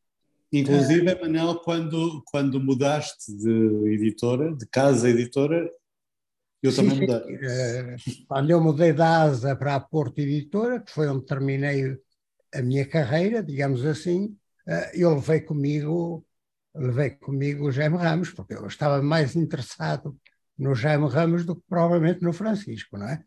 Inclusive, 0.52 1.14
uh, 1.14 1.22
Manel, 1.22 1.56
quando, 1.60 2.24
quando 2.26 2.60
mudaste 2.60 3.32
de 3.38 3.94
editora, 3.94 4.56
de 4.56 4.66
casa 4.66 5.10
editora, 5.10 5.70
eu 6.62 6.72
sim, 6.72 6.90
também 6.90 7.02
mudei. 7.02 7.36
Uh, 7.36 8.26
quando 8.28 8.50
eu 8.50 8.62
mudei 8.62 8.94
da 8.94 9.22
ASA 9.22 9.56
para 9.56 9.76
a 9.76 9.80
Porto 9.80 10.20
Editora, 10.20 10.80
que 10.80 10.92
foi 10.92 11.08
onde 11.08 11.26
terminei 11.26 11.96
a 12.54 12.62
minha 12.64 12.86
carreira, 12.88 13.44
digamos 13.44 13.86
assim, 13.86 14.36
uh, 14.68 14.90
eu 14.96 15.14
levei 15.14 15.42
comigo, 15.42 16.26
levei 16.74 17.12
comigo 17.12 17.68
o 17.68 17.72
Jaime 17.72 17.98
Ramos, 17.98 18.32
porque 18.32 18.56
eu 18.56 18.66
estava 18.66 19.02
mais 19.04 19.36
interessado 19.36 20.18
no 20.60 20.76
Jaime 20.76 21.08
Ramos 21.08 21.46
do 21.46 21.56
que 21.56 21.64
provavelmente 21.68 22.22
no 22.22 22.34
Francisco, 22.34 22.98
não 22.98 23.08
é? 23.08 23.24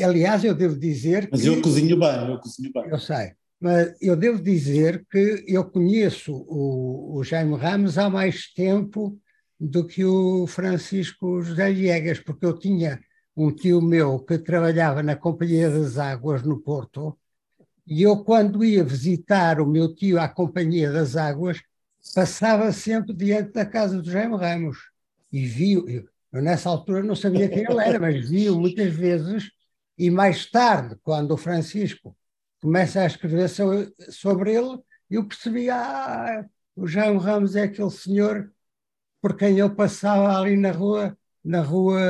Aliás, 0.00 0.44
eu 0.44 0.54
devo 0.54 0.78
dizer 0.78 1.28
Mas 1.30 1.40
que... 1.40 1.48
eu 1.48 1.62
cozinho 1.62 1.98
bem, 1.98 2.28
eu 2.28 2.38
cozinho 2.38 2.70
bem. 2.72 2.88
Eu 2.88 2.98
sei. 2.98 3.32
Mas 3.60 3.94
eu 4.00 4.16
devo 4.16 4.42
dizer 4.42 5.06
que 5.10 5.44
eu 5.46 5.64
conheço 5.64 6.34
o, 6.34 7.16
o 7.16 7.24
Jaime 7.24 7.56
Ramos 7.56 7.96
há 7.96 8.10
mais 8.10 8.52
tempo 8.52 9.18
do 9.58 9.86
que 9.86 10.04
o 10.04 10.46
Francisco 10.46 11.40
José 11.40 11.72
Viegas, 11.72 12.18
porque 12.18 12.44
eu 12.44 12.58
tinha 12.58 13.00
um 13.36 13.50
tio 13.50 13.80
meu 13.80 14.18
que 14.18 14.36
trabalhava 14.36 15.02
na 15.02 15.16
Companhia 15.16 15.70
das 15.70 15.96
Águas 15.96 16.42
no 16.42 16.60
Porto, 16.60 17.16
e 17.86 18.02
eu, 18.02 18.24
quando 18.24 18.64
ia 18.64 18.84
visitar 18.84 19.60
o 19.60 19.66
meu 19.66 19.94
tio 19.94 20.20
à 20.20 20.28
Companhia 20.28 20.90
das 20.90 21.16
Águas, 21.16 21.60
passava 22.14 22.72
sempre 22.72 23.12
diante 23.12 23.52
da 23.52 23.64
casa 23.66 24.00
do 24.00 24.10
Jaime 24.10 24.36
Ramos. 24.36 24.78
E 25.32 25.46
vi, 25.46 26.04
eu, 26.32 26.42
nessa 26.42 26.70
altura 26.70 27.02
não 27.02 27.14
sabia 27.14 27.48
quem 27.48 27.64
ele 27.64 27.80
era, 27.80 28.00
mas 28.00 28.28
vi-o 28.28 28.58
muitas 28.58 28.92
vezes, 28.92 29.50
e 29.98 30.10
mais 30.10 30.50
tarde, 30.50 30.96
quando 31.02 31.32
o 31.32 31.36
Francisco 31.36 32.16
começa 32.60 33.00
a 33.00 33.06
escrever 33.06 33.48
sobre 34.10 34.54
ele, 34.54 34.78
eu 35.10 35.26
percebi, 35.26 35.68
ah, 35.68 36.44
o 36.74 36.86
Jaime 36.86 37.18
Ramos 37.18 37.54
é 37.54 37.62
aquele 37.62 37.90
senhor 37.90 38.50
por 39.20 39.36
quem 39.36 39.58
eu 39.58 39.74
passava 39.74 40.36
ali 40.36 40.56
na 40.56 40.72
rua, 40.72 41.16
na 41.44 41.60
rua 41.60 42.00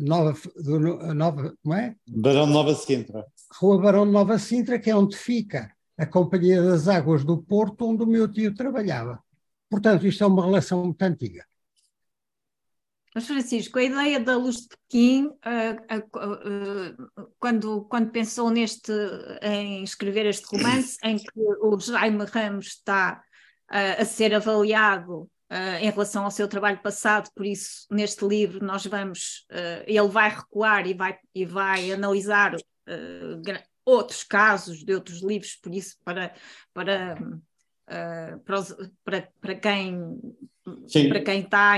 Nova, 0.00 0.36
do, 0.56 0.78
Nova 1.14 1.54
como 1.62 1.74
é? 1.74 1.96
Barão 2.06 2.46
de 2.46 2.52
Nova 2.52 2.74
Sintra. 2.74 3.24
Rua 3.58 3.80
Barão 3.80 4.06
de 4.06 4.12
Nova 4.12 4.38
Sintra, 4.38 4.78
que 4.78 4.90
é 4.90 4.96
onde 4.96 5.16
fica 5.16 5.72
a 5.96 6.04
Companhia 6.04 6.62
das 6.62 6.88
Águas 6.88 7.24
do 7.24 7.38
Porto, 7.38 7.86
onde 7.86 8.02
o 8.02 8.06
meu 8.06 8.30
tio 8.30 8.54
trabalhava. 8.54 9.18
Portanto, 9.70 10.06
isto 10.06 10.22
é 10.22 10.26
uma 10.26 10.44
relação 10.44 10.84
muito 10.84 11.02
antiga. 11.02 11.44
Mas, 13.16 13.26
Francisco, 13.26 13.78
a 13.78 13.82
ideia 13.82 14.20
da 14.20 14.36
Luz 14.36 14.56
de 14.56 14.68
Pequim, 14.68 15.28
uh, 15.28 15.96
uh, 16.18 17.30
quando, 17.38 17.86
quando 17.86 18.10
pensou 18.10 18.50
neste, 18.50 18.92
em 19.40 19.82
escrever 19.82 20.26
este 20.26 20.44
romance, 20.44 20.98
em 21.02 21.16
que 21.16 21.30
o 21.62 21.80
Jaime 21.80 22.26
Ramos 22.26 22.66
está 22.66 23.22
a 23.68 24.04
ser 24.04 24.34
avaliado 24.34 25.30
em 25.80 25.90
relação 25.90 26.24
ao 26.24 26.30
seu 26.30 26.46
trabalho 26.46 26.82
passado, 26.82 27.30
por 27.34 27.46
isso 27.46 27.86
neste 27.90 28.24
livro 28.24 28.64
nós 28.64 28.86
vamos, 28.86 29.46
ele 29.86 30.08
vai 30.08 30.28
recuar 30.28 30.86
e 30.86 30.94
vai, 30.94 31.18
e 31.34 31.44
vai 31.44 31.90
analisar 31.90 32.54
outros 33.84 34.22
casos 34.22 34.84
de 34.84 34.94
outros 34.94 35.20
livros, 35.22 35.56
por 35.56 35.74
isso 35.74 35.96
para, 36.04 36.32
para, 36.72 37.16
para, 39.04 39.28
para, 39.40 39.54
quem 39.56 40.20
Sim. 40.86 41.08
para 41.08 41.20
quem 41.20 41.40
está 41.40 41.74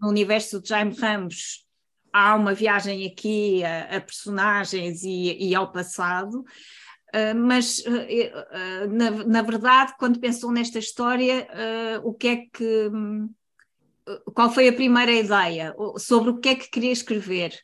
no 0.00 0.08
universo 0.08 0.60
de 0.60 0.68
Jaime 0.68 0.94
Ramos 0.94 1.66
há 2.12 2.34
uma 2.34 2.54
viagem 2.54 3.06
aqui 3.06 3.62
a, 3.64 3.96
a 3.96 4.00
personagens 4.00 5.02
e, 5.02 5.36
e, 5.38 5.54
ao 5.54 5.70
passado. 5.70 6.44
Uh, 7.14 7.34
mas, 7.36 7.78
uh, 7.78 7.90
uh, 7.90 8.92
na, 8.92 9.10
na, 9.10 9.42
verdade, 9.42 9.94
quando 9.98 10.20
pensou 10.20 10.52
nesta 10.52 10.78
história, 10.78 11.46
o 12.02 12.14
que 12.14 12.28
é 12.28 12.36
que. 12.52 12.90
Um, 12.92 13.30
qual 14.34 14.50
foi 14.50 14.66
a 14.66 14.72
primeira 14.72 15.12
ideia? 15.12 15.74
Sobre 15.98 16.30
o 16.30 16.38
que 16.38 16.48
é 16.48 16.54
que 16.54 16.70
queria 16.70 16.90
escrever? 16.90 17.56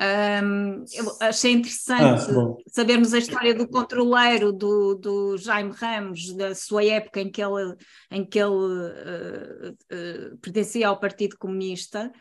Um, 0.00 0.84
eu 0.92 1.16
achei 1.20 1.50
interessante 1.50 2.30
ah, 2.30 2.56
sabermos 2.68 3.12
a 3.12 3.18
história 3.18 3.52
do 3.52 3.66
controleiro 3.66 4.52
do, 4.52 4.94
do, 4.94 5.36
Jaime 5.36 5.72
Ramos, 5.72 6.32
da 6.36 6.54
sua 6.54 6.84
época 6.84 7.20
em 7.20 7.28
que 7.28 7.42
ele, 7.42 7.74
em 8.08 8.24
que 8.24 8.38
ele 8.38 8.52
uh, 8.52 9.72
uh, 9.72 10.38
pertencia 10.38 10.86
ao 10.86 11.00
Partido 11.00 11.36
Comunista 11.36 12.12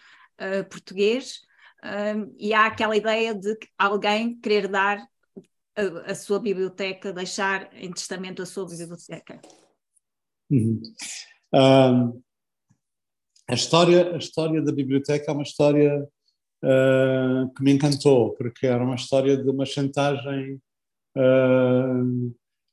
uh, 0.42 0.68
Português, 0.68 1.46
e 2.38 2.56
há 2.56 2.66
aquela 2.66 2.98
ideia 2.98 3.36
de 3.36 3.56
alguém 3.78 4.36
querer 4.40 4.68
dar 4.68 4.98
a, 5.76 6.12
a, 6.12 6.16
sua 6.16 6.40
biblioteca, 6.40 7.14
deixar 7.14 7.70
em 7.72 7.92
testamento 7.92 8.42
a 8.42 8.46
sua 8.48 8.66
biblioteca. 8.66 9.40
Uhum. 10.50 10.82
Um, 11.54 12.22
a, 13.48 13.54
história, 13.54 14.16
a 14.16 14.18
história 14.18 14.62
da 14.62 14.72
biblioteca 14.72 15.32
é 15.32 15.34
uma 15.34 15.44
história 15.44 16.10
uh, 16.64 17.54
que 17.54 17.64
me 17.64 17.74
encantou, 17.74 18.34
porque 18.36 18.68
era 18.68 18.84
uma 18.84 18.96
história 18.96 19.38
de 19.38 19.50
uma 19.50 19.66
chantagem, 19.66 20.62
uh, 21.18 22.30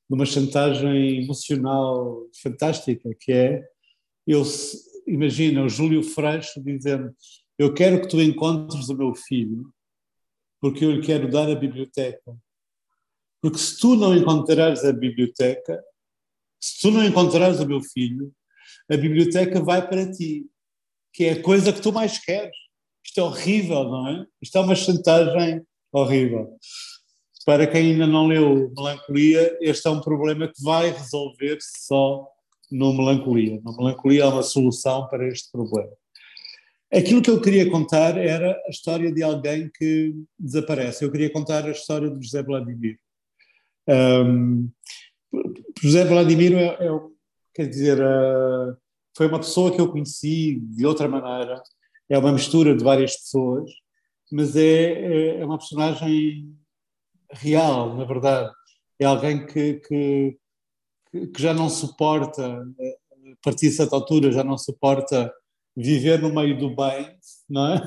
de 0.08 0.14
uma 0.14 0.26
chantagem 0.26 1.22
emocional 1.22 2.26
fantástica, 2.42 3.10
que 3.18 3.32
é, 3.32 3.64
eu 4.26 4.42
imagina 5.06 5.62
o 5.62 5.68
Júlio 5.68 6.02
Freixo 6.02 6.62
dizendo, 6.62 7.14
eu 7.58 7.72
quero 7.72 8.00
que 8.00 8.08
tu 8.08 8.20
encontres 8.20 8.88
o 8.88 8.96
meu 8.96 9.14
filho, 9.14 9.72
porque 10.60 10.84
eu 10.84 10.92
lhe 10.92 11.02
quero 11.02 11.30
dar 11.30 11.48
a 11.48 11.54
biblioteca. 11.54 12.36
Porque 13.40 13.58
se 13.58 13.78
tu 13.78 13.94
não 13.94 14.16
encontrares 14.16 14.84
a 14.84 14.92
biblioteca, 14.92 15.82
se 16.58 16.80
tu 16.80 16.90
não 16.90 17.04
encontrares 17.04 17.60
o 17.60 17.66
meu 17.66 17.82
filho, 17.82 18.34
a 18.90 18.96
biblioteca 18.96 19.62
vai 19.62 19.86
para 19.86 20.10
ti, 20.10 20.46
que 21.12 21.24
é 21.24 21.32
a 21.32 21.42
coisa 21.42 21.72
que 21.72 21.82
tu 21.82 21.92
mais 21.92 22.18
queres. 22.18 22.56
Isto 23.04 23.20
é 23.20 23.22
horrível, 23.22 23.84
não 23.84 24.08
é? 24.08 24.26
Isto 24.40 24.58
é 24.58 24.60
uma 24.60 24.74
chantagem 24.74 25.62
horrível. 25.92 26.56
Para 27.44 27.66
quem 27.66 27.92
ainda 27.92 28.06
não 28.06 28.26
leu 28.26 28.72
Melancolia, 28.74 29.58
este 29.60 29.86
é 29.86 29.90
um 29.90 30.00
problema 30.00 30.48
que 30.48 30.62
vai 30.62 30.90
resolver-se 30.90 31.86
só 31.86 32.26
no 32.70 32.94
Melancolia. 32.94 33.60
No 33.62 33.76
Melancolia 33.76 34.24
há 34.24 34.28
uma 34.28 34.42
solução 34.42 35.06
para 35.08 35.28
este 35.28 35.50
problema. 35.52 35.92
Aquilo 36.92 37.20
que 37.20 37.30
eu 37.30 37.40
queria 37.40 37.68
contar 37.70 38.16
era 38.16 38.52
a 38.66 38.70
história 38.70 39.12
de 39.12 39.22
alguém 39.22 39.70
que 39.76 40.14
desaparece. 40.38 41.04
Eu 41.04 41.10
queria 41.10 41.30
contar 41.30 41.64
a 41.64 41.70
história 41.70 42.08
de 42.08 42.22
José 42.22 42.42
Vladimir. 42.42 42.98
Um, 43.88 44.70
José 45.82 46.04
Vladimir 46.04 46.56
é, 46.56 46.66
é, 46.66 47.00
quer 47.52 47.66
dizer, 47.66 48.00
uh, 48.00 48.76
foi 49.16 49.26
uma 49.26 49.40
pessoa 49.40 49.74
que 49.74 49.80
eu 49.80 49.90
conheci 49.90 50.60
de 50.60 50.86
outra 50.86 51.08
maneira, 51.08 51.60
é 52.08 52.18
uma 52.18 52.32
mistura 52.32 52.76
de 52.76 52.82
várias 52.82 53.16
pessoas, 53.16 53.70
mas 54.30 54.56
é, 54.56 54.92
é, 54.92 55.40
é 55.40 55.44
uma 55.44 55.58
personagem 55.58 56.54
real, 57.30 57.96
na 57.96 58.04
verdade. 58.04 58.52
É 58.98 59.04
alguém 59.04 59.46
que, 59.46 59.74
que, 59.74 60.38
que 61.12 61.42
já 61.42 61.52
não 61.52 61.68
suporta, 61.68 62.46
a 62.46 63.36
partir 63.42 63.68
de 63.68 63.74
certa 63.74 63.96
altura, 63.96 64.32
já 64.32 64.44
não 64.44 64.56
suporta 64.56 65.32
viver 65.76 66.20
no 66.20 66.32
meio 66.32 66.58
do 66.58 66.74
bem, 66.74 67.16
não 67.48 67.74
é? 67.74 67.82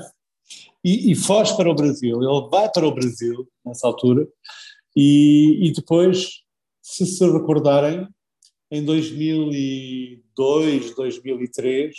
E, 0.84 1.12
e 1.12 1.14
foge 1.14 1.56
para 1.56 1.70
o 1.70 1.74
Brasil. 1.74 2.22
Ele 2.22 2.48
vai 2.50 2.70
para 2.70 2.86
o 2.86 2.94
Brasil, 2.94 3.48
nessa 3.64 3.86
altura, 3.86 4.26
e, 4.94 5.68
e 5.68 5.72
depois, 5.72 6.42
se 6.82 7.06
se 7.06 7.30
recordarem, 7.30 8.06
em 8.70 8.84
2002, 8.84 10.94
2003, 10.94 11.96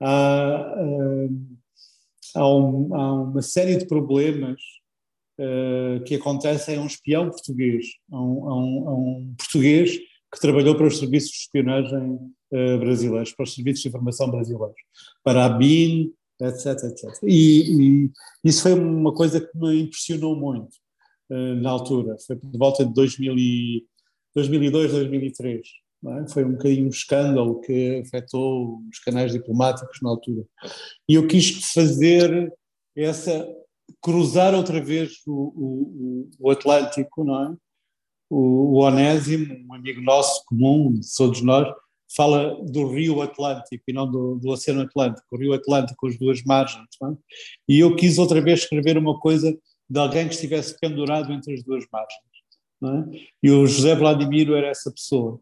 há, 0.00 0.74
há, 2.34 2.48
um, 2.48 2.94
há 2.94 3.12
uma 3.22 3.42
série 3.42 3.76
de 3.76 3.86
problemas 3.86 4.60
uh, 5.38 6.02
que 6.04 6.14
acontecem 6.14 6.76
a 6.76 6.80
um 6.80 6.86
espião 6.86 7.30
português, 7.30 7.86
a 8.12 8.20
um, 8.20 8.48
a 8.48 8.56
um, 8.56 8.88
a 8.88 8.94
um 8.94 9.34
português 9.38 9.98
que 10.32 10.40
trabalhou 10.40 10.74
para 10.74 10.86
os 10.86 10.98
serviços 10.98 11.30
de 11.30 11.38
espionagem 11.38 12.14
uh, 12.52 12.78
brasileiros, 12.78 13.32
para 13.32 13.44
os 13.44 13.54
serviços 13.54 13.82
de 13.82 13.88
informação 13.88 14.30
brasileiros, 14.30 14.76
para 15.24 15.44
a 15.46 15.48
BIN, 15.48 16.12
etc, 16.40 16.66
etc. 16.84 17.22
E, 17.22 18.04
e, 18.04 18.10
isso 18.44 18.62
foi 18.62 18.74
uma 18.74 19.12
coisa 19.12 19.40
que 19.40 19.58
me 19.58 19.82
impressionou 19.82 20.36
muito 20.36 20.74
uh, 21.30 21.54
na 21.56 21.70
altura, 21.70 22.16
foi 22.26 22.36
por 22.36 22.50
volta 22.58 22.84
de 22.84 22.92
2000 22.92 23.38
e, 23.38 23.86
2002, 24.34 24.92
2003. 24.92 25.68
É? 26.06 26.28
Foi 26.28 26.44
um 26.44 26.52
bocadinho 26.52 26.86
um 26.86 26.90
escândalo 26.90 27.60
que 27.60 28.02
afetou 28.06 28.80
os 28.90 28.98
canais 29.00 29.32
diplomáticos 29.32 29.98
na 30.00 30.10
altura. 30.10 30.44
E 31.08 31.14
eu 31.14 31.26
quis 31.26 31.72
fazer 31.72 32.52
essa, 32.96 33.48
cruzar 34.00 34.54
outra 34.54 34.80
vez 34.80 35.20
o, 35.26 35.32
o, 35.32 36.30
o 36.38 36.50
Atlântico, 36.50 37.24
não 37.24 37.44
é? 37.44 37.56
O, 38.30 38.76
o 38.76 38.84
Onésimo, 38.84 39.56
um 39.68 39.74
amigo 39.74 40.00
nosso 40.02 40.44
comum, 40.46 41.00
todos 41.16 41.42
nós, 41.42 41.72
fala 42.14 42.54
do 42.64 42.86
Rio 42.88 43.20
Atlântico 43.22 43.84
e 43.88 43.92
não 43.92 44.10
do, 44.10 44.36
do 44.36 44.50
Oceano 44.50 44.82
Atlântico, 44.82 45.26
o 45.32 45.38
Rio 45.38 45.52
Atlântico, 45.52 46.06
as 46.06 46.18
duas 46.18 46.42
margens. 46.44 46.86
É? 47.02 47.06
E 47.68 47.80
eu 47.80 47.96
quis 47.96 48.18
outra 48.18 48.40
vez 48.40 48.60
escrever 48.60 48.96
uma 48.96 49.18
coisa 49.18 49.56
de 49.90 49.98
alguém 49.98 50.28
que 50.28 50.34
estivesse 50.34 50.78
pendurado 50.78 51.32
entre 51.32 51.54
as 51.54 51.62
duas 51.62 51.84
margens. 51.90 52.28
É? 52.84 53.18
E 53.42 53.50
o 53.50 53.66
José 53.66 53.94
Vladimiro 53.96 54.54
era 54.54 54.68
essa 54.68 54.92
pessoa 54.92 55.40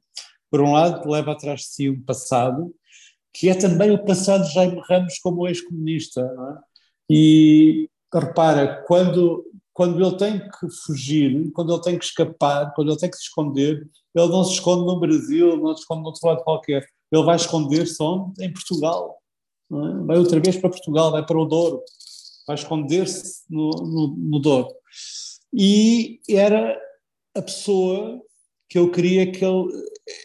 por 0.51 0.61
um 0.61 0.73
lado, 0.73 1.09
leva 1.11 1.33
atrás 1.33 1.61
de 1.61 1.67
si 1.67 1.91
um 1.91 2.03
passado, 2.03 2.75
que 3.33 3.49
é 3.49 3.55
também 3.55 3.91
o 3.91 4.05
passado 4.05 4.47
de 4.47 4.55
Jaime 4.55 4.81
Ramos 4.89 5.19
como 5.19 5.47
ex-comunista. 5.47 6.21
É? 6.21 6.59
E 7.11 7.91
repara, 8.13 8.83
quando, 8.87 9.45
quando 9.73 10.03
ele 10.03 10.17
tem 10.17 10.39
que 10.39 10.71
fugir, 10.85 11.53
quando 11.53 11.75
ele 11.75 11.83
tem 11.83 11.99
que 11.99 12.05
escapar, 12.05 12.73
quando 12.75 12.91
ele 12.91 12.99
tem 12.99 13.11
que 13.11 13.17
se 13.17 13.25
esconder, 13.25 13.89
ele 14.15 14.29
não 14.29 14.45
se 14.45 14.55
esconde 14.55 14.87
no 14.87 14.99
Brasil, 14.99 15.57
não 15.57 15.75
se 15.75 15.83
esconde 15.83 16.01
no 16.03 16.07
outro 16.07 16.27
lado 16.27 16.45
qualquer. 16.45 16.87
Ele 17.13 17.25
vai 17.25 17.37
esconder-se 17.37 18.03
onde? 18.03 18.45
Em 18.45 18.53
Portugal. 18.53 19.19
É? 19.71 20.05
Vai 20.07 20.19
outra 20.19 20.41
vez 20.41 20.57
para 20.57 20.71
Portugal, 20.71 21.11
vai 21.11 21.25
para 21.25 21.39
o 21.39 21.45
Douro, 21.45 21.83
vai 22.47 22.57
esconder-se 22.57 23.43
no, 23.51 23.71
no, 23.71 24.17
no 24.17 24.39
Douro. 24.39 24.69
E 25.53 26.21
era 26.29 26.79
a 27.35 27.43
pessoa 27.43 28.23
que 28.69 28.79
eu 28.79 28.91
queria 28.91 29.31
que 29.31 29.45
ele 29.45 29.71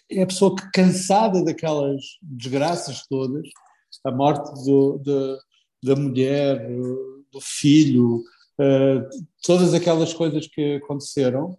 é 0.09 0.23
a 0.23 0.27
pessoa 0.27 0.55
que 0.55 0.71
cansada 0.71 1.43
daquelas 1.43 2.01
desgraças 2.21 3.05
todas, 3.07 3.47
a 4.03 4.11
morte 4.11 4.51
do, 4.65 4.97
do, 4.97 5.39
da 5.83 5.95
mulher, 5.95 6.67
do 7.31 7.41
filho, 7.41 8.23
uh, 8.59 9.09
todas 9.43 9.73
aquelas 9.73 10.13
coisas 10.13 10.47
que 10.47 10.75
aconteceram, 10.75 11.57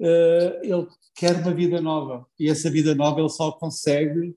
uh, 0.00 0.62
ele 0.62 0.86
quer 1.14 1.36
uma 1.36 1.54
vida 1.54 1.80
nova. 1.80 2.26
E 2.38 2.48
essa 2.48 2.70
vida 2.70 2.94
nova 2.94 3.20
ele 3.20 3.30
só 3.30 3.52
consegue 3.52 4.34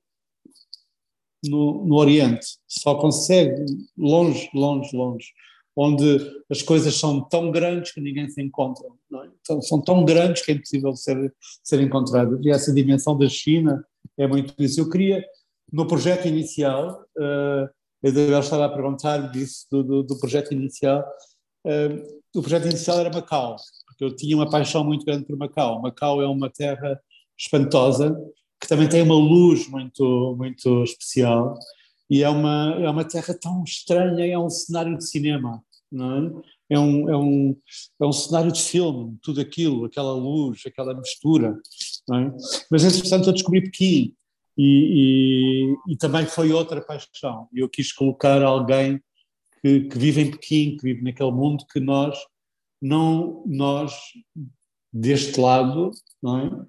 no, 1.43 1.85
no 1.85 1.95
Oriente, 1.95 2.45
só 2.67 2.95
consegue 2.95 3.65
longe, 3.97 4.49
longe, 4.53 4.95
longe 4.95 5.33
onde 5.75 6.19
as 6.49 6.61
coisas 6.61 6.95
são 6.95 7.21
tão 7.21 7.51
grandes 7.51 7.91
que 7.91 8.01
ninguém 8.01 8.29
se 8.29 8.41
encontra. 8.41 8.85
É? 8.87 9.29
Então, 9.41 9.61
são 9.61 9.81
tão 9.81 10.03
grandes 10.03 10.43
que 10.43 10.51
é 10.51 10.55
impossível 10.55 10.95
ser, 10.95 11.33
ser 11.63 11.81
encontradas. 11.81 12.39
E 12.43 12.49
essa 12.49 12.73
dimensão 12.73 13.17
da 13.17 13.29
China 13.29 13.83
é 14.17 14.27
muito 14.27 14.53
isso. 14.59 14.79
Eu 14.79 14.89
queria, 14.89 15.23
no 15.71 15.87
projeto 15.87 16.27
inicial, 16.27 17.03
uh, 17.17 17.69
a 18.03 18.07
Isabel 18.07 18.39
estava 18.39 18.65
a 18.65 18.69
perguntar 18.69 19.31
disso, 19.31 19.67
do, 19.71 19.83
do, 19.83 20.03
do 20.03 20.19
projeto 20.19 20.53
inicial, 20.53 21.03
uh, 21.65 22.19
o 22.35 22.41
projeto 22.41 22.65
inicial 22.65 22.99
era 22.99 23.09
Macau, 23.09 23.55
porque 23.87 24.03
eu 24.03 24.15
tinha 24.15 24.35
uma 24.35 24.49
paixão 24.49 24.83
muito 24.83 25.05
grande 25.05 25.25
por 25.25 25.37
Macau. 25.37 25.81
Macau 25.81 26.21
é 26.21 26.27
uma 26.27 26.49
terra 26.49 26.99
espantosa, 27.37 28.15
que 28.59 28.67
também 28.67 28.89
tem 28.89 29.01
uma 29.01 29.15
luz 29.15 29.67
muito, 29.67 30.35
muito 30.37 30.83
especial, 30.83 31.57
e 32.11 32.23
é 32.23 32.29
uma, 32.29 32.75
é 32.77 32.89
uma 32.89 33.05
terra 33.05 33.33
tão 33.33 33.63
estranha, 33.63 34.25
é 34.25 34.37
um 34.37 34.49
cenário 34.49 34.97
de 34.97 35.07
cinema, 35.07 35.63
não 35.89 36.13
é? 36.13 36.43
É 36.71 36.77
um, 36.77 37.09
é, 37.09 37.17
um, 37.17 37.57
é 38.01 38.05
um 38.05 38.11
cenário 38.11 38.51
de 38.51 38.61
filme, 38.61 39.17
tudo 39.21 39.39
aquilo, 39.39 39.85
aquela 39.85 40.11
luz, 40.13 40.61
aquela 40.67 40.93
mistura, 40.93 41.57
não 42.09 42.19
é? 42.19 42.33
Mas, 42.69 42.83
entretanto, 42.83 43.29
eu 43.29 43.33
descobri 43.33 43.61
Pequim 43.61 44.13
e, 44.57 45.75
e, 45.87 45.93
e 45.93 45.97
também 45.97 46.25
foi 46.25 46.51
outra 46.51 46.81
paixão. 46.81 47.47
Eu 47.53 47.69
quis 47.69 47.93
colocar 47.93 48.43
alguém 48.43 49.01
que, 49.61 49.85
que 49.85 49.97
vive 49.97 50.21
em 50.21 50.31
Pequim, 50.31 50.75
que 50.75 50.83
vive 50.83 51.03
naquele 51.03 51.31
mundo 51.31 51.65
que 51.71 51.79
nós, 51.79 52.17
não, 52.81 53.41
nós 53.47 53.93
deste 54.91 55.39
lado, 55.39 55.91
não 56.21 56.39
é? 56.39 56.65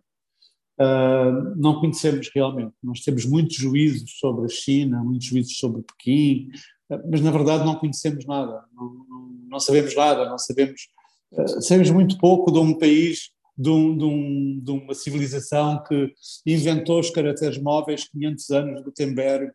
Uh, 0.83 1.55
não 1.57 1.81
conhecemos 1.81 2.31
realmente. 2.35 2.75
Nós 2.83 3.01
temos 3.01 3.25
muitos 3.25 3.57
juízos 3.57 4.19
sobre 4.19 4.47
a 4.47 4.49
China, 4.49 5.03
muitos 5.03 5.27
juízos 5.27 5.57
sobre 5.59 5.83
Pequim, 5.83 6.49
uh, 6.91 7.01
mas 7.11 7.21
na 7.21 7.31
verdade 7.31 7.65
não 7.65 7.77
conhecemos 7.77 8.27
nada, 8.27 8.65
não, 8.75 9.07
não, 9.09 9.29
não 9.51 9.61
sabemos 9.61 9.95
nada, 9.95 10.29
não 10.29 10.39
sabemos, 10.39 10.89
uh, 11.33 11.63
sabemos 11.63 11.91
muito 11.91 12.19
pouco 12.19 12.51
de 12.51 12.59
um 12.59 12.77
país 12.77 13.31
de, 13.57 13.69
um, 13.69 13.97
de, 13.97 14.05
um, 14.05 14.61
de, 14.63 14.71
uma 14.71 14.95
civilização 14.95 15.83
que 15.85 16.13
inventou 16.47 16.99
os 16.99 17.11
caracteres 17.11 17.59
móveis 17.59 18.09
500 18.09 18.51
anos 18.51 18.79
de 18.79 18.85
Gutenberg, 18.85 19.53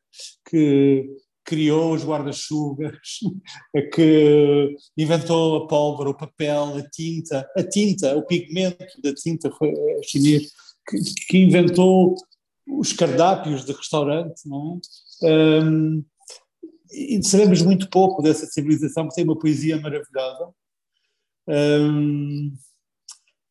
que 0.50 1.10
criou 1.44 1.94
os 1.94 2.04
guarda-chuvas, 2.04 2.92
que 3.94 4.76
inventou 4.98 5.64
a 5.64 5.68
pólvora, 5.68 6.10
o 6.10 6.18
papel, 6.18 6.78
a 6.78 6.90
tinta, 6.90 7.50
a 7.58 7.64
tinta, 7.64 8.16
o 8.16 8.26
pigmento 8.26 9.02
da 9.02 9.14
tinta 9.14 9.50
foi 9.52 9.70
é 9.70 10.04
chinês, 10.04 10.52
que, 10.88 10.98
que, 11.28 11.38
inventou 11.38 12.16
os 12.68 12.94
cardápios 12.94 13.66
de 13.66 13.72
restaurante, 13.72 14.42
não 14.46 14.80
é? 15.24 15.64
Um, 15.64 16.06
e 16.92 17.22
sabemos 17.24 17.62
muito 17.62 17.90
pouco 17.90 18.22
dessa 18.22 18.46
civilização 18.46 19.08
que 19.08 19.16
tem 19.16 19.24
uma 19.24 19.38
poesia 19.38 19.80
maravilhosa 19.80 20.50
um, 21.48 22.54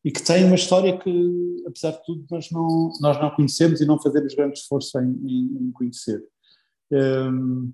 e 0.03 0.11
que 0.11 0.23
tem 0.23 0.45
uma 0.45 0.55
história 0.55 0.97
que, 0.97 1.63
apesar 1.67 1.91
de 1.91 2.03
tudo, 2.05 2.25
nós 2.31 2.49
não, 2.51 2.91
nós 3.01 3.19
não 3.19 3.29
conhecemos 3.31 3.81
e 3.81 3.85
não 3.85 4.01
fazemos 4.01 4.33
grande 4.33 4.57
esforço 4.59 4.97
em, 4.99 5.11
em, 5.23 5.67
em 5.67 5.71
conhecer. 5.71 6.23
Um, 6.91 7.73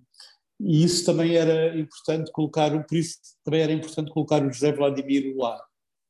e 0.60 0.84
isso 0.84 1.06
também 1.06 1.36
era 1.36 1.78
importante 1.78 2.32
colocar, 2.32 2.72
por 2.86 2.98
isso 2.98 3.18
também 3.44 3.62
era 3.62 3.74
importante 3.74 4.12
colocar 4.12 4.44
o 4.44 4.52
José 4.52 4.72
Vladimir 4.72 5.36
lá, 5.38 5.62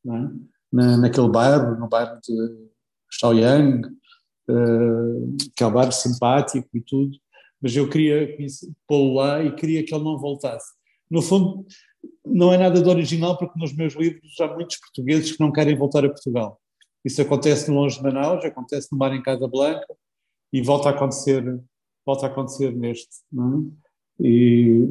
é? 0.05 0.53
Na, 0.71 0.97
naquele 0.97 1.29
bairro, 1.29 1.77
no 1.79 1.87
bairro 1.87 2.19
de 2.21 2.72
Shaoyang, 3.19 3.87
uh, 4.49 5.37
que 5.55 5.63
é 5.63 5.67
um 5.67 5.71
bairro 5.71 5.91
simpático 5.91 6.67
e 6.73 6.81
tudo, 6.81 7.17
mas 7.61 7.75
eu 7.75 7.89
queria 7.89 8.35
pô-lo 8.87 9.15
lá 9.15 9.43
e 9.43 9.55
queria 9.55 9.85
que 9.85 9.93
ele 9.93 10.03
não 10.03 10.17
voltasse. 10.17 10.73
No 11.09 11.21
fundo, 11.21 11.65
não 12.25 12.51
é 12.51 12.57
nada 12.57 12.81
de 12.81 12.89
original, 12.89 13.37
porque 13.37 13.57
nos 13.59 13.73
meus 13.73 13.93
livros 13.93 14.39
há 14.39 14.47
muitos 14.47 14.77
portugueses 14.77 15.31
que 15.31 15.39
não 15.39 15.51
querem 15.51 15.77
voltar 15.77 16.03
a 16.03 16.09
Portugal. 16.09 16.59
Isso 17.05 17.21
acontece 17.21 17.69
no 17.69 17.77
Longe 17.77 17.97
de 17.97 18.03
Manaus, 18.03 18.43
acontece 18.43 18.87
no 18.91 18.97
Mar 18.97 19.13
em 19.13 19.21
Casa 19.21 19.47
Blanca 19.47 19.85
e 20.51 20.61
volta 20.61 20.89
a 20.89 20.91
acontecer, 20.91 21.43
volta 22.05 22.25
a 22.25 22.29
acontecer 22.29 22.73
neste. 22.73 23.09
É? 23.33 24.25
E 24.25 24.87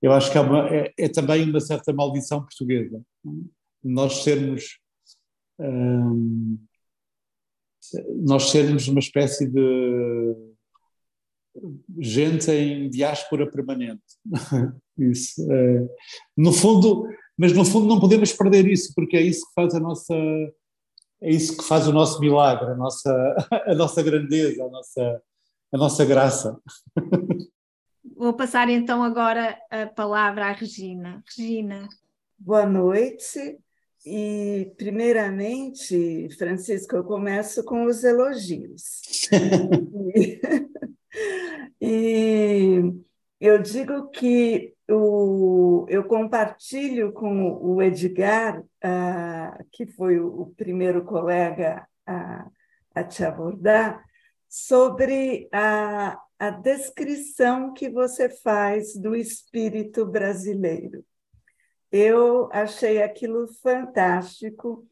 eu 0.00 0.12
acho 0.12 0.30
que 0.30 0.38
é, 0.38 0.40
uma, 0.40 0.68
é, 0.68 0.92
é 0.96 1.08
também 1.08 1.48
uma 1.48 1.60
certa 1.60 1.92
maldição 1.92 2.40
portuguesa. 2.40 3.02
É? 3.26 3.30
Nós 3.82 4.22
sermos. 4.22 4.78
Hum, 5.60 6.58
nós 8.16 8.50
sermos 8.50 8.88
uma 8.88 9.00
espécie 9.00 9.46
de 9.46 10.36
gente 11.98 12.50
em 12.50 12.88
diáspora 12.88 13.50
permanente. 13.50 14.02
isso, 14.98 15.40
é, 15.50 15.88
no 16.36 16.52
fundo, 16.52 17.08
mas 17.36 17.52
no 17.52 17.64
fundo 17.64 17.86
não 17.86 18.00
podemos 18.00 18.32
perder 18.32 18.66
isso, 18.66 18.92
porque 18.94 19.16
é 19.16 19.22
isso 19.22 19.46
que 19.46 19.54
faz 19.54 19.74
a 19.74 19.80
nossa, 19.80 20.14
é 21.22 21.30
isso 21.30 21.56
que 21.56 21.64
faz 21.64 21.86
o 21.88 21.92
nosso 21.92 22.20
milagre, 22.20 22.72
a 22.72 22.74
nossa, 22.74 23.10
a 23.66 23.74
nossa 23.74 24.02
grandeza, 24.02 24.64
a 24.64 24.68
nossa, 24.68 25.22
a 25.72 25.78
nossa 25.78 26.04
graça. 26.04 26.58
Vou 28.16 28.34
passar 28.34 28.68
então 28.68 29.02
agora 29.02 29.56
a 29.70 29.86
palavra 29.86 30.46
à 30.46 30.52
Regina. 30.52 31.22
Regina. 31.24 31.88
Boa 32.36 32.66
noite. 32.66 33.58
E, 34.10 34.72
primeiramente, 34.78 36.30
Francisco, 36.38 36.96
eu 36.96 37.04
começo 37.04 37.62
com 37.62 37.84
os 37.84 38.02
elogios. 38.02 39.02
e, 40.18 40.40
e 41.78 42.94
eu 43.38 43.60
digo 43.60 44.08
que 44.08 44.72
o, 44.90 45.84
eu 45.90 46.04
compartilho 46.04 47.12
com 47.12 47.52
o 47.52 47.82
Edgar, 47.82 48.64
que 49.70 49.86
foi 49.88 50.18
o, 50.18 50.40
o 50.40 50.54
primeiro 50.54 51.04
colega 51.04 51.86
a, 52.06 52.46
a 52.94 53.04
te 53.04 53.22
abordar, 53.22 54.02
sobre 54.48 55.50
a, 55.52 56.18
a 56.38 56.48
descrição 56.48 57.74
que 57.74 57.90
você 57.90 58.30
faz 58.30 58.96
do 58.96 59.14
espírito 59.14 60.06
brasileiro. 60.06 61.04
Eu 61.90 62.48
achei 62.52 63.02
aquilo 63.02 63.48
fantástico 63.62 64.86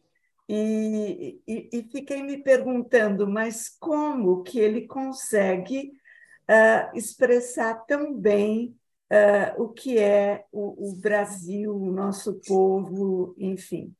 e, 0.48 1.40
e, 1.46 1.68
e 1.72 1.82
fiquei 1.90 2.22
me 2.22 2.42
perguntando, 2.42 3.26
mas 3.26 3.68
como 3.78 4.42
que 4.42 4.58
ele 4.58 4.86
consegue 4.86 5.92
uh, 6.48 6.96
expressar 6.96 7.74
tão 7.86 8.14
bem 8.14 8.76
uh, 9.10 9.62
o 9.62 9.68
que 9.70 9.98
é 9.98 10.44
o, 10.52 10.90
o 10.90 10.96
Brasil, 10.96 11.74
o 11.74 11.90
nosso 11.92 12.40
povo, 12.46 13.34
enfim. 13.38 13.94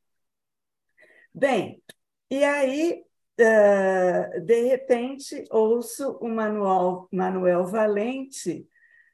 Bem, 1.33 1.83
e 2.31 2.43
aí 2.43 3.03
uh, 3.39 4.41
de 4.41 4.61
repente, 4.63 5.43
ouço 5.51 6.17
o 6.21 6.27
Manuel, 6.27 7.07
Manuel 7.11 7.65
Valente 7.65 8.67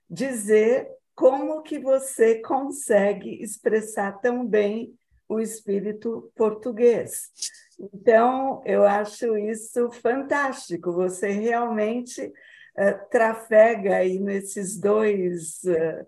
dizer 0.10 0.88
como 1.16 1.62
que 1.62 1.80
você 1.80 2.42
consegue 2.42 3.42
expressar 3.42 4.20
tão 4.20 4.46
bem 4.46 4.98
o 5.28 5.40
espírito 5.40 6.32
português. 6.36 7.32
Então, 7.80 8.62
eu 8.66 8.84
acho 8.84 9.38
isso 9.38 9.90
fantástico. 9.92 10.92
Você 10.92 11.30
realmente 11.30 12.22
uh, 12.26 13.10
trafega 13.10 13.98
aí 13.98 14.20
nesses 14.20 14.80
dois 14.80 15.62
uh, 15.64 16.06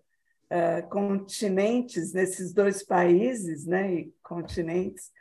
uh, 0.52 0.90
continentes, 0.90 2.14
nesses 2.14 2.54
dois 2.54 2.84
países, 2.84 3.66
né, 3.66 3.94
e 3.94 4.14
continentes, 4.22 5.12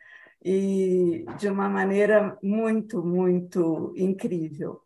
e 0.45 1.25
de 1.39 1.49
uma 1.49 1.69
maneira 1.69 2.39
muito, 2.43 3.03
muito 3.03 3.95
incrível. 3.97 4.83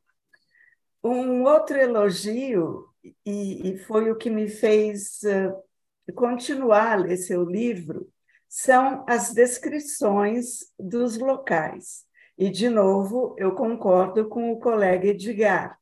Um 1.02 1.44
outro 1.44 1.76
elogio, 1.76 2.88
e, 3.24 3.70
e 3.70 3.78
foi 3.78 4.10
o 4.10 4.16
que 4.16 4.30
me 4.30 4.48
fez 4.48 5.20
uh, 5.22 6.12
continuar 6.14 6.92
a 6.92 6.96
ler 6.96 7.16
seu 7.16 7.44
livro, 7.44 8.10
são 8.48 9.04
as 9.08 9.32
descrições 9.32 10.72
dos 10.78 11.18
locais. 11.18 12.06
E, 12.36 12.50
de 12.50 12.68
novo, 12.68 13.34
eu 13.38 13.54
concordo 13.54 14.28
com 14.28 14.52
o 14.52 14.58
colega 14.58 15.08
Edgar, 15.08 15.78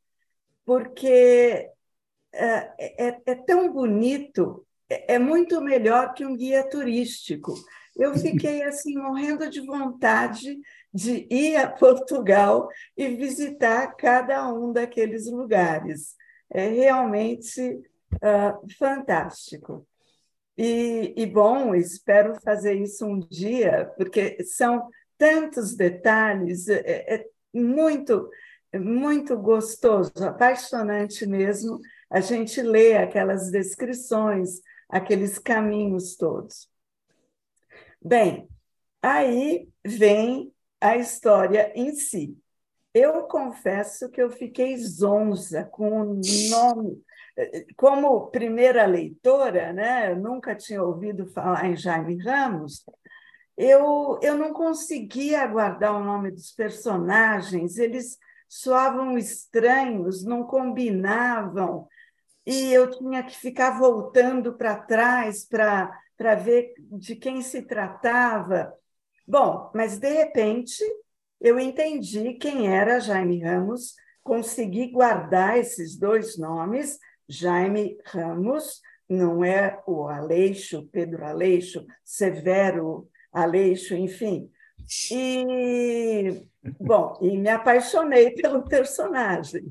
porque 0.65 1.71
uh, 2.35 2.75
é, 2.79 3.21
é, 3.27 3.35
tão 3.35 3.73
bonito, 3.73 4.67
é, 4.89 5.15
é 5.15 5.19
muito 5.19 5.61
melhor 5.61 6.15
que 6.15 6.25
um 6.25 6.37
guia 6.37 6.69
turístico 6.69 7.55
eu 7.97 8.15
fiquei 8.15 8.63
assim 8.63 8.97
morrendo 8.99 9.49
de 9.49 9.61
vontade 9.61 10.59
de 10.93 11.27
ir 11.31 11.57
a 11.57 11.67
Portugal 11.73 12.69
e 12.97 13.09
visitar 13.09 13.95
cada 13.97 14.53
um 14.53 14.73
daqueles 14.73 15.27
lugares. 15.27 16.15
É 16.51 16.69
realmente 16.69 17.61
uh, 18.15 18.77
fantástico. 18.79 19.87
E, 20.57 21.13
e, 21.17 21.27
bom, 21.27 21.75
espero 21.75 22.41
fazer 22.41 22.75
isso 22.75 23.05
um 23.05 23.19
dia, 23.19 23.93
porque 23.97 24.43
são 24.45 24.89
tantos 25.19 25.75
detalhes, 25.75 26.69
é, 26.69 27.15
é 27.15 27.27
muito, 27.53 28.31
muito 28.75 29.37
gostoso, 29.37 30.13
apaixonante 30.25 31.27
mesmo 31.27 31.79
a 32.11 32.21
gente 32.21 32.63
lê 32.63 32.97
aquelas 32.97 33.51
descrições, 33.51 34.61
aqueles 34.89 35.39
caminhos 35.39 36.17
todos. 36.17 36.71
Bem, 38.01 38.49
aí 39.03 39.69
vem 39.85 40.53
a 40.81 40.97
história 40.97 41.73
em 41.75 41.95
si. 41.95 42.39
Eu 42.99 43.25
confesso 43.25 44.09
que 44.09 44.23
eu 44.23 44.31
fiquei 44.31 44.75
zonza 44.79 45.65
com 45.65 46.01
o 46.01 46.21
nome. 46.49 47.05
Como 47.77 48.31
primeira 48.31 48.87
leitora, 48.87 49.71
né, 49.71 50.13
eu 50.13 50.17
nunca 50.17 50.55
tinha 50.55 50.83
ouvido 50.83 51.27
falar 51.27 51.67
em 51.67 51.77
Jaime 51.77 52.17
Ramos, 52.17 52.83
eu, 53.55 54.19
eu 54.23 54.39
não 54.39 54.55
conseguia 54.55 55.47
guardar 55.47 55.95
o 55.95 56.03
nome 56.03 56.31
dos 56.31 56.53
personagens, 56.53 57.77
eles 57.77 58.17
soavam 58.49 59.19
estranhos, 59.19 60.25
não 60.25 60.45
combinavam, 60.45 61.87
e 62.47 62.73
eu 62.73 62.89
tinha 62.89 63.23
que 63.23 63.37
ficar 63.37 63.79
voltando 63.79 64.55
para 64.55 64.75
trás 64.75 65.47
para 65.47 66.35
ver 66.35 66.73
de 66.93 67.15
quem 67.15 67.43
se 67.43 67.61
tratava. 67.61 68.73
Bom, 69.29 69.71
mas 69.75 69.99
de 69.99 70.09
repente 70.09 70.83
eu 71.41 71.59
entendi 71.59 72.35
quem 72.35 72.69
era 72.69 73.01
Jaime 73.01 73.43
Ramos, 73.43 73.95
consegui 74.23 74.91
guardar 74.91 75.59
esses 75.59 75.97
dois 75.97 76.39
nomes. 76.39 76.99
Jaime 77.29 77.99
Ramos 78.05 78.81
não 79.09 79.45
é 79.45 79.81
o 79.87 80.09
Aleixo, 80.09 80.89
Pedro 80.91 81.25
Aleixo, 81.25 81.87
Severo 82.05 83.09
Aleixo, 83.33 83.95
enfim. 83.95 84.51
E, 85.11 86.43
bom, 86.81 87.19
e 87.21 87.37
me 87.37 87.49
apaixonei 87.49 88.31
pelo 88.41 88.65
personagem. 88.65 89.65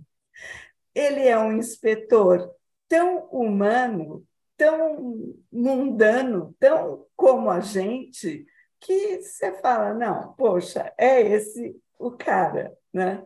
Ele 0.93 1.27
é 1.27 1.37
um 1.37 1.53
inspetor 1.53 2.49
tão 2.87 3.25
humano 3.31 4.25
tão 4.57 5.33
mundano, 5.51 6.55
tão 6.59 7.05
como 7.15 7.49
a 7.49 7.59
gente, 7.59 8.45
que 8.85 9.21
você 9.21 9.51
fala, 9.61 9.93
não, 9.93 10.33
poxa, 10.33 10.93
é 10.97 11.21
esse 11.21 11.75
o 11.97 12.11
cara, 12.11 12.77
né? 12.93 13.25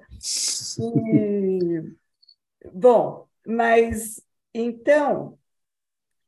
E, 0.79 1.95
bom, 2.71 3.27
mas 3.45 4.21
então 4.53 5.37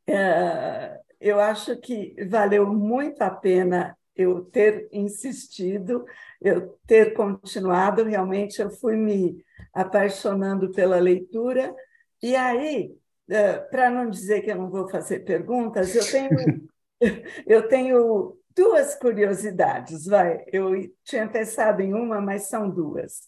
é, 0.08 1.00
eu 1.20 1.40
acho 1.40 1.78
que 1.78 2.16
valeu 2.26 2.68
muito 2.68 3.22
a 3.22 3.30
pena 3.30 3.98
eu 4.16 4.44
ter 4.44 4.90
insistido, 4.92 6.06
eu 6.42 6.78
ter 6.86 7.14
continuado, 7.14 8.04
realmente 8.04 8.62
eu 8.62 8.70
fui 8.70 8.96
me 8.98 9.44
apaixonando 9.74 10.72
pela 10.72 11.00
leitura, 11.00 11.74
e 12.22 12.36
aí, 12.36 12.94
é, 13.30 13.54
para 13.58 13.90
não 13.90 14.10
dizer 14.10 14.42
que 14.42 14.52
eu 14.52 14.58
não 14.58 14.70
vou 14.70 14.90
fazer 14.90 15.22
perguntas, 15.22 15.96
eu 15.96 16.12
tenho, 16.12 16.70
eu 17.48 17.68
tenho 17.68 18.41
duas 18.56 18.96
curiosidades, 18.96 20.06
vai. 20.06 20.44
Eu 20.48 20.74
tinha 21.04 21.28
pensado 21.28 21.82
em 21.82 21.94
uma, 21.94 22.22
mas 22.22 22.44
são 22.44 22.70
duas. 22.70 23.22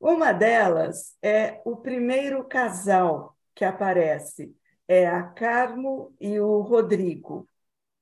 Uma 0.00 0.32
delas 0.32 1.16
é 1.22 1.60
o 1.64 1.76
primeiro 1.76 2.44
casal 2.44 3.36
que 3.54 3.64
aparece, 3.64 4.54
é 4.86 5.06
a 5.06 5.22
Carmo 5.22 6.14
e 6.20 6.38
o 6.38 6.60
Rodrigo, 6.60 7.48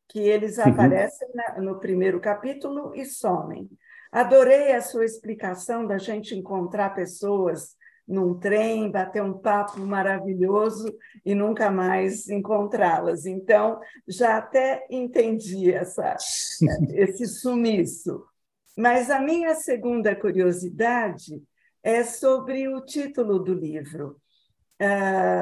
que 0.09 0.18
eles 0.18 0.59
uhum. 0.59 0.64
aparecem 0.64 1.29
no 1.59 1.79
primeiro 1.79 2.20
capítulo 2.20 2.95
e 2.95 3.05
somem. 3.05 3.70
Adorei 4.11 4.72
a 4.72 4.81
sua 4.81 5.05
explicação 5.05 5.87
da 5.87 5.99
gente 5.99 6.35
encontrar 6.37 6.95
pessoas 6.95 7.77
num 8.07 8.38
trem, 8.38 8.90
bater 8.90 9.22
um 9.22 9.32
papo 9.32 9.80
maravilhoso 9.80 10.94
e 11.24 11.34
nunca 11.34 11.70
mais 11.70 12.28
encontrá-las. 12.28 13.26
Então, 13.26 13.80
já 14.07 14.36
até 14.36 14.86
entendi 14.90 15.72
essa, 15.72 16.16
esse 16.92 17.26
sumiço. 17.26 18.24
Mas 18.76 19.11
a 19.11 19.20
minha 19.20 19.55
segunda 19.55 20.14
curiosidade 20.14 21.42
é 21.82 22.02
sobre 22.02 22.68
o 22.68 22.80
título 22.80 23.38
do 23.38 23.55
livro, 23.55 24.16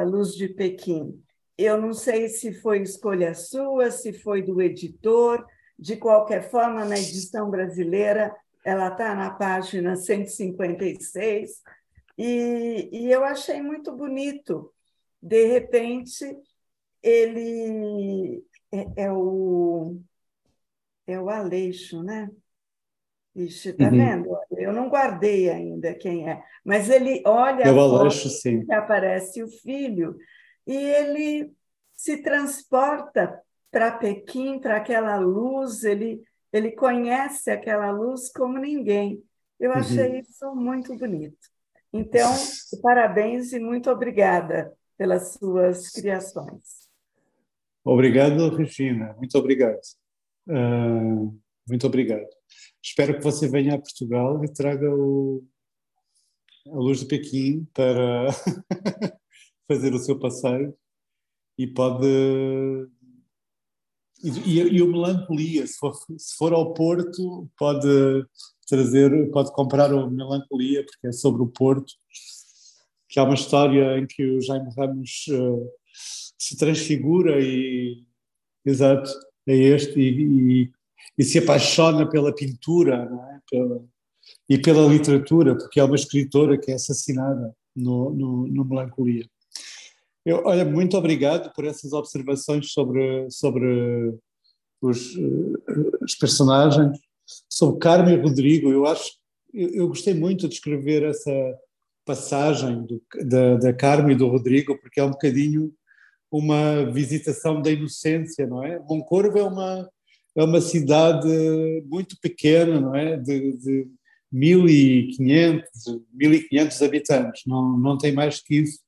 Luz 0.06 0.34
de 0.34 0.48
Pequim. 0.48 1.22
Eu 1.56 1.80
não 1.80 1.92
sei 1.92 2.28
se 2.28 2.52
foi 2.52 2.82
escolha 2.82 3.34
sua, 3.34 3.90
se 3.90 4.12
foi 4.12 4.42
do 4.42 4.60
editor, 4.60 5.44
de 5.78 5.96
qualquer 5.96 6.50
forma, 6.50 6.84
na 6.84 6.96
edição 6.96 7.50
brasileira, 7.50 8.34
ela 8.64 8.88
está 8.88 9.14
na 9.14 9.30
página 9.30 9.96
156, 9.96 11.62
e, 12.16 12.88
e 12.92 13.10
eu 13.10 13.24
achei 13.24 13.60
muito 13.62 13.92
bonito. 13.92 14.72
De 15.20 15.46
repente, 15.46 16.24
ele 17.02 18.44
é, 18.70 19.04
é 19.04 19.12
o 19.12 20.00
é 21.06 21.20
o 21.20 21.28
Aleixo, 21.28 22.02
né? 22.02 22.30
Ixi, 23.34 23.72
tá 23.72 23.84
uhum. 23.84 23.90
vendo? 23.90 24.36
Eu 24.52 24.72
não 24.72 24.88
guardei 24.88 25.48
ainda 25.48 25.94
quem 25.94 26.28
é, 26.28 26.42
mas 26.64 26.90
ele 26.90 27.22
olha 27.26 27.66
eu 27.66 27.80
a 27.80 27.82
Aleixo, 27.82 28.28
sim. 28.28 28.64
que 28.64 28.72
aparece 28.72 29.42
o 29.42 29.48
filho 29.48 30.16
e 30.66 30.74
ele 30.76 31.52
se 31.92 32.22
transporta 32.22 33.40
para 33.70 33.90
Pequim, 33.92 34.58
para 34.58 34.76
aquela 34.76 35.16
luz, 35.16 35.82
ele, 35.82 36.22
ele 36.52 36.72
conhece 36.72 37.50
aquela 37.50 37.90
luz 37.90 38.30
como 38.30 38.58
ninguém. 38.58 39.22
Eu 39.58 39.70
uhum. 39.70 39.78
achei 39.78 40.10
uhum. 40.10 40.18
isso 40.18 40.54
muito 40.54 40.96
bonito. 40.96 41.48
Então, 41.92 42.32
parabéns 42.82 43.52
e 43.52 43.58
muito 43.58 43.90
obrigada 43.90 44.72
pelas 44.96 45.34
suas 45.34 45.90
criações. 45.90 46.88
Obrigado, 47.84 48.54
Regina. 48.54 49.14
Muito 49.14 49.36
obrigado. 49.36 49.80
Uh, 50.48 51.38
muito 51.68 51.86
obrigado. 51.86 52.28
Espero 52.82 53.14
que 53.14 53.22
você 53.22 53.48
venha 53.48 53.74
a 53.74 53.78
Portugal 53.78 54.44
e 54.44 54.52
traga 54.52 54.88
o, 54.88 55.44
a 56.66 56.76
luz 56.76 57.00
de 57.00 57.06
Pequim 57.06 57.66
para 57.72 58.28
fazer 59.68 59.94
o 59.94 59.98
seu 59.98 60.18
passeio 60.18 60.76
e 61.58 61.66
pode 61.66 62.06
e, 64.22 64.30
e, 64.46 64.76
e, 64.76 64.82
o 64.82 64.86
melancolia 64.86 65.66
se 65.66 65.76
for, 65.78 65.92
se 66.16 66.36
for 66.36 66.52
ao 66.52 66.72
Porto 66.74 67.50
pode 67.56 68.24
trazer, 68.72 69.30
pode 69.30 69.52
comprar 69.52 69.92
o 69.92 70.10
Melancolia, 70.10 70.82
porque 70.86 71.08
é 71.08 71.12
sobre 71.12 71.42
o 71.42 71.46
Porto, 71.46 71.92
que 73.06 73.20
há 73.20 73.24
uma 73.24 73.34
história 73.34 73.98
em 73.98 74.06
que 74.06 74.24
o 74.24 74.40
Jaime 74.40 74.72
Ramos 74.74 75.26
uh, 75.28 75.70
se 76.38 76.56
transfigura 76.56 77.38
e, 77.38 78.02
exato, 78.64 79.10
é 79.46 79.54
este, 79.54 80.00
e, 80.00 80.62
e, 80.62 80.72
e 81.18 81.22
se 81.22 81.38
apaixona 81.38 82.08
pela 82.08 82.34
pintura 82.34 83.10
é? 83.12 83.40
pela, 83.50 83.84
e 84.48 84.58
pela 84.58 84.88
literatura, 84.88 85.54
porque 85.54 85.78
é 85.78 85.84
uma 85.84 85.96
escritora 85.96 86.56
que 86.56 86.70
é 86.70 86.74
assassinada 86.74 87.54
no, 87.76 88.08
no, 88.14 88.46
no 88.46 88.64
Melancolia. 88.64 89.28
Eu, 90.24 90.44
olha, 90.46 90.64
muito 90.64 90.96
obrigado 90.96 91.52
por 91.52 91.66
essas 91.66 91.92
observações 91.92 92.72
sobre, 92.72 93.30
sobre 93.30 94.14
os, 94.80 95.14
uh, 95.14 95.62
os 96.00 96.14
personagens 96.14 96.98
sobre 97.48 97.78
Carmen 97.80 98.14
e 98.14 98.20
Rodrigo, 98.20 98.70
eu 98.70 98.86
acho, 98.86 99.12
eu, 99.52 99.68
eu 99.70 99.88
gostei 99.88 100.14
muito 100.14 100.48
de 100.48 100.54
escrever 100.54 101.02
essa 101.04 101.32
passagem 102.04 102.84
do, 102.84 103.02
da, 103.24 103.56
da 103.56 103.72
Carmen 103.72 104.14
e 104.14 104.18
do 104.18 104.28
Rodrigo, 104.28 104.78
porque 104.78 105.00
é 105.00 105.04
um 105.04 105.10
bocadinho 105.10 105.72
uma 106.30 106.90
visitação 106.90 107.60
da 107.60 107.70
inocência, 107.70 108.46
não 108.46 108.64
é? 108.64 108.78
Moncorvo 108.78 109.38
é 109.38 109.42
uma, 109.42 109.90
é 110.34 110.42
uma 110.42 110.62
cidade 110.62 111.28
muito 111.84 112.16
pequena, 112.20 112.80
não 112.80 112.94
é? 112.94 113.18
De, 113.18 113.52
de 113.58 113.88
1.500, 114.32 115.62
1.500 116.16 116.86
habitantes, 116.86 117.42
não, 117.46 117.76
não 117.76 117.98
tem 117.98 118.12
mais 118.12 118.40
que 118.40 118.60
isso. 118.62 118.80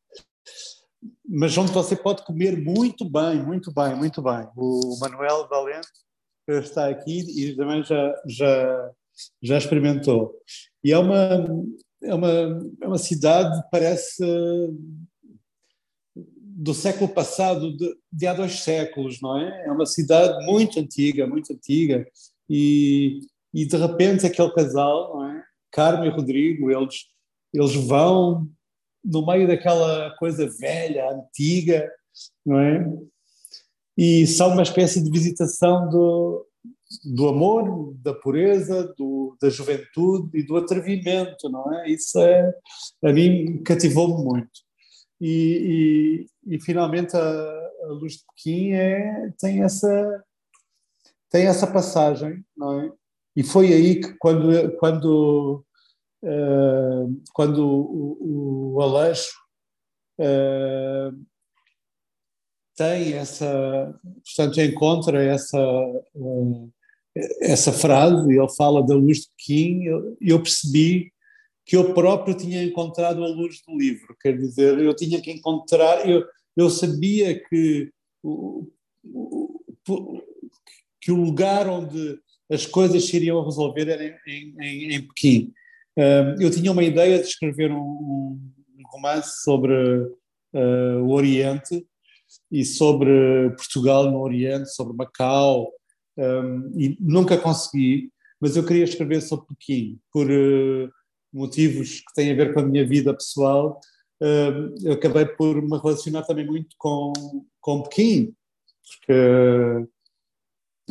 Mas 1.29 1.57
onde 1.59 1.71
você 1.71 1.95
pode 1.95 2.25
comer 2.25 2.57
muito 2.57 3.05
bem, 3.09 3.45
muito 3.45 3.71
bem, 3.71 3.95
muito 3.95 4.23
bem. 4.23 4.49
O 4.57 4.99
Manuel 4.99 5.47
Valente 5.49 6.04
está 6.47 6.89
aqui 6.89 7.21
e 7.21 7.57
também 7.57 7.83
já, 7.83 8.15
já, 8.27 8.91
já 9.43 9.59
experimentou. 9.59 10.35
E 10.83 10.93
é 10.93 10.99
uma, 10.99 11.47
é 12.03 12.15
uma, 12.15 12.31
é 12.83 12.87
uma 12.87 12.99
cidade, 12.99 13.63
parece, 13.71 14.25
do 16.15 16.75
século 16.75 17.09
passado, 17.09 17.77
de, 17.77 17.97
de, 18.13 18.27
há 18.27 18.35
dois 18.35 18.61
séculos, 18.61 19.21
não 19.21 19.39
é? 19.39 19.67
É 19.67 19.73
uma 19.73 19.87
cidade 19.87 20.45
muito 20.47 20.79
antiga, 20.79 21.27
muito 21.27 21.53
antiga, 21.53 22.07
e, 22.49 23.21
e 23.53 23.67
de 23.67 23.77
repente 23.77 24.27
aquele 24.27 24.53
casal, 24.53 25.15
não 25.15 25.31
é? 25.31 25.45
Carmo 25.73 26.05
e 26.05 26.11
Rodrigo, 26.11 26.71
eles, 26.71 27.07
eles 27.53 27.75
vão 27.75 28.49
no 29.05 29.27
meio 29.27 29.47
daquela 29.47 30.15
coisa 30.17 30.49
velha, 30.59 31.11
antiga, 31.11 31.91
não 32.47 32.59
é? 32.59 32.87
E 33.97 34.27
são 34.27 34.53
uma 34.53 34.63
espécie 34.63 35.03
de 35.03 35.11
visitação 35.11 35.89
do, 35.89 36.47
do 37.05 37.29
amor, 37.29 37.95
da 38.03 38.15
pureza, 38.15 38.93
do, 38.97 39.37
da 39.41 39.49
juventude 39.49 40.39
e 40.39 40.43
do 40.43 40.57
atrevimento, 40.57 41.49
não 41.49 41.73
é? 41.75 41.89
Isso 41.89 42.19
é, 42.19 42.53
a 43.05 43.13
mim 43.13 43.63
cativou-me 43.63 44.25
muito. 44.25 44.65
E, 45.21 46.27
e, 46.47 46.55
e 46.55 46.61
finalmente 46.61 47.17
a, 47.17 47.21
a, 47.21 47.87
Luz 47.89 48.15
de 48.15 48.25
Pequim 48.35 48.73
é, 48.73 49.33
tem, 49.39 49.63
essa, 49.63 50.25
tem 51.31 51.47
essa 51.47 51.67
passagem, 51.67 52.45
não 52.57 52.81
é? 52.81 52.93
E 53.37 53.43
foi 53.43 53.73
aí 53.73 54.01
que 54.01 54.13
quando, 54.15 54.77
quando, 54.77 55.65
uh, 56.23 57.23
quando 57.33 57.67
o, 57.67 58.75
o 58.77 58.81
Aleixo 58.81 59.37
uh, 60.21 61.25
tem 62.77 63.15
essa, 63.15 63.95
portanto, 64.25 64.61
encontra 64.61 65.23
essa, 65.23 65.59
essa 67.41 67.73
frase, 67.73 68.33
ele 68.33 68.49
fala 68.57 68.85
da 68.85 68.95
luz 68.95 69.19
de 69.19 69.29
Pequim, 69.37 69.85
eu, 69.85 70.17
eu 70.21 70.43
percebi 70.43 71.13
que 71.67 71.77
eu 71.77 71.95
próprio 71.95 72.37
tinha 72.37 72.63
encontrado 72.63 73.25
a 73.25 73.29
luz 73.29 73.63
do 73.67 73.77
livro, 73.77 74.17
quer 74.21 74.37
dizer, 74.37 74.79
eu 74.79 74.95
tinha 74.95 75.21
que 75.21 75.31
encontrar, 75.31 76.09
eu, 76.09 76.25
eu 76.57 76.69
sabia 76.69 77.39
que 77.49 77.91
o, 78.23 78.67
que 81.01 81.13
o 81.13 81.17
lugar 81.17 81.69
onde 81.69 82.19
as 82.51 82.67
coisas 82.67 83.05
se 83.05 83.17
iriam 83.17 83.45
resolver 83.45 83.89
era 83.89 84.05
em, 84.27 84.55
em, 84.61 84.95
em 84.95 85.07
Pequim. 85.07 85.53
Eu 86.41 86.51
tinha 86.51 86.73
uma 86.73 86.83
ideia 86.83 87.19
de 87.19 87.27
escrever 87.27 87.71
um, 87.71 87.77
um 87.79 88.83
romance 88.87 89.43
sobre 89.43 89.73
uh, 89.73 91.03
o 91.03 91.13
Oriente, 91.13 91.87
e 92.51 92.65
sobre 92.65 93.51
Portugal 93.57 94.11
no 94.11 94.21
Oriente, 94.21 94.75
sobre 94.75 94.97
Macau, 94.97 95.73
um, 96.17 96.73
e 96.79 96.97
nunca 97.01 97.37
consegui, 97.37 98.11
mas 98.41 98.57
eu 98.57 98.65
queria 98.65 98.85
escrever 98.85 99.21
sobre 99.21 99.47
Pequim, 99.47 99.99
por 100.13 100.31
uh, 100.31 100.91
motivos 101.33 102.01
que 102.01 102.15
têm 102.15 102.31
a 102.31 102.35
ver 102.35 102.55
com 102.55 102.61
a 102.61 102.67
minha 102.67 102.87
vida 102.87 103.13
pessoal. 103.15 103.81
Uh, 104.23 104.75
eu 104.85 104.93
acabei 104.93 105.27
por 105.27 105.61
me 105.61 105.79
relacionar 105.79 106.23
também 106.23 106.47
muito 106.47 106.75
com, 106.79 107.13
com 107.61 107.83
Pequim, 107.83 108.35
porque 108.87 109.89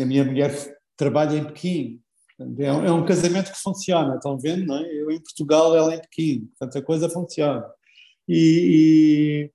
a 0.02 0.06
minha 0.06 0.24
mulher 0.24 0.52
trabalha 0.98 1.38
em 1.38 1.46
Pequim, 1.46 2.02
É 2.60 2.72
um, 2.72 2.86
é 2.86 2.92
um 2.92 3.06
casamento 3.06 3.52
que 3.52 3.62
funciona, 3.62 4.16
estão 4.16 4.38
vendo, 4.38 4.66
não 4.66 4.78
é? 4.78 4.94
Eu 4.94 5.12
em 5.12 5.22
Portugal, 5.22 5.76
ela 5.76 5.96
em 5.96 6.02
Pequim, 6.02 6.48
portanto 6.48 6.78
a 6.78 6.86
coisa 6.86 7.10
funciona. 7.10 7.66
E, 8.28 9.50
e, 9.50 9.52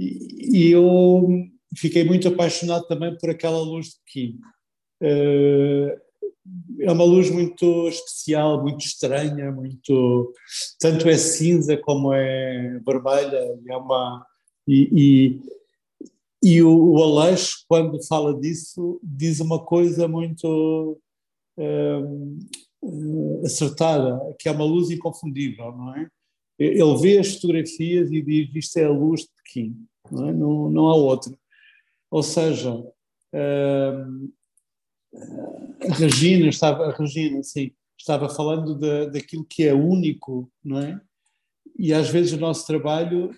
e 0.00 0.70
eu 0.70 1.28
fiquei 1.76 2.04
muito 2.04 2.28
apaixonado 2.28 2.86
também 2.86 3.16
por 3.18 3.30
aquela 3.30 3.60
luz 3.60 3.88
de 3.88 3.96
Pequim. 4.04 4.40
Uh, 5.02 6.00
é 6.80 6.90
uma 6.90 7.04
luz 7.04 7.30
muito 7.30 7.88
especial, 7.88 8.62
muito 8.62 8.84
estranha, 8.84 9.52
muito 9.52 10.32
tanto 10.78 11.08
é 11.08 11.16
cinza 11.16 11.76
como 11.76 12.12
é 12.12 12.80
vermelha, 12.84 13.58
é 13.68 13.76
uma 13.76 14.26
e, 14.66 15.40
e, 16.42 16.56
e 16.56 16.62
o, 16.62 16.94
o 16.94 17.14
quando 17.68 18.04
fala 18.06 18.38
disso 18.38 19.00
diz 19.02 19.40
uma 19.40 19.62
coisa 19.64 20.08
muito 20.08 20.98
um, 21.58 23.42
acertada, 23.44 24.18
que 24.38 24.48
é 24.48 24.52
uma 24.52 24.64
luz 24.64 24.90
inconfundível, 24.90 25.72
não 25.72 25.94
é? 25.94 26.08
Ele 26.58 26.96
vê 26.98 27.18
as 27.18 27.34
fotografias 27.34 28.10
e 28.10 28.22
diz 28.22 28.54
isto 28.54 28.78
é 28.78 28.84
a 28.84 28.90
luz 28.90 29.22
de 29.22 29.28
Pequim, 29.42 29.86
não, 30.10 30.28
é? 30.28 30.32
não, 30.32 30.70
não 30.70 30.88
há 30.88 30.94
outra. 30.94 31.32
Ou 32.10 32.22
seja, 32.22 32.72
um, 32.72 34.30
a 35.88 35.94
Regina 35.94 36.48
estava, 36.48 36.86
a 36.86 36.92
Regina, 36.92 37.42
sim, 37.42 37.70
estava 37.98 38.28
falando 38.28 38.74
da, 38.78 39.06
daquilo 39.06 39.44
que 39.44 39.66
é 39.66 39.74
único, 39.74 40.50
não 40.64 40.78
é? 40.78 41.00
E 41.78 41.94
às 41.94 42.08
vezes 42.08 42.32
o 42.32 42.40
nosso 42.40 42.66
trabalho 42.66 43.30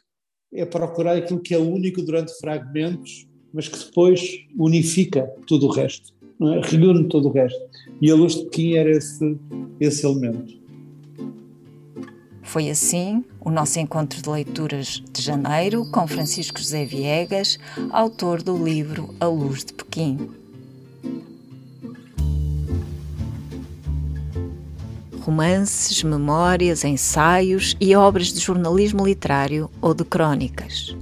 é 0.52 0.64
procurar 0.64 1.16
aquilo 1.16 1.40
que 1.40 1.54
é 1.54 1.58
único 1.58 2.02
durante 2.02 2.36
fragmentos, 2.38 3.26
mas 3.52 3.68
que 3.68 3.78
depois 3.78 4.46
unifica 4.58 5.26
tudo 5.46 5.66
o 5.66 5.70
resto, 5.70 6.14
não 6.38 6.54
é? 6.54 6.60
reúne 6.60 7.08
todo 7.08 7.28
o 7.28 7.32
resto. 7.32 7.60
E 8.00 8.10
a 8.10 8.14
luz 8.14 8.36
de 8.36 8.44
Pequim 8.44 8.74
era 8.74 8.90
esse, 8.90 9.38
esse 9.80 10.06
elemento. 10.06 10.61
Foi 12.42 12.68
assim 12.68 13.24
o 13.40 13.50
nosso 13.50 13.78
encontro 13.78 14.20
de 14.20 14.28
leituras 14.28 15.02
de 15.12 15.22
janeiro 15.22 15.84
com 15.90 16.06
Francisco 16.06 16.58
José 16.58 16.84
Viegas, 16.84 17.58
autor 17.90 18.42
do 18.42 18.56
livro 18.62 19.14
A 19.20 19.26
Luz 19.26 19.64
de 19.64 19.72
Pequim. 19.72 20.42
romances, 25.22 26.02
memórias, 26.02 26.84
ensaios 26.84 27.76
e 27.80 27.94
obras 27.94 28.32
de 28.32 28.40
jornalismo 28.40 29.06
literário 29.06 29.70
ou 29.80 29.94
de 29.94 30.04
crônicas. 30.04 30.96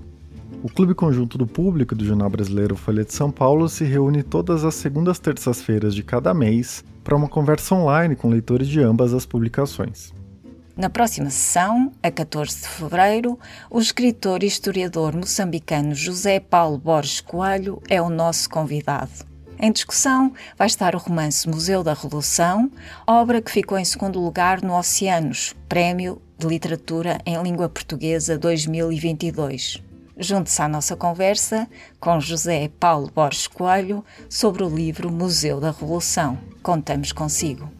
O 0.62 0.68
Clube 0.68 0.94
Conjunto 0.94 1.38
do 1.38 1.46
Público 1.46 1.94
do 1.94 2.04
Jornal 2.04 2.28
Brasileiro 2.28 2.76
Folha 2.76 3.02
de 3.02 3.14
São 3.14 3.30
Paulo 3.30 3.66
se 3.66 3.82
reúne 3.82 4.22
todas 4.22 4.62
as 4.62 4.74
segundas 4.74 5.18
terças-feiras 5.18 5.94
de 5.94 6.02
cada 6.02 6.34
mês 6.34 6.84
para 7.02 7.16
uma 7.16 7.28
conversa 7.28 7.74
online 7.74 8.14
com 8.14 8.28
leitores 8.28 8.68
de 8.68 8.80
ambas 8.80 9.14
as 9.14 9.24
publicações. 9.24 10.12
Na 10.76 10.88
próxima 10.88 11.28
sessão, 11.30 11.92
a 12.02 12.10
14 12.10 12.62
de 12.62 12.68
fevereiro, 12.68 13.38
o 13.68 13.80
escritor 13.80 14.42
e 14.42 14.46
historiador 14.46 15.14
moçambicano 15.14 15.94
José 15.94 16.40
Paulo 16.40 16.78
Borges 16.78 17.20
Coelho 17.20 17.82
é 17.88 18.00
o 18.00 18.08
nosso 18.08 18.48
convidado. 18.48 19.10
Em 19.58 19.70
discussão 19.70 20.32
vai 20.56 20.66
estar 20.66 20.94
o 20.94 20.98
romance 20.98 21.46
Museu 21.48 21.82
da 21.82 21.92
Revolução, 21.92 22.70
obra 23.06 23.42
que 23.42 23.50
ficou 23.50 23.76
em 23.76 23.84
segundo 23.84 24.18
lugar 24.18 24.62
no 24.62 24.74
Oceanos, 24.74 25.54
Prémio 25.68 26.22
de 26.38 26.46
Literatura 26.46 27.18
em 27.26 27.42
Língua 27.42 27.68
Portuguesa 27.68 28.38
2022. 28.38 29.82
Junte-se 30.16 30.62
à 30.62 30.68
nossa 30.68 30.96
conversa 30.96 31.68
com 31.98 32.20
José 32.20 32.70
Paulo 32.80 33.10
Borges 33.14 33.46
Coelho 33.46 34.04
sobre 34.30 34.62
o 34.62 34.68
livro 34.68 35.10
Museu 35.10 35.60
da 35.60 35.72
Revolução. 35.72 36.38
Contamos 36.62 37.12
consigo. 37.12 37.79